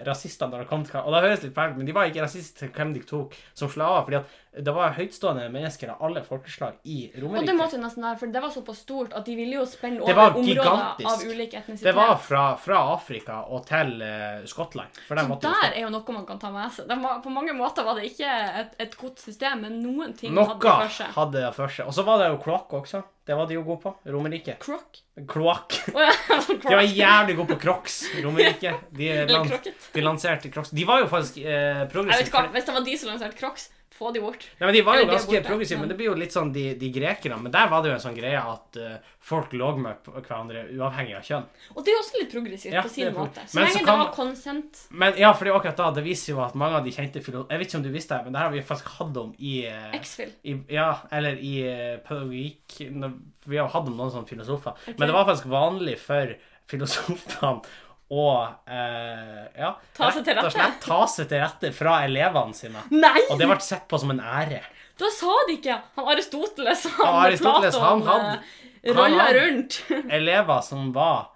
rasister 0.06 0.48
når 0.48 0.62
det 0.62 0.68
kom 0.70 0.84
til 0.86 0.96
Og 1.02 1.12
det 1.12 1.22
høres 1.26 1.42
litt 1.44 1.56
fælt 1.56 1.76
men 1.76 1.88
de 1.88 1.94
var 1.96 2.08
ikke 2.08 2.24
rasister 2.24 2.64
til 2.64 2.70
hvem 2.72 2.94
de 2.96 3.02
tok 3.04 3.36
som 3.52 3.68
slaver. 3.68 4.06
fordi 4.06 4.16
at 4.20 4.30
det 4.50 4.72
var 4.74 4.96
høytstående 4.96 5.44
mennesker 5.52 5.92
av 5.92 6.00
alle 6.02 6.24
folkeslag 6.26 6.80
i 6.90 7.04
Og 7.22 7.36
det 7.46 7.54
måtte 7.54 7.76
jo 7.78 7.82
nesten 7.84 8.02
være, 8.02 8.18
for 8.18 8.32
det 8.34 8.40
var 8.42 8.50
såpass 8.50 8.80
stort 8.82 9.12
at 9.14 9.28
de 9.28 9.36
ville 9.38 9.60
jo 9.60 9.66
spenne 9.70 10.02
over 10.02 10.34
områder 10.40 10.48
gigantisk. 10.48 11.06
av 11.06 11.22
ulike 11.22 11.60
etnisiteter. 11.60 11.86
Det 11.86 11.94
var 12.00 12.16
fra, 12.24 12.42
fra 12.58 12.80
Afrika 12.96 13.38
og 13.46 13.62
til 13.68 13.94
uh, 14.02 14.42
Skottland. 14.50 14.98
For 15.06 15.22
Så 15.22 15.38
der 15.44 15.70
er 15.70 15.78
jo 15.84 15.92
noe 15.94 16.16
man 16.16 16.26
kan 16.26 16.42
ta 16.42 16.50
med 16.50 16.74
seg. 16.74 16.90
Var, 16.90 17.22
på 17.22 17.30
mange 17.30 17.54
måter 17.54 17.86
var 17.86 18.00
det 18.00 18.10
ikke 18.10 18.34
et, 18.64 18.74
et 18.82 18.98
godt 18.98 19.22
system, 19.22 19.62
men 19.68 19.78
noen 19.84 20.18
ting 20.18 20.34
hadde 20.34 20.58
det 20.58 20.74
for 20.74 20.98
seg. 20.98 21.14
hadde 21.20 21.46
det 21.46 21.54
for 21.54 21.78
seg. 21.78 21.86
Og 21.86 21.94
så 21.94 22.08
var 22.10 22.24
det 22.24 22.30
jo 22.32 22.42
kloakk 22.42 22.78
også. 22.82 23.04
Det 23.30 23.36
var 23.38 23.46
de 23.46 23.54
jo 23.54 23.62
gode 23.62 23.84
på. 23.84 23.90
Romerriket. 24.10 24.58
Croc? 24.58 25.04
Kloakk. 25.30 25.76
Ja, 25.94 26.10
De 26.48 26.74
var 26.74 26.82
jævlig 26.82 27.36
gode 27.38 27.54
på 27.54 27.60
crocs. 27.62 28.00
Romerriket. 28.24 28.86
De, 28.98 29.10
lan 29.30 29.46
de 29.94 30.02
lanserte 30.02 30.50
crocs. 30.50 30.72
De 30.74 30.86
var 30.88 31.04
jo 31.04 31.10
faktisk 31.12 31.38
eh, 31.38 31.44
Jeg 31.46 31.76
vet 31.84 31.92
progressive. 31.92 32.26
ikke 32.26 32.40
hva, 32.40 32.50
Hvis 32.56 32.66
det 32.66 32.74
var 32.74 32.88
de 32.88 32.96
som 32.98 33.12
lanserte 33.12 33.38
Crocs, 33.38 33.68
få 34.00 34.10
de 34.16 34.20
bort. 34.24 34.46
Nei, 34.58 34.66
men 34.66 34.74
De 34.74 34.82
var 34.82 34.96
jo 34.96 35.02
Eller 35.04 35.10
de 35.10 35.14
er 35.14 35.18
ganske 35.20 35.34
borte, 35.36 35.46
progressive, 35.52 35.78
men- 35.78 35.88
men 35.88 35.88
det 35.92 35.96
blir 36.00 36.08
jo 36.10 36.14
litt 36.18 36.32
sånn 36.32 36.52
de, 36.56 36.64
de 36.80 36.90
grekerne. 36.96 37.38
Men 37.44 37.52
der 37.52 37.68
var 37.68 37.82
det 37.84 37.90
jo 37.92 37.94
en 37.98 38.04
sånn 38.06 38.16
greie 38.16 38.40
at 38.40 38.76
eh, 38.80 38.96
folk 39.20 39.52
lå 39.52 39.68
med 39.78 40.00
p- 40.02 40.10
hverandre 40.24 40.64
uavhengig 40.72 41.16
av 41.18 41.22
kjønn. 41.28 41.44
Og 41.76 41.84
det 41.84 41.92
er 41.92 41.98
også 42.00 42.18
litt 42.22 42.32
progressivt 42.32 42.72
Ja, 42.72 42.80
på 42.82 42.88
det 42.88 42.94
sin 42.96 43.06
er 43.06 43.12
pro- 43.12 43.26
måte. 43.28 43.44
Så 43.46 43.54
Men 43.54 43.64
lenge 43.64 43.72
så 43.74 43.78
det 43.78 43.86
kan- 43.86 43.98
var 43.98 44.12
konsent. 44.16 44.86
Men 44.90 45.18
ja, 45.20 45.32
fordi 45.34 45.50
akkurat 45.54 45.76
da, 45.76 45.90
det 45.92 46.04
viser 46.04 46.32
jo 46.34 46.40
at 46.44 46.54
mange 46.54 46.76
av 46.80 46.84
de 46.84 46.90
kjente 46.90 47.22
filo... 47.22 47.46
Jeg 47.50 47.58
vet 47.60 47.68
ikke 47.68 47.76
om 47.76 47.82
du 47.84 47.90
visste 47.92 48.16
det, 48.16 48.24
men 48.24 48.32
det 48.32 48.38
her 48.40 48.48
har 48.48 48.56
vi 48.56 48.62
faktisk 48.62 48.88
hatt 48.98 49.16
om 49.16 49.34
i, 49.38 49.66
eh, 49.66 49.92
X-Fill. 50.00 50.32
i 50.44 50.56
Ja, 50.70 50.88
eller 51.12 51.36
i 51.36 51.54
eh, 51.68 51.96
pedagogikk 52.06 52.80
når, 52.96 53.12
Vi 53.46 53.56
har 53.56 53.68
hatt 53.68 53.86
om 53.86 53.96
noen 53.96 54.10
sånne 54.10 54.28
filosofer. 54.28 54.74
Men 54.96 55.06
det 55.08 55.12
var 55.14 55.24
faktisk 55.26 55.46
vanlig 55.48 55.98
for 55.98 56.34
filosofene 56.70 57.62
å 58.10 58.22
eh, 58.66 59.44
ja, 59.60 59.68
Ta 59.94 60.08
seg 60.10 60.26
rett 60.26 60.42
og 60.44 60.52
slett 60.52 60.80
ta 60.82 61.00
seg 61.06 61.28
til 61.30 61.38
rette 61.44 61.70
fra 61.76 62.00
elevene 62.08 62.54
sine. 62.58 62.82
Nei! 62.90 63.20
Og 63.30 63.38
det 63.38 63.46
ble 63.46 63.58
sett 63.62 63.86
på 63.90 64.00
som 64.02 64.10
en 64.10 64.20
ære. 64.20 64.62
Da 65.00 65.08
sa 65.14 65.32
de 65.48 65.54
ikke 65.56 65.76
Han 65.96 66.08
Aristoteles 66.12 66.82
han, 66.90 67.06
Ja, 67.06 67.12
Aristoteles, 67.28 67.78
han 67.80 68.02
Platon, 68.02 68.26
hadde- 68.26 68.42
eh, 68.82 68.94
han 68.98 69.14
hadde- 69.20 69.38
rundt. 69.38 69.78
Elever 70.18 70.60
som 70.66 70.90
var 70.92 71.28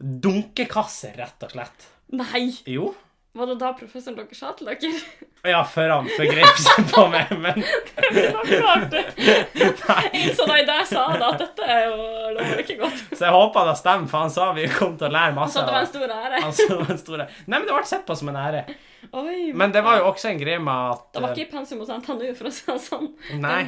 dunkekasser, 0.00 1.14
rett 1.20 1.44
og 1.46 1.52
slett. 1.54 1.86
Nei! 2.14 2.48
Jo. 2.68 2.90
Var 3.34 3.46
det 3.50 3.54
da 3.58 3.72
professoren 3.74 4.14
dere 4.14 4.36
sa 4.38 4.52
til 4.54 4.68
dere? 4.70 4.90
Ja, 5.44 5.58
før 5.68 5.90
han 5.90 6.06
forgrep 6.08 6.56
seg 6.56 6.86
på 6.88 7.02
meg, 7.12 7.32
men 7.36 7.58
det. 8.94 9.02
Så 10.38 10.46
da 10.48 10.54
jeg 10.56 10.86
sa 10.88 11.02
det, 11.12 11.26
at 11.26 11.42
dette 11.42 11.66
er 11.68 11.82
jo 11.90 11.98
det 12.32 12.46
var 12.46 12.62
ikke 12.62 12.78
godt. 12.80 13.02
Så 13.18 13.26
jeg 13.26 13.34
håper 13.34 13.68
det 13.68 13.74
stemmer, 13.82 14.08
for 14.08 14.24
han 14.24 14.32
sa 14.32 14.46
vi 14.56 14.64
kom 14.72 14.94
til 14.96 15.10
å 15.10 15.12
lære 15.12 15.36
masse. 15.36 15.60
Han 15.60 15.66
sa 15.66 15.66
det 15.68 15.74
var 15.74 15.84
en 15.84 15.90
stor 15.92 16.14
ære. 16.16 16.40
Han 16.46 16.56
sa 16.56 16.68
det 16.70 16.78
var 16.80 16.94
en 16.94 17.02
stor 17.02 17.18
ære. 17.18 17.28
Nei, 17.44 17.58
men 17.58 17.68
det 17.68 17.76
ble 17.76 17.84
sett 17.90 18.06
på 18.08 18.16
som 18.22 18.32
en 18.32 18.40
ære. 18.40 18.64
Oi, 19.12 19.52
Men 19.52 19.74
det 19.74 19.82
var 19.84 19.98
jo 20.00 20.08
også 20.08 20.30
en 20.30 20.40
greie 20.40 20.62
med 20.64 20.94
at 20.94 21.04
Det 21.12 21.20
var 21.22 21.34
ikke 21.36 21.44
i 21.44 21.50
pensum 21.52 21.82
hos 21.82 21.92
NTNU, 21.92 22.24
for 22.38 22.48
å 22.48 22.54
si 22.56 22.64
det 22.70 22.78
sånn. 22.86 23.10
Nei. 23.42 23.60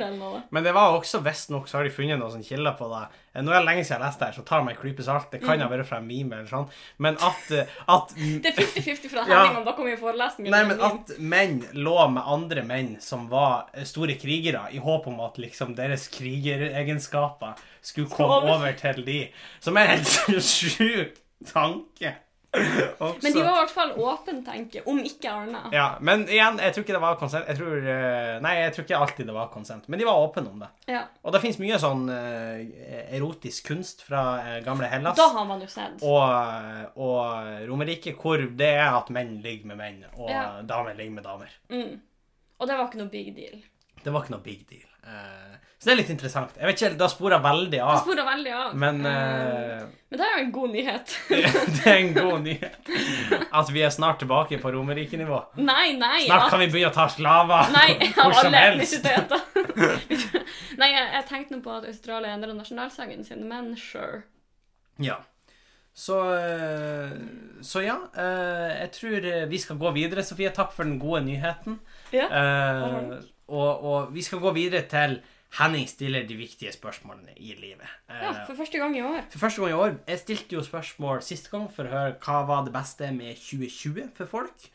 Men 0.48 0.64
det 0.64 0.72
var 0.74 0.96
også 0.96 1.20
visstnok 1.26 1.68
så 1.68 1.76
har 1.82 1.84
de 1.86 1.92
funnet 1.92 2.18
noen 2.22 2.46
kilder 2.46 2.74
på 2.78 2.88
det. 2.94 3.04
Eh, 3.36 3.42
Nå 3.44 3.52
er 3.52 3.60
det 3.60 3.66
lenge 3.68 3.84
siden 3.84 4.00
jeg 4.00 4.06
leste 4.06 4.22
det 4.24 4.28
her, 4.30 4.36
så 4.40 4.44
tar 4.48 4.64
meg 4.64 4.78
klype 4.80 5.04
salt. 5.04 5.28
Det 5.30 5.42
Mm. 5.42 5.46
kan 5.46 5.60
ha 5.60 5.68
vært 5.68 5.86
fra 5.86 5.98
en 6.00 6.06
meme 6.08 6.32
eller 6.40 6.48
sånn. 6.48 6.68
Men 6.98 7.18
at, 7.20 7.50
eh, 7.52 7.66
at 7.88 8.14
Det 8.42 8.52
er 8.52 8.56
50-50 8.62 9.10
fra. 9.12 9.24
Henning 9.28 9.56
om 9.60 9.64
da 9.68 9.72
kommer 9.76 9.92
i 9.92 9.96
mye. 10.40 10.50
Nei, 10.50 10.64
men 10.64 10.80
at 10.80 11.12
menn 11.20 11.60
lå 11.74 11.96
med 12.12 12.22
andre 12.26 12.62
menn 12.66 12.96
som 13.00 13.28
var 13.28 13.66
eh, 13.74 13.84
store 13.84 14.16
krigere, 14.18 14.66
i 14.72 14.78
håp 14.82 15.06
om 15.12 15.20
at 15.20 15.36
liksom 15.38 15.74
deres 15.76 16.08
krigeregenskaper 16.08 17.54
skulle 17.82 18.08
komme 18.10 18.42
over 18.56 18.72
til 18.80 19.04
de. 19.04 19.20
Som 19.60 19.76
er 19.76 19.92
en 19.96 20.04
helt 20.04 20.42
sjuk 20.56 21.18
tanke. 21.52 22.14
Men 23.22 23.32
de 23.32 23.42
var 23.42 23.50
i 23.50 23.60
hvert 23.60 23.72
fall 23.74 23.92
åpne, 24.00 24.40
tenker 24.46 24.86
om 24.88 24.98
ikke 25.04 25.30
annet. 25.32 25.68
Ja, 25.76 25.86
men 26.00 26.24
igjen, 26.28 26.58
jeg 26.62 26.74
tror 26.74 26.84
ikke 26.86 26.96
det 26.96 27.02
var 27.02 27.18
konsent. 27.20 27.48
Jeg 27.50 27.58
tror, 27.60 27.76
eh, 27.76 28.32
nei, 28.44 28.54
jeg 28.62 28.72
tror 28.76 28.86
ikke 28.86 29.00
alltid 29.04 29.28
det 29.30 29.36
var 29.36 29.50
konsent. 29.52 29.88
Men 29.92 30.00
de 30.00 30.08
var 30.08 30.22
åpne 30.24 30.50
om 30.52 30.62
det. 30.64 30.70
Ja. 30.94 31.02
Og 31.22 31.34
det 31.36 31.42
fins 31.44 31.58
mye 31.62 31.78
sånn 31.82 32.06
eh, 32.12 33.06
erotisk 33.18 33.68
kunst 33.70 34.02
fra 34.06 34.24
eh, 34.42 34.58
gamle 34.66 34.88
Hellas. 34.90 35.18
Da 35.18 35.28
har 35.36 35.46
man 35.48 35.62
jo 35.64 35.70
sett. 35.70 36.02
Og, 36.06 36.98
og 37.06 37.62
Romerriket, 37.68 38.16
hvor 38.20 38.40
det 38.58 38.72
er 38.78 38.90
at 38.96 39.12
menn 39.14 39.36
ligger 39.44 39.72
med 39.72 39.82
menn, 39.82 40.02
og 40.16 40.30
Ja. 40.32 40.46
damer 40.66 40.96
ligger 40.98 41.18
med 41.20 41.26
damer. 41.28 41.56
Mm. 41.72 41.96
Og 42.56 42.68
det 42.68 42.76
var 42.78 42.86
ikke 42.88 43.02
noe 43.02 43.12
big 43.12 43.34
deal. 43.36 43.58
Det 44.06 44.12
var 44.14 44.22
ikke 44.24 44.36
noe 44.36 44.44
big 44.46 44.62
deal. 44.70 44.86
Uh, 45.06 45.54
så 45.76 45.90
det 45.90 45.92
er 45.92 45.98
litt 46.00 46.10
interessant. 46.14 46.54
Jeg 46.58 46.66
vet 46.70 46.80
ikke, 46.80 46.96
Da 46.98 47.06
sporer 47.10 47.42
veldig 47.42 47.78
av. 47.82 47.90
av. 47.92 47.98
sporer 48.06 48.26
veldig 48.26 48.52
av. 48.56 48.72
Men 48.78 49.00
uh, 49.06 49.82
men 50.08 50.20
det 50.20 50.26
er 50.26 50.32
jo 50.36 50.42
en 50.44 50.52
god 50.54 50.70
nyhet. 50.72 51.12
det 51.76 51.82
er 51.90 51.96
en 51.98 52.12
god 52.14 52.40
nyhet 52.46 52.90
at 53.60 53.70
vi 53.74 53.82
er 53.84 53.90
snart 53.94 54.20
tilbake 54.22 54.58
på 54.62 54.70
Romerrikenivå. 54.72 55.40
Nei, 55.58 55.92
nei. 55.98 56.22
Snart 56.28 56.46
at- 56.46 56.54
kan 56.54 56.62
vi 56.62 56.68
begynne 56.72 56.92
å 56.92 56.96
ta 56.96 57.06
slaver 57.10 57.72
Nei, 57.74 57.90
av 58.22 58.30
hvor 58.30 58.38
som 58.40 58.54
helst. 58.56 59.06
Nei, 60.80 60.90
jeg, 60.94 61.06
jeg 61.18 61.24
tenkte 61.28 61.58
nå 61.58 61.62
på 61.66 61.74
at 61.76 61.88
Australia 61.90 62.34
endrer 62.36 62.54
nasjonalsangen 62.56 63.26
sin, 63.26 63.42
men 63.50 63.74
sure. 63.80 64.22
Ja. 65.02 65.18
Så, 65.96 66.16
så 67.64 67.82
ja. 67.84 67.98
Jeg 68.16 68.90
tror 68.96 69.26
vi 69.50 69.60
skal 69.60 69.78
gå 69.80 69.92
videre, 69.96 70.24
Sofie. 70.26 70.50
Takk 70.54 70.74
for 70.76 70.84
den 70.88 70.98
gode 71.02 71.22
nyheten. 71.26 71.78
Ja. 72.14 72.26
Eh, 72.30 73.16
og, 73.48 73.84
og 73.84 74.14
vi 74.14 74.22
skal 74.26 74.42
gå 74.42 74.52
videre 74.56 74.86
til 74.90 75.20
Henning 75.56 75.86
stiller 75.88 76.26
de 76.28 76.36
viktige 76.36 76.72
spørsmålene 76.74 77.32
i 77.36 77.54
livet. 77.56 77.88
Eh, 78.10 78.16
ja, 78.22 78.32
for 78.44 78.58
første 78.58 78.78
gang 78.78 78.96
i 78.98 79.02
år. 79.02 79.22
For 79.30 79.38
første 79.38 79.62
gang 79.62 79.70
i 79.70 79.74
år. 79.74 79.94
Jeg 80.08 80.18
stilte 80.18 80.56
jo 80.58 80.64
spørsmål 80.64 81.22
siste 81.24 81.52
gang 81.52 81.70
for 81.72 81.86
å 81.86 81.92
høre 81.94 82.16
hva 82.26 82.42
var 82.48 82.66
det 82.66 82.74
beste 82.74 83.08
med 83.14 83.38
2020 83.40 84.10
for 84.18 84.32
folk. 84.32 84.66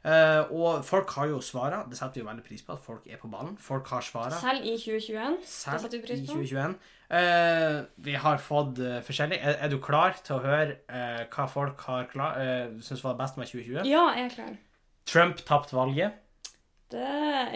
Uh, 0.00 0.48
og 0.56 0.84
folk 0.84 1.10
har 1.18 1.28
jo 1.28 1.42
svara. 1.44 1.82
Det 1.90 1.98
setter 1.98 2.14
vi 2.14 2.22
jo 2.22 2.28
veldig 2.30 2.44
pris 2.46 2.62
på 2.64 2.72
at 2.72 2.80
folk 2.80 3.10
er 3.10 3.20
på 3.20 3.28
ballen. 3.28 3.58
Folk 3.60 3.90
har 3.92 4.06
svara. 4.06 4.32
Selv 4.32 4.64
i 4.64 4.78
2021. 4.80 5.36
Det 5.42 5.50
Selv 5.50 5.82
setter 5.82 5.98
vi 5.98 6.00
i 6.00 6.06
pris 6.06 6.22
på. 6.24 6.38
2021. 6.38 6.78
Uh, 7.10 7.76
vi 8.06 8.16
har 8.24 8.40
fått 8.40 8.80
uh, 8.80 8.96
forskjellig. 9.04 9.42
Er, 9.42 9.58
er 9.60 9.68
du 9.68 9.76
klar 9.84 10.16
til 10.24 10.38
å 10.38 10.40
høre 10.46 10.78
uh, 10.88 11.26
hva 11.34 11.46
folk 11.52 11.84
har 11.90 12.08
klar, 12.08 12.40
uh, 12.40 12.80
syns 12.80 13.04
var 13.04 13.18
det 13.18 13.24
beste 13.26 13.42
med 13.42 13.52
2020? 13.52 13.92
Ja, 13.92 14.06
jeg 14.16 14.30
er 14.30 14.34
klar. 14.38 14.58
Trump 15.10 15.44
tapte 15.44 15.76
valget, 15.76 16.16
Det 16.94 17.06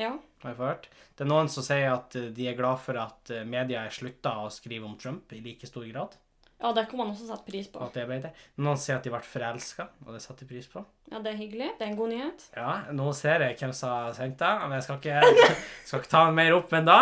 Ja. 0.03 0.12
Har 0.45 0.55
jeg 0.55 0.61
hørt. 0.62 0.90
Det 1.16 1.24
er 1.24 1.30
noen 1.30 1.49
som 1.53 1.66
sier 1.66 1.88
at 1.92 2.16
eh, 2.18 2.30
de 2.34 2.51
er 2.51 2.59
glad 2.59 2.82
for 2.84 2.99
at 3.01 3.32
eh, 3.34 3.47
media 3.49 3.84
er 3.84 3.95
slutta 3.95 4.36
å 4.42 4.51
skrive 4.53 4.88
om 4.88 4.99
Trump 5.01 5.32
i 5.34 5.42
like 5.45 5.68
stor 5.70 5.86
grad. 5.88 6.18
Ja, 6.64 6.70
det 6.72 6.86
kan 6.88 6.97
man 6.97 7.11
også 7.12 7.26
sette 7.28 7.45
pris 7.45 7.66
på. 7.68 7.82
Noen 7.82 8.78
sier 8.80 8.97
at 8.97 9.05
de 9.05 9.11
ble 9.12 9.20
forelska, 9.26 9.84
og 10.07 10.14
det 10.14 10.22
setter 10.22 10.47
de 10.47 10.55
pris 10.55 10.68
på. 10.70 10.80
Ja, 11.11 11.18
det 11.20 11.34
er 11.34 11.36
hyggelig. 11.42 11.66
Det 11.76 11.84
er 11.84 11.90
en 11.90 11.99
god 11.99 12.12
nyhet. 12.14 12.47
Ja, 12.57 12.70
nå 12.95 13.11
ser 13.16 13.45
jeg 13.45 13.59
hvem 13.61 13.74
som 13.76 13.92
har 13.92 14.14
sendt 14.16 14.40
det, 14.40 14.53
men 14.62 14.78
jeg 14.78 14.86
skal 14.86 15.01
ikke, 15.03 15.53
skal 15.90 16.01
ikke 16.01 16.12
ta 16.14 16.24
mer 16.32 16.57
opp 16.57 16.72
enn 16.78 16.88
da. 16.88 16.99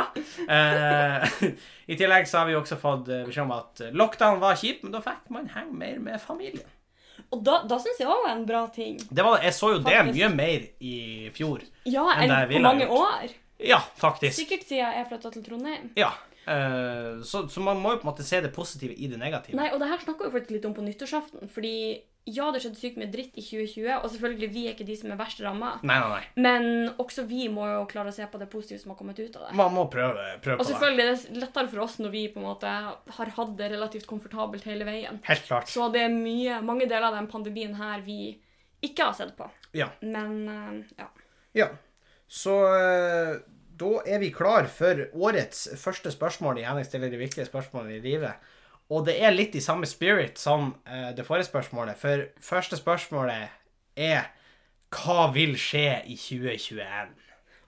Eh, 0.48 1.38
I 1.92 2.00
tillegg 2.00 2.26
så 2.26 2.42
har 2.42 2.50
vi 2.50 2.58
også 2.58 2.80
fått 2.80 3.12
eh, 3.12 3.22
beskjed 3.28 3.46
om 3.46 3.54
at 3.60 3.84
lockdown 3.94 4.42
var 4.42 4.58
kjip, 4.58 4.82
men 4.82 4.96
da 4.96 5.04
fikk 5.04 5.30
man 5.36 5.52
henge 5.54 5.78
mer 5.84 6.00
med 6.10 6.24
familien. 6.24 6.66
Og 7.32 7.40
da, 7.44 7.62
da 7.68 7.78
syns 7.80 8.00
jeg 8.02 8.08
òg 8.12 8.26
var 8.26 8.34
en 8.34 8.42
bra 8.48 8.66
ting. 8.74 8.98
Det 9.08 9.24
var, 9.24 9.38
jeg 9.44 9.54
så 9.56 9.70
jo 9.72 9.78
det 9.84 10.00
mye 10.10 10.28
mer 10.34 10.66
i 10.84 10.96
fjor. 11.32 11.62
Ja, 11.88 12.04
Enn 12.18 12.26
enn 12.26 12.34
det 12.34 12.42
på 12.42 12.52
ville 12.52 12.60
på 12.60 12.66
mange 12.68 12.88
gjort. 12.90 13.06
år. 13.24 13.38
Ja, 13.62 13.78
faktisk. 13.96 14.36
Sikkert 14.36 14.66
siden 14.68 14.92
jeg 14.98 15.08
flytta 15.08 15.30
til 15.32 15.44
Trondheim. 15.46 15.88
Ja. 15.96 16.10
Uh, 16.42 17.22
så, 17.22 17.44
så 17.48 17.62
man 17.62 17.78
må 17.78 17.92
jo 17.94 18.00
på 18.02 18.08
en 18.08 18.10
måte 18.10 18.24
se 18.26 18.40
det 18.42 18.50
positive 18.54 18.96
i 18.98 19.06
det 19.08 19.18
negative. 19.20 19.54
Nei, 19.56 19.68
og 19.72 19.78
det 19.80 19.88
her 19.92 20.00
snakka 20.02 20.26
vi 20.26 20.32
faktisk 20.34 20.56
litt 20.56 20.66
om 20.66 20.74
på 20.74 20.84
nyttårsaften. 20.84 21.48
Fordi 21.54 21.74
ja, 22.24 22.44
det 22.54 22.60
skjedde 22.62 22.78
sykt 22.78 22.98
mye 23.00 23.10
dritt 23.10 23.34
i 23.34 23.42
2020, 23.42 23.86
og 23.96 24.04
selvfølgelig 24.12 24.48
vi 24.54 24.60
er 24.68 24.74
ikke 24.76 24.86
de 24.86 24.94
som 25.00 25.10
er 25.10 25.18
verst 25.18 25.40
ramma. 25.42 25.72
Men 26.38 26.66
også 27.02 27.24
vi 27.26 27.48
må 27.50 27.64
jo 27.66 27.80
klare 27.90 28.12
å 28.12 28.14
se 28.14 28.26
på 28.30 28.38
det 28.38 28.46
positive 28.52 28.78
som 28.78 28.92
har 28.92 28.98
kommet 29.00 29.18
ut 29.18 29.36
av 29.40 29.48
det. 29.48 29.56
Man 29.58 29.74
må 29.74 29.88
prøve, 29.90 30.26
prøve 30.44 30.58
Og 30.60 30.62
på 30.62 30.68
det. 30.68 30.70
selvfølgelig 30.70 31.02
er 31.02 31.10
det 31.34 31.42
lettere 31.42 31.72
for 31.72 31.82
oss 31.82 31.98
når 31.98 32.14
vi 32.14 32.22
på 32.30 32.38
en 32.38 32.46
måte 32.46 32.74
har 33.18 33.32
hatt 33.38 33.56
det 33.58 33.72
relativt 33.74 34.06
komfortabelt 34.06 34.68
hele 34.70 34.86
veien. 34.86 35.18
Helt 35.26 35.48
klart. 35.48 35.66
Så 35.72 35.88
det 35.94 36.04
er 36.06 36.14
mye, 36.14 36.60
mange 36.62 36.86
deler 36.86 37.08
av 37.10 37.18
den 37.18 37.26
pandemien 37.32 37.74
her 37.80 38.04
vi 38.06 38.36
ikke 38.82 39.08
har 39.10 39.18
sett 39.18 39.34
på. 39.38 39.50
Ja. 39.78 39.90
Men 40.00 40.38
eh, 40.48 41.02
ja. 41.02 41.10
Ja. 41.58 41.68
Så 42.30 42.54
eh, 42.70 43.36
da 43.82 43.92
er 44.06 44.22
vi 44.22 44.30
klar 44.34 44.70
for 44.70 45.08
årets 45.12 45.66
første 45.80 46.10
spørsmål 46.14 46.60
i 46.62 46.66
Henning 46.66 46.86
stiller 46.86 47.10
de 47.10 47.18
virkelige 47.20 47.50
spørsmålene 47.50 47.98
i 47.98 48.04
livet. 48.04 48.51
Og 48.92 49.06
det 49.08 49.14
er 49.24 49.32
litt 49.32 49.54
i 49.56 49.62
samme 49.64 49.88
spirit 49.88 50.36
som 50.40 50.74
eh, 50.84 51.10
det 51.16 51.24
forrige 51.26 51.48
spørsmålet. 51.48 51.96
For 52.00 52.26
første 52.44 52.76
spørsmålet 52.76 53.48
er 53.96 54.26
Hva 54.92 55.30
vil 55.32 55.54
skje 55.56 56.02
i 56.12 56.16
2021? 56.20 57.18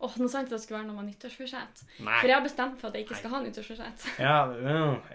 Åh, 0.04 0.16
sa 0.28 0.40
jeg 0.42 0.44
ikke 0.44 0.52
det 0.52 0.60
skulle 0.60 0.78
være 0.82 0.88
noe 0.90 0.98
med 1.00 1.06
nyttårsforsett. 1.08 1.78
For 1.96 2.28
jeg 2.28 2.34
har 2.36 2.42
bestemt 2.44 2.80
for 2.80 2.90
at 2.90 2.96
jeg 2.98 3.06
ikke 3.06 3.16
skal 3.16 3.32
ha 3.32 3.38
nyttårsforsett. 3.40 4.02
Ja, 4.26 4.34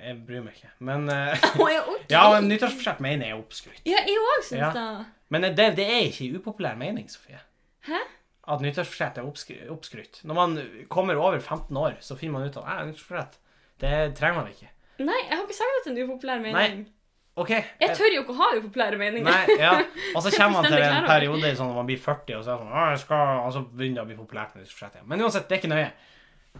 jeg 0.02 0.16
bryr 0.26 0.42
meg 0.48 0.56
ikke. 0.58 0.72
Men 0.88 1.06
uh, 1.14 1.92
ja, 2.10 2.24
men 2.34 2.48
nyttårsforsett 2.50 3.04
mener 3.06 3.28
jeg 3.30 3.36
er 3.36 3.44
oppskrytt. 3.44 3.84
Ja, 3.86 4.02
jeg 4.08 4.18
òg 4.24 4.48
syns 4.48 4.64
Ja. 4.64 4.72
det. 4.74 5.06
Men 5.30 5.46
det, 5.46 5.68
det 5.78 5.86
er 5.86 6.08
ikke 6.08 6.32
upopulær 6.40 6.80
mening, 6.80 7.06
Sofie. 7.12 7.38
Hæ? 7.86 8.02
At 8.50 8.64
nyttårsforsett 8.66 9.20
er 9.22 9.28
oppskry- 9.30 9.70
oppskrytt. 9.70 10.24
Når 10.26 10.40
man 10.42 10.58
kommer 10.90 11.22
over 11.22 11.38
15 11.38 11.78
år, 11.78 12.00
så 12.02 12.18
finner 12.18 12.40
man 12.40 12.50
ut 12.50 12.58
at 12.58 12.66
«Nei, 12.66 12.88
nyttårsforsett, 12.90 13.38
det 13.84 13.94
trenger 14.18 14.42
man 14.42 14.50
ikke. 14.56 14.72
Nei, 15.08 15.20
jeg 15.26 15.36
har 15.36 15.44
ikke 15.46 15.58
sagt 15.58 15.78
at 15.80 15.86
det 15.86 15.92
er 15.92 15.96
en 15.96 16.10
upopulær 16.10 16.42
mening. 16.44 16.80
Nei. 16.84 16.96
OK. 17.40 17.52
Jeg 17.80 17.96
tør 17.96 18.12
jo 18.12 18.22
ikke 18.26 18.34
å 18.34 18.40
ha 18.42 18.50
upopulære 18.58 19.00
meninger. 19.00 19.32
Nei, 19.32 19.58
ja. 19.62 19.72
Og 20.12 20.24
så 20.26 20.32
kommer 20.34 20.60
man 20.60 20.68
til 20.68 20.84
en 20.84 21.08
periode 21.08 21.52
sånn 21.56 21.70
når 21.72 21.78
man 21.78 21.88
blir 21.88 22.00
40, 22.04 22.36
og 22.36 22.44
så, 22.44 22.52
er 22.52 22.60
det 22.60 22.66
sånn, 22.66 22.74
«Å, 22.74 22.86
jeg 22.92 23.02
skal, 23.06 23.34
og 23.46 23.54
så 23.56 23.62
begynner 23.70 24.02
det 24.02 24.04
å 24.04 24.10
bli 24.10 24.18
populært 24.20 24.56
med 24.58 24.68
igjen. 24.68 25.06
Men 25.08 25.24
uansett, 25.24 25.48
det 25.48 25.56
er 25.56 25.62
ikke 25.62 25.72
nøye. 25.72 25.90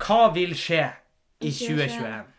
Hva 0.06 0.20
vil 0.36 0.54
skje 0.56 0.84
i 1.44 1.50
I 1.50 1.56
2021? 1.58 2.30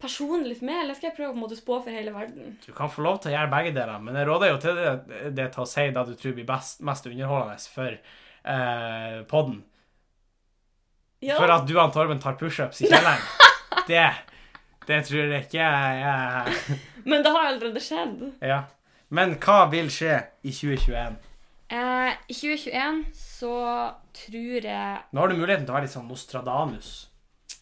Personlig 0.00 0.58
for 0.58 0.68
meg, 0.68 0.82
eller 0.84 0.96
skal 0.96 1.10
jeg 1.10 1.16
prøve 1.16 1.32
å 1.32 1.38
måte 1.40 1.56
spå 1.58 1.78
for 1.84 1.92
hele 1.92 2.12
verden? 2.14 2.56
Du 2.64 2.70
kan 2.76 2.90
få 2.92 3.04
lov 3.04 3.20
til 3.20 3.32
å 3.32 3.36
gjøre 3.36 3.52
begge 3.52 3.72
deler, 3.76 4.00
men 4.04 4.16
jeg 4.20 4.28
råder 4.28 4.52
jo 4.52 4.58
til 4.62 4.80
det, 4.80 5.20
det 5.36 5.46
til 5.54 5.64
å 5.64 5.68
si 5.70 5.86
det 5.92 6.04
du 6.08 6.14
tror 6.20 6.36
blir 6.36 6.48
best, 6.48 6.82
mest 6.84 7.08
underholdende 7.08 7.72
for 7.72 7.96
eh, 7.96 9.18
podden. 9.28 9.62
Ja, 11.24 11.38
For 11.40 11.52
at 11.52 11.64
du 11.68 11.72
og 11.80 11.94
Torben 11.96 12.20
tar 12.20 12.36
pushups 12.40 12.82
i 12.84 12.90
kjelleren. 12.90 13.24
det, 13.90 14.04
det 14.86 15.02
tror 15.08 15.32
jeg 15.32 15.46
ikke 15.46 15.68
jeg 16.00 16.56
Men 17.10 17.22
det 17.22 17.30
har 17.34 17.52
allerede 17.52 17.80
skjedd. 17.82 18.24
Ja. 18.42 18.62
Men 19.14 19.36
hva 19.38 19.66
vil 19.70 19.90
skje 19.94 20.16
i 20.42 20.50
2021? 20.50 21.18
Eh, 21.70 22.12
I 22.30 22.34
2021 22.34 23.04
så 23.18 23.52
tror 24.14 24.66
jeg 24.66 24.98
Nå 25.12 25.20
har 25.22 25.30
du 25.30 25.38
muligheten 25.38 25.64
til 25.66 25.72
å 25.74 25.76
være 25.76 25.86
litt 25.88 25.94
sånn 25.94 26.06
Nostradamus. 26.10 26.90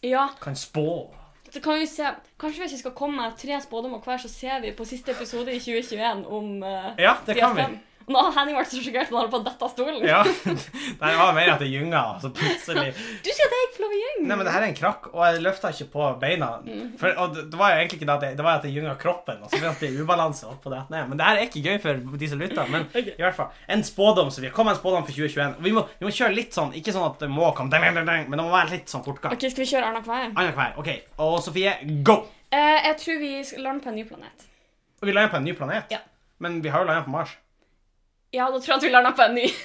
Ja, 0.05 0.27
Kan 0.41 0.57
spå. 0.57 1.13
så 1.49 1.61
kan 1.63 1.79
vi 1.79 1.87
se 1.89 2.09
Kanskje 2.41 2.65
hvis 2.65 2.75
vi 2.75 2.81
skal 2.83 2.93
komme 2.97 3.21
med 3.21 3.37
tre 3.39 3.57
spådommer 3.63 4.01
hver, 4.05 4.19
så 4.21 4.29
ser 4.29 4.61
vi 4.61 4.73
på 4.77 4.85
siste 4.85 5.13
episode 5.15 5.53
i 5.53 5.59
2021 5.61 6.25
om 6.27 6.51
uh, 6.61 6.91
Ja, 7.01 7.15
det 7.25 7.37
kan 7.39 7.55
vi. 7.57 7.65
Nå 8.05 8.21
har 8.21 8.35
Henning 8.35 8.59
vært 8.59 8.69
så 8.69 8.77
sjokkert 8.83 9.07
at 9.07 9.09
han 9.09 9.17
holder 9.17 9.31
på 9.33 9.39
å 9.41 9.45
dette 9.47 9.65
av 9.65 9.71
stolen. 9.73 10.03
Ja. 10.05 10.21
Nei, 11.01 11.09
det 11.09 11.17
var 11.17 11.33
mer 11.33 11.51
at 11.55 11.63
det 11.63 11.71
gynga, 11.71 12.03
så 12.21 12.29
plutselig 12.29 12.91
Du 13.25 13.29
sier 13.31 13.47
at 13.47 13.55
jeg 13.55 13.65
ikke 13.65 13.77
får 13.79 13.85
lov 13.85 13.95
å 13.95 14.01
gynge. 14.03 14.25
Nei, 14.29 14.37
men 14.37 14.45
det 14.45 14.53
her 14.53 14.65
er 14.65 14.69
en 14.69 14.77
krakk, 14.77 15.09
og 15.15 15.23
jeg 15.25 15.41
løfta 15.41 15.71
ikke 15.73 15.89
på 15.95 16.09
beina. 16.21 16.51
Mm. 16.65 16.91
For, 17.01 17.15
og 17.23 17.33
det 17.33 17.45
det 17.55 17.59
var 17.61 17.71
jo 17.71 17.79
egentlig 17.79 17.97
ikke 18.01 18.07
det 18.09 18.15
at 18.15 18.23
jeg, 18.25 18.35
det 18.35 18.43
var 18.43 18.57
at 18.59 18.65
jeg 18.67 18.75
gynga 18.75 18.93
kroppen, 18.99 19.37
og 19.43 19.51
så 19.51 19.59
ble 19.61 19.71
det 19.79 19.89
ubalanse 19.95 20.47
opp 20.49 20.57
på 20.65 20.71
det. 20.73 20.81
Nei, 20.91 21.03
men 21.07 21.19
det 21.19 21.27
her 21.27 21.39
er 21.39 21.45
ikke 21.47 21.61
gøy 21.63 21.77
for 21.83 22.17
de 22.19 22.29
som 22.31 22.41
lytter. 22.41 22.71
Men 22.73 22.87
okay. 22.89 23.13
i 23.13 23.23
hvert 23.23 23.37
fall, 23.37 23.61
en 23.71 23.83
spådom. 23.87 24.31
Så 24.35 24.43
vi 24.43 24.51
kom 24.51 24.67
med 24.67 24.75
en 24.75 24.81
spådom 24.81 25.05
for 25.07 25.15
2021. 25.15 25.55
Og 25.55 25.63
vi 25.63 25.71
må, 25.77 25.85
vi 26.01 26.07
må 26.09 26.11
kjøre 26.17 26.35
litt 26.35 26.57
sånn, 26.57 26.73
ikke 26.75 26.95
sånn 26.95 27.07
at 27.07 27.23
det 27.23 27.29
må 27.31 27.47
komme 27.55 27.71
deng, 27.71 27.85
deng, 27.95 28.09
deng, 28.09 28.27
men 28.27 28.41
det 28.41 28.47
må 28.47 28.51
være 28.51 28.73
litt 28.75 28.91
sånn 28.91 29.05
fortgang. 29.07 29.37
Ok, 29.37 29.47
Skal 29.53 29.63
vi 29.63 29.69
kjøre 29.71 29.93
annenhver? 29.93 30.27
Annenhver. 30.33 30.75
OK. 30.81 30.91
Og 31.23 31.37
Sofie, 31.45 31.77
go! 32.03 32.19
Uh, 32.51 32.59
jeg 32.89 32.99
tror 33.05 33.23
vi 33.23 33.31
skal 33.47 33.65
lande 33.69 33.85
på 33.85 33.93
en 33.93 33.97
ny 34.01 34.05
planet. 34.09 34.45
Vi 35.05 35.15
lander 35.15 35.31
på 35.31 35.39
en 35.39 35.47
ny 35.47 35.55
planet. 35.55 35.95
Ja. 35.95 36.03
Men 36.43 36.59
vi 36.65 36.75
har 36.75 36.83
jo 36.83 36.91
landa 36.91 37.07
på 37.07 37.15
Mars. 37.15 37.37
Ja, 38.35 38.49
da 38.51 38.59
tror 38.59 38.73
jeg 38.73 38.81
at 38.81 38.85
vi 38.85 38.91
lander 38.91 39.15
på 39.15 39.25
en 39.29 39.39
ny. 39.39 39.47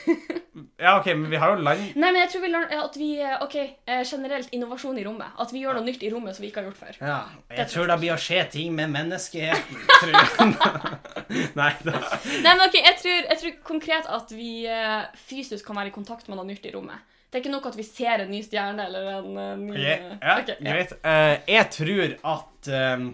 Ja, 0.81 0.95
OK, 0.99 1.07
men 1.07 1.29
vi 1.31 1.39
har 1.41 1.53
jo 1.53 1.61
land... 1.61 1.81
Nei, 1.95 2.09
men 2.11 2.19
jeg 2.23 2.31
tror 2.33 2.43
vi 2.43 2.49
lander, 2.51 2.81
at 2.83 2.95
vi 2.97 3.09
eh, 3.21 3.35
OK, 3.45 3.55
eh, 3.61 4.01
generelt 4.09 4.49
innovasjon 4.57 4.97
i 4.99 5.05
rommet. 5.05 5.37
At 5.41 5.53
vi 5.53 5.61
gjør 5.63 5.77
noe 5.77 5.85
nytt 5.87 6.03
i 6.05 6.11
rommet 6.13 6.37
som 6.37 6.45
vi 6.45 6.51
ikke 6.51 6.63
har 6.63 6.69
gjort 6.71 6.81
før. 6.81 6.99
Ja, 7.05 7.19
jeg 7.59 7.69
tror 7.73 7.91
det 7.91 7.99
blir 8.01 8.15
å 8.15 8.19
skje 8.21 8.43
ting 8.55 8.75
med 8.77 8.93
menneskeheten. 8.93 9.85
tror 10.01 10.17
jeg. 10.17 10.51
Nei 11.61 11.71
da. 11.85 12.01
Nei, 12.01 12.55
men 12.57 12.65
ok, 12.67 12.77
jeg 12.81 12.99
tror, 13.03 13.21
jeg 13.21 13.41
tror 13.43 13.55
konkret 13.71 14.11
at 14.19 14.35
vi 14.35 14.51
eh, 14.73 14.99
fysisk 15.29 15.69
kan 15.69 15.81
være 15.81 15.93
i 15.93 15.97
kontakt 15.97 16.29
med 16.29 16.41
noe 16.41 16.49
nytt 16.49 16.67
i 16.69 16.75
rommet. 16.75 17.05
Det 17.31 17.39
er 17.39 17.45
ikke 17.45 17.53
nok 17.53 17.67
at 17.71 17.77
vi 17.79 17.85
ser 17.87 18.25
en 18.25 18.33
ny 18.33 18.41
stjerne 18.43 18.89
eller 18.89 19.11
en 19.21 19.37
eh, 19.39 19.51
ny 19.61 19.75
Ok, 19.77 19.85
eh, 19.87 20.15
Ja, 20.19 20.39
greit. 20.67 20.97
Uh, 21.05 21.37
jeg 21.47 21.69
tror 21.77 22.17
at 22.33 22.71
ehm, 22.75 23.11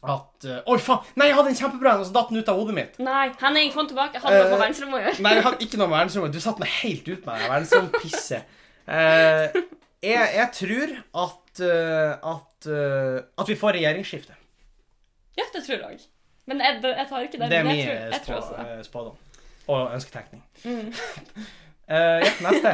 At 0.00 0.46
uh, 0.48 0.60
Oi, 0.72 0.78
faen! 0.80 1.04
Nei, 1.20 1.26
jeg 1.28 1.36
hadde 1.36 1.50
en 1.52 1.58
kjempebra 1.58 1.94
en, 1.94 2.04
og 2.04 2.08
så 2.08 2.14
datt 2.14 2.30
den 2.32 2.40
ut 2.40 2.48
av 2.48 2.60
hodet 2.60 2.76
mitt. 2.78 2.94
Nei, 3.04 3.26
Henning, 3.42 3.72
den 3.74 3.90
tilbake. 3.90 4.22
Hadde 4.22 4.38
noe 4.38 4.46
på 4.48 4.56
Eh, 4.56 4.62
verdensrommet 4.62 4.96
å 4.96 5.02
gjøre. 5.04 5.24
Nei, 5.26 5.34
jeg 5.36 5.44
hadde 5.48 5.66
ikke 5.66 5.80
noe 5.80 5.90
med 5.90 5.98
verdensrommet. 5.98 6.32
Du 6.36 6.44
satte 6.44 6.64
meg 6.64 6.72
helt 6.78 7.10
ut 7.10 7.26
med 7.28 7.42
det 7.44 7.50
verdensrompisset. 7.52 8.56
Uh, 8.90 9.60
jeg, 10.00 10.30
jeg 10.38 10.48
tror 10.56 10.94
at 11.24 11.64
uh, 11.66 12.32
at, 12.32 12.70
uh, 12.72 13.18
at 13.44 13.52
vi 13.52 13.58
får 13.60 13.76
regjeringsskifte. 13.76 14.38
Ja, 15.36 15.44
det 15.52 15.62
tror 15.66 15.76
jeg 15.76 15.84
òg. 15.84 16.08
Men 16.50 16.60
jeg, 16.64 16.80
jeg 16.82 17.06
tar 17.08 17.26
ikke 17.26 17.38
det. 17.38 17.50
Det 17.50 17.58
er 17.60 17.66
min 17.68 17.78
jeg 17.78 18.22
tror, 18.24 18.34
jeg 18.34 18.44
spå, 18.48 18.62
eh, 18.64 18.82
spådom. 18.84 19.18
Og 19.70 19.94
ønsketenkning. 19.94 20.44
Mm. 20.64 20.92
Eh, 21.90 22.20
ja, 22.22 22.28
neste. 22.44 22.70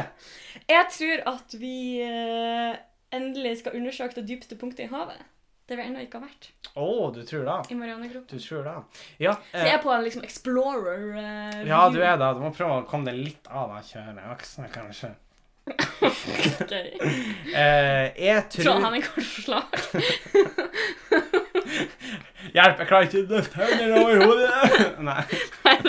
Jeg 0.69 0.85
tror 0.93 1.21
at 1.31 1.53
vi 1.57 2.01
eh, 2.05 2.75
endelig 3.17 3.55
skal 3.63 3.73
undersøke 3.79 4.13
det 4.19 4.27
dypeste 4.29 4.53
punktet 4.61 4.83
i 4.83 4.91
havet. 4.91 5.23
Det 5.67 5.75
vi 5.75 5.83
ennå 5.83 5.99
ikke 6.05 6.21
har 6.21 6.29
vært. 6.29 6.45
Å, 6.79 6.85
du 7.11 7.21
tror 7.27 7.43
det? 7.43 7.55
I 7.73 7.75
Marianegropen. 7.75 8.27
Du 8.31 8.39
tror 8.39 8.63
det? 8.63 8.75
Ja, 9.25 9.33
Så 9.51 9.57
eh, 9.59 9.65
jeg 9.67 9.73
er 9.75 9.81
på 9.83 9.91
en 9.91 10.05
liksom 10.05 10.23
explorer 10.23 11.01
eh, 11.19 11.63
ja, 11.67 11.81
du 11.91 11.99
er 11.99 12.15
det. 12.21 12.29
Du 12.37 12.43
må 12.45 12.53
prøve 12.55 12.77
å 12.79 12.85
komme 12.87 13.09
deg 13.09 13.19
litt 13.19 13.49
av 13.51 13.73
den 13.75 13.83
kjøret. 13.89 14.21
Aksen, 14.31 14.69
kanskje. 14.71 15.11
Ok. 15.67 16.71
Eh, 16.71 18.05
jeg 18.15 18.45
Tror 18.53 18.63
tror 18.63 18.85
han 18.85 18.95
er 18.95 19.03
kort 19.09 19.27
forslag. 19.27 19.65
Hjelp, 22.55 22.79
jeg 22.79 22.87
klarer 22.87 23.07
ikke 23.09 23.19
å 23.19 23.27
løfte 23.33 23.59
hendene 23.59 23.95
over 23.99 24.15
hodet! 24.23 24.51
Nei, 25.07 25.23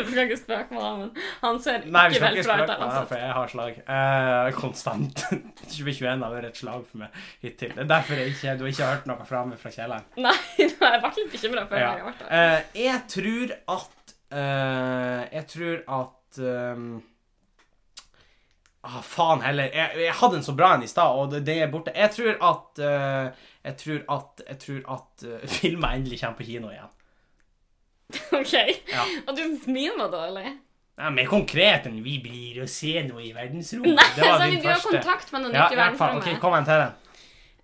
du 0.08 0.14
skal 0.14 0.24
ikke 0.26 0.38
spøke 0.40 0.74
med 0.74 0.82
han, 0.82 1.02
men 1.04 1.26
han 1.42 1.58
ser 1.64 1.84
Nei 1.84 2.04
vi 2.08 2.16
ikke 2.16 2.18
skal 2.18 2.28
vel 2.28 2.38
ikke 2.38 2.46
spøke 2.48 2.64
ut. 2.64 2.70
på 2.72 2.88
det, 2.94 3.02
for 3.12 3.22
jeg 3.22 3.34
har 3.38 3.52
slag. 3.52 3.78
Eh, 3.96 4.48
konstant. 4.58 5.22
2021 5.68 6.24
har 6.24 6.34
vært 6.34 6.48
et 6.50 6.60
slag 6.62 6.86
for 6.88 7.02
meg 7.04 7.20
hittil. 7.44 7.74
Det 7.76 7.84
er 7.84 7.90
derfor 7.92 8.22
jeg 8.22 8.32
ikke, 8.34 8.56
du 8.60 8.64
ikke 8.70 8.82
har 8.86 8.96
hørt 8.96 9.06
noe 9.12 9.28
fra 9.28 9.44
meg 9.48 9.60
fra 9.60 9.74
kjelleren. 9.76 10.08
Nei, 10.26 10.34
nå 10.64 10.88
er 10.88 10.96
jeg 10.96 11.04
ble 11.04 11.12
litt 11.20 11.36
bekymra 11.36 11.66
før 11.70 11.84
Ja. 11.84 11.92
jeg 12.00 12.08
ble 12.08 12.16
der. 12.24 12.32
Eh, 12.40 12.82
jeg 12.86 13.04
tror 13.14 13.54
at 13.76 14.16
eh, 14.40 15.22
Jeg 15.38 15.46
tror 15.54 15.78
at 16.00 16.42
um, 16.78 16.90
Ah, 18.88 19.00
faen 19.02 19.40
heller. 19.42 19.66
Jeg, 19.74 19.98
jeg 20.06 20.14
hadde 20.20 20.38
en 20.38 20.44
så 20.46 20.52
bra 20.56 20.68
en 20.76 20.84
i 20.86 20.88
stad, 20.88 21.10
og 21.18 21.32
det, 21.32 21.40
det 21.48 21.56
er 21.64 21.70
borte. 21.72 21.92
Jeg 21.98 22.12
tror 22.14 22.36
at 22.50 22.78
uh, 22.78 23.48
Jeg 23.66 23.74
tror 23.80 24.04
at 24.14 24.42
Jeg 24.48 24.58
tror 24.62 24.84
at 24.94 25.24
uh, 25.28 25.48
filmer 25.50 25.96
endelig 25.98 26.20
kommer 26.22 26.38
på 26.38 26.46
kino 26.46 26.70
igjen. 26.72 26.92
OK. 28.40 28.54
Ja. 28.88 29.02
Og 29.28 29.32
du 29.36 29.42
smiler 29.62 30.08
da, 30.12 30.20
eller? 30.30 30.48
Nei, 30.98 31.10
mer 31.14 31.28
konkret 31.30 31.84
enn 31.86 32.00
vi 32.02 32.16
blir 32.24 32.62
å 32.64 32.66
se 32.70 33.02
noe 33.06 33.22
i 33.22 33.32
verdensrommet. 33.36 33.94
Nei, 33.94 34.06
det 34.16 34.22
var 34.24 34.38
så 34.40 34.46
din 34.50 34.62
vi 34.62 34.66
har 34.66 34.74
første. 34.80 34.88
kontakt 34.96 35.28
med 35.34 35.40
noe 35.44 35.52
Ja, 35.52 35.56
nytt 35.60 35.70
ja, 35.70 35.74
i 35.76 35.78
verdensrommet. 35.82 36.24
ok, 36.24 36.28
kom 36.42 36.52
igjen 36.56 36.68
til 36.70 36.78
den. 36.82 36.92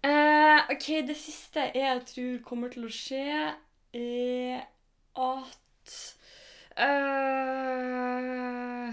Uh, 0.05 0.59
OK, 0.75 0.87
det 1.09 1.17
siste 1.17 1.61
jeg 1.75 2.03
tror 2.11 2.35
kommer 2.47 2.69
til 2.75 2.83
å 2.87 2.91
skje, 2.93 3.25
er 3.97 4.57
at 5.25 5.93
uh, 6.85 8.93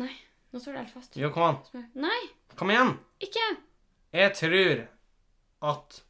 Nei, 0.00 0.12
nå 0.52 0.60
står 0.62 0.76
det 0.76 0.82
helt 0.84 0.94
fast. 0.94 1.16
Jo, 1.20 1.30
kom 1.34 1.46
an. 1.50 1.84
Nei, 2.00 2.20
Kom 2.58 2.70
igjen. 2.74 2.94
ikke! 3.22 3.46
Jeg 4.16 4.32
tror 4.36 4.80
at 5.70 6.00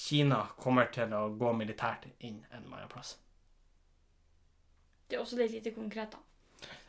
Kina 0.00 0.40
kommer 0.56 0.88
til 0.94 1.12
å 1.12 1.26
gå 1.36 1.52
militært 1.56 2.06
inn 2.18 2.40
en 2.50 2.62
eller 2.62 2.80
annen 2.80 2.90
plass. 2.92 3.16
Det 5.10 5.18
er 5.18 5.22
også 5.24 5.38
litt 5.40 5.52
lite 5.52 5.72
konkret, 5.74 6.14
da. 6.14 6.20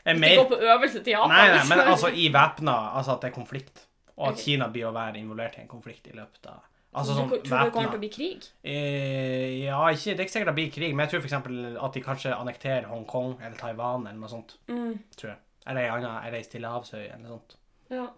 Hvis 0.05 0.19
mer 0.19 0.35
går 0.39 0.49
på 0.49 0.59
øvelse 0.73 0.99
til 1.03 1.15
Japan. 1.15 1.31
Nei, 1.31 1.47
nei, 1.53 1.61
men 1.69 1.79
altså 1.85 2.09
i 2.09 2.25
væpna 2.33 2.73
Altså 2.97 3.13
at 3.15 3.23
det 3.23 3.29
er 3.29 3.35
konflikt. 3.35 3.85
Og 4.17 4.27
at 4.27 4.33
okay. 4.33 4.43
Kina 4.43 4.67
blir 4.73 4.89
å 4.89 4.93
være 4.95 5.19
involvert 5.21 5.57
i 5.57 5.63
en 5.63 5.69
konflikt 5.71 6.09
i 6.11 6.15
løpet 6.17 6.49
av 6.51 6.59
Altså 6.91 7.13
Du 7.15 7.21
væpna 7.21 7.37
tror 7.47 7.69
det 7.69 7.73
kommer 7.75 7.93
til 7.93 7.99
å 7.99 8.01
bli 8.01 8.09
krig? 8.11 8.47
eh, 8.67 9.61
Ja, 9.63 9.79
ikke, 9.93 10.11
det 10.11 10.19
er 10.19 10.27
ikke 10.27 10.35
sikkert 10.35 10.51
det 10.51 10.57
blir 10.57 10.73
krig, 10.75 10.95
men 10.95 11.05
jeg 11.05 11.13
tror 11.13 11.23
f.eks. 11.23 11.37
at 11.85 11.95
de 11.95 12.03
kanskje 12.03 12.33
annekterer 12.35 12.89
Hongkong 12.91 13.37
eller 13.39 13.55
Taiwan 13.59 14.07
eller 14.07 14.19
noe 14.19 14.31
sånt. 14.31 14.57
Mm. 14.67 14.97
Tror 15.15 15.31
jeg. 15.31 15.39
Eller 15.67 15.85
ei 15.85 15.93
anna 15.93 16.17
ei 16.27 16.43
stillehavsøy 16.43 17.05
eller 17.05 17.23
noe 17.23 17.37
sånt. 17.37 17.57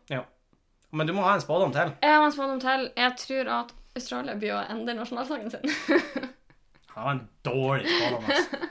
Ja. 0.10 0.24
Men 0.94 1.10
du 1.10 1.14
må 1.14 1.26
ha 1.26 1.36
en 1.38 1.41
spådom 1.41 1.74
til. 1.76 1.94
Jeg 2.02 2.18
har 2.18 2.26
en 2.26 2.34
spådom 2.34 2.60
til. 2.64 2.89
Jeg 2.98 3.18
tror 3.22 3.54
at 3.60 3.74
Australia 3.98 4.36
blir 4.39 4.56
å 4.56 4.62
endre 4.74 4.96
nasjonalsangen 4.98 5.52
sin. 5.54 5.66
Det 6.94 7.02
var 7.02 7.12
en 7.16 7.24
dårlig 7.46 7.89
spådom, 7.89 8.26
altså. 8.30 8.70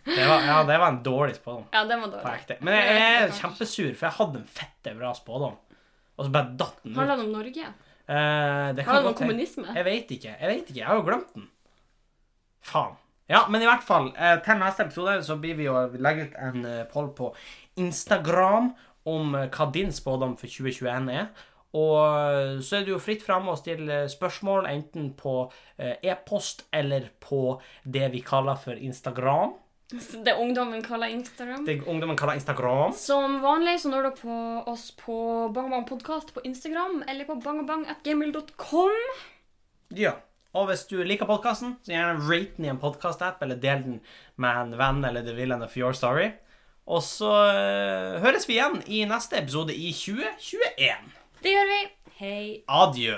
Det 0.00 0.22
var, 0.26 0.44
ja, 0.46 0.58
det 0.64 0.76
var 0.80 0.88
en 0.88 1.02
dårlig 1.04 1.34
spådom. 1.36 1.64
ja, 1.74 1.84
den 1.84 2.00
var 2.00 2.12
dårlig. 2.14 2.56
Men 2.64 2.76
jeg 2.78 3.00
er 3.04 3.34
kjempesur, 3.36 3.90
for 3.92 4.06
jeg 4.06 4.16
hadde 4.16 4.40
en 4.40 4.48
fette 4.58 4.94
bra 4.96 5.10
spådom. 5.18 5.58
Og 6.16 6.26
så 6.26 6.32
bare 6.34 6.54
datt 6.58 6.78
den 6.82 6.94
ut. 6.94 6.98
Handler 6.98 7.20
den 7.20 7.26
om 7.26 7.34
Norge? 7.34 7.66
Eh, 7.66 8.68
det 8.74 8.84
kan 8.84 8.94
Handler 8.94 9.08
det 9.08 9.12
om 9.12 9.18
kommunisme? 9.20 9.66
Jeg 9.76 9.86
vet 9.86 10.14
ikke. 10.16 10.34
Jeg 10.34 10.52
vet 10.52 10.70
ikke. 10.70 10.78
Jeg 10.80 10.88
har 10.88 10.98
jo 10.98 11.06
glemt 11.06 11.34
den. 11.36 11.46
Faen. 12.70 12.96
Ja, 13.30 13.44
men 13.48 13.62
i 13.62 13.68
hvert 13.68 13.84
fall, 13.86 14.08
eh, 14.18 14.36
til 14.42 14.58
neste 14.58 14.88
episode 14.88 15.20
så 15.22 15.36
blir 15.38 15.54
vi 15.60 15.68
å 15.70 15.84
legge 16.02 16.26
ut 16.26 16.38
en 16.42 16.64
eh, 16.66 16.86
poll 16.90 17.12
på 17.14 17.30
Instagram 17.78 18.72
om 19.06 19.36
eh, 19.38 19.46
hva 19.54 19.68
din 19.70 19.92
spådom 19.94 20.34
for 20.40 20.50
2021 20.50 21.12
er. 21.14 21.28
Og 21.76 22.62
så 22.66 22.80
er 22.80 22.86
det 22.86 22.94
jo 22.94 23.02
fritt 23.02 23.22
fram 23.22 23.48
å 23.50 23.58
stille 23.58 24.02
spørsmål 24.10 24.66
enten 24.70 25.12
på 25.18 25.34
eh, 25.78 25.96
e-post 26.02 26.64
eller 26.74 27.12
på 27.22 27.60
det 27.84 28.08
vi 28.14 28.22
kaller 28.26 28.58
for 28.58 28.74
Instagram. 28.74 29.54
Det 29.90 30.34
ungdommen 30.38 30.82
kaller 30.82 31.10
Instagram. 31.14 31.64
Det 31.66 31.80
ungdommen 31.86 32.16
kaller 32.18 32.38
Instagram. 32.38 32.92
Som 32.94 33.40
vanlig 33.42 33.80
så 33.82 33.90
når 33.90 34.02
du 34.08 34.10
på 34.22 34.38
oss 34.70 34.90
på 34.98 35.16
Bang 35.54 35.70
Bang 35.70 35.86
Podcast 35.86 36.34
på 36.34 36.42
Instagram 36.46 37.02
eller 37.08 37.26
på 37.26 37.38
bangabang.gmail.com. 37.42 38.98
Ja. 39.98 40.14
Og 40.50 40.66
hvis 40.66 40.82
du 40.90 40.96
liker 41.06 41.28
podkasten, 41.30 41.76
så 41.86 41.92
gjerne 41.92 42.22
rate 42.26 42.56
den 42.56 42.66
i 42.66 42.70
en 42.72 42.80
podkast-app, 42.82 43.42
eller 43.42 43.58
del 43.62 43.84
den 43.84 44.00
med 44.34 44.56
en 44.64 44.72
venn 44.78 45.04
eller 45.06 45.22
the 45.22 45.34
villain 45.36 45.62
of 45.62 45.76
your 45.78 45.94
story. 45.94 46.32
Og 46.90 47.04
så 47.06 47.30
eh, 47.54 48.18
høres 48.22 48.48
vi 48.48 48.56
igjen 48.58 48.80
i 48.90 49.04
neste 49.06 49.38
episode 49.38 49.74
i 49.74 49.92
2021. 49.94 51.19
Det 51.42 51.52
gjør 51.54 51.68
vi. 51.70 51.80
Hei. 52.20 52.48
Adjø. 52.68 53.14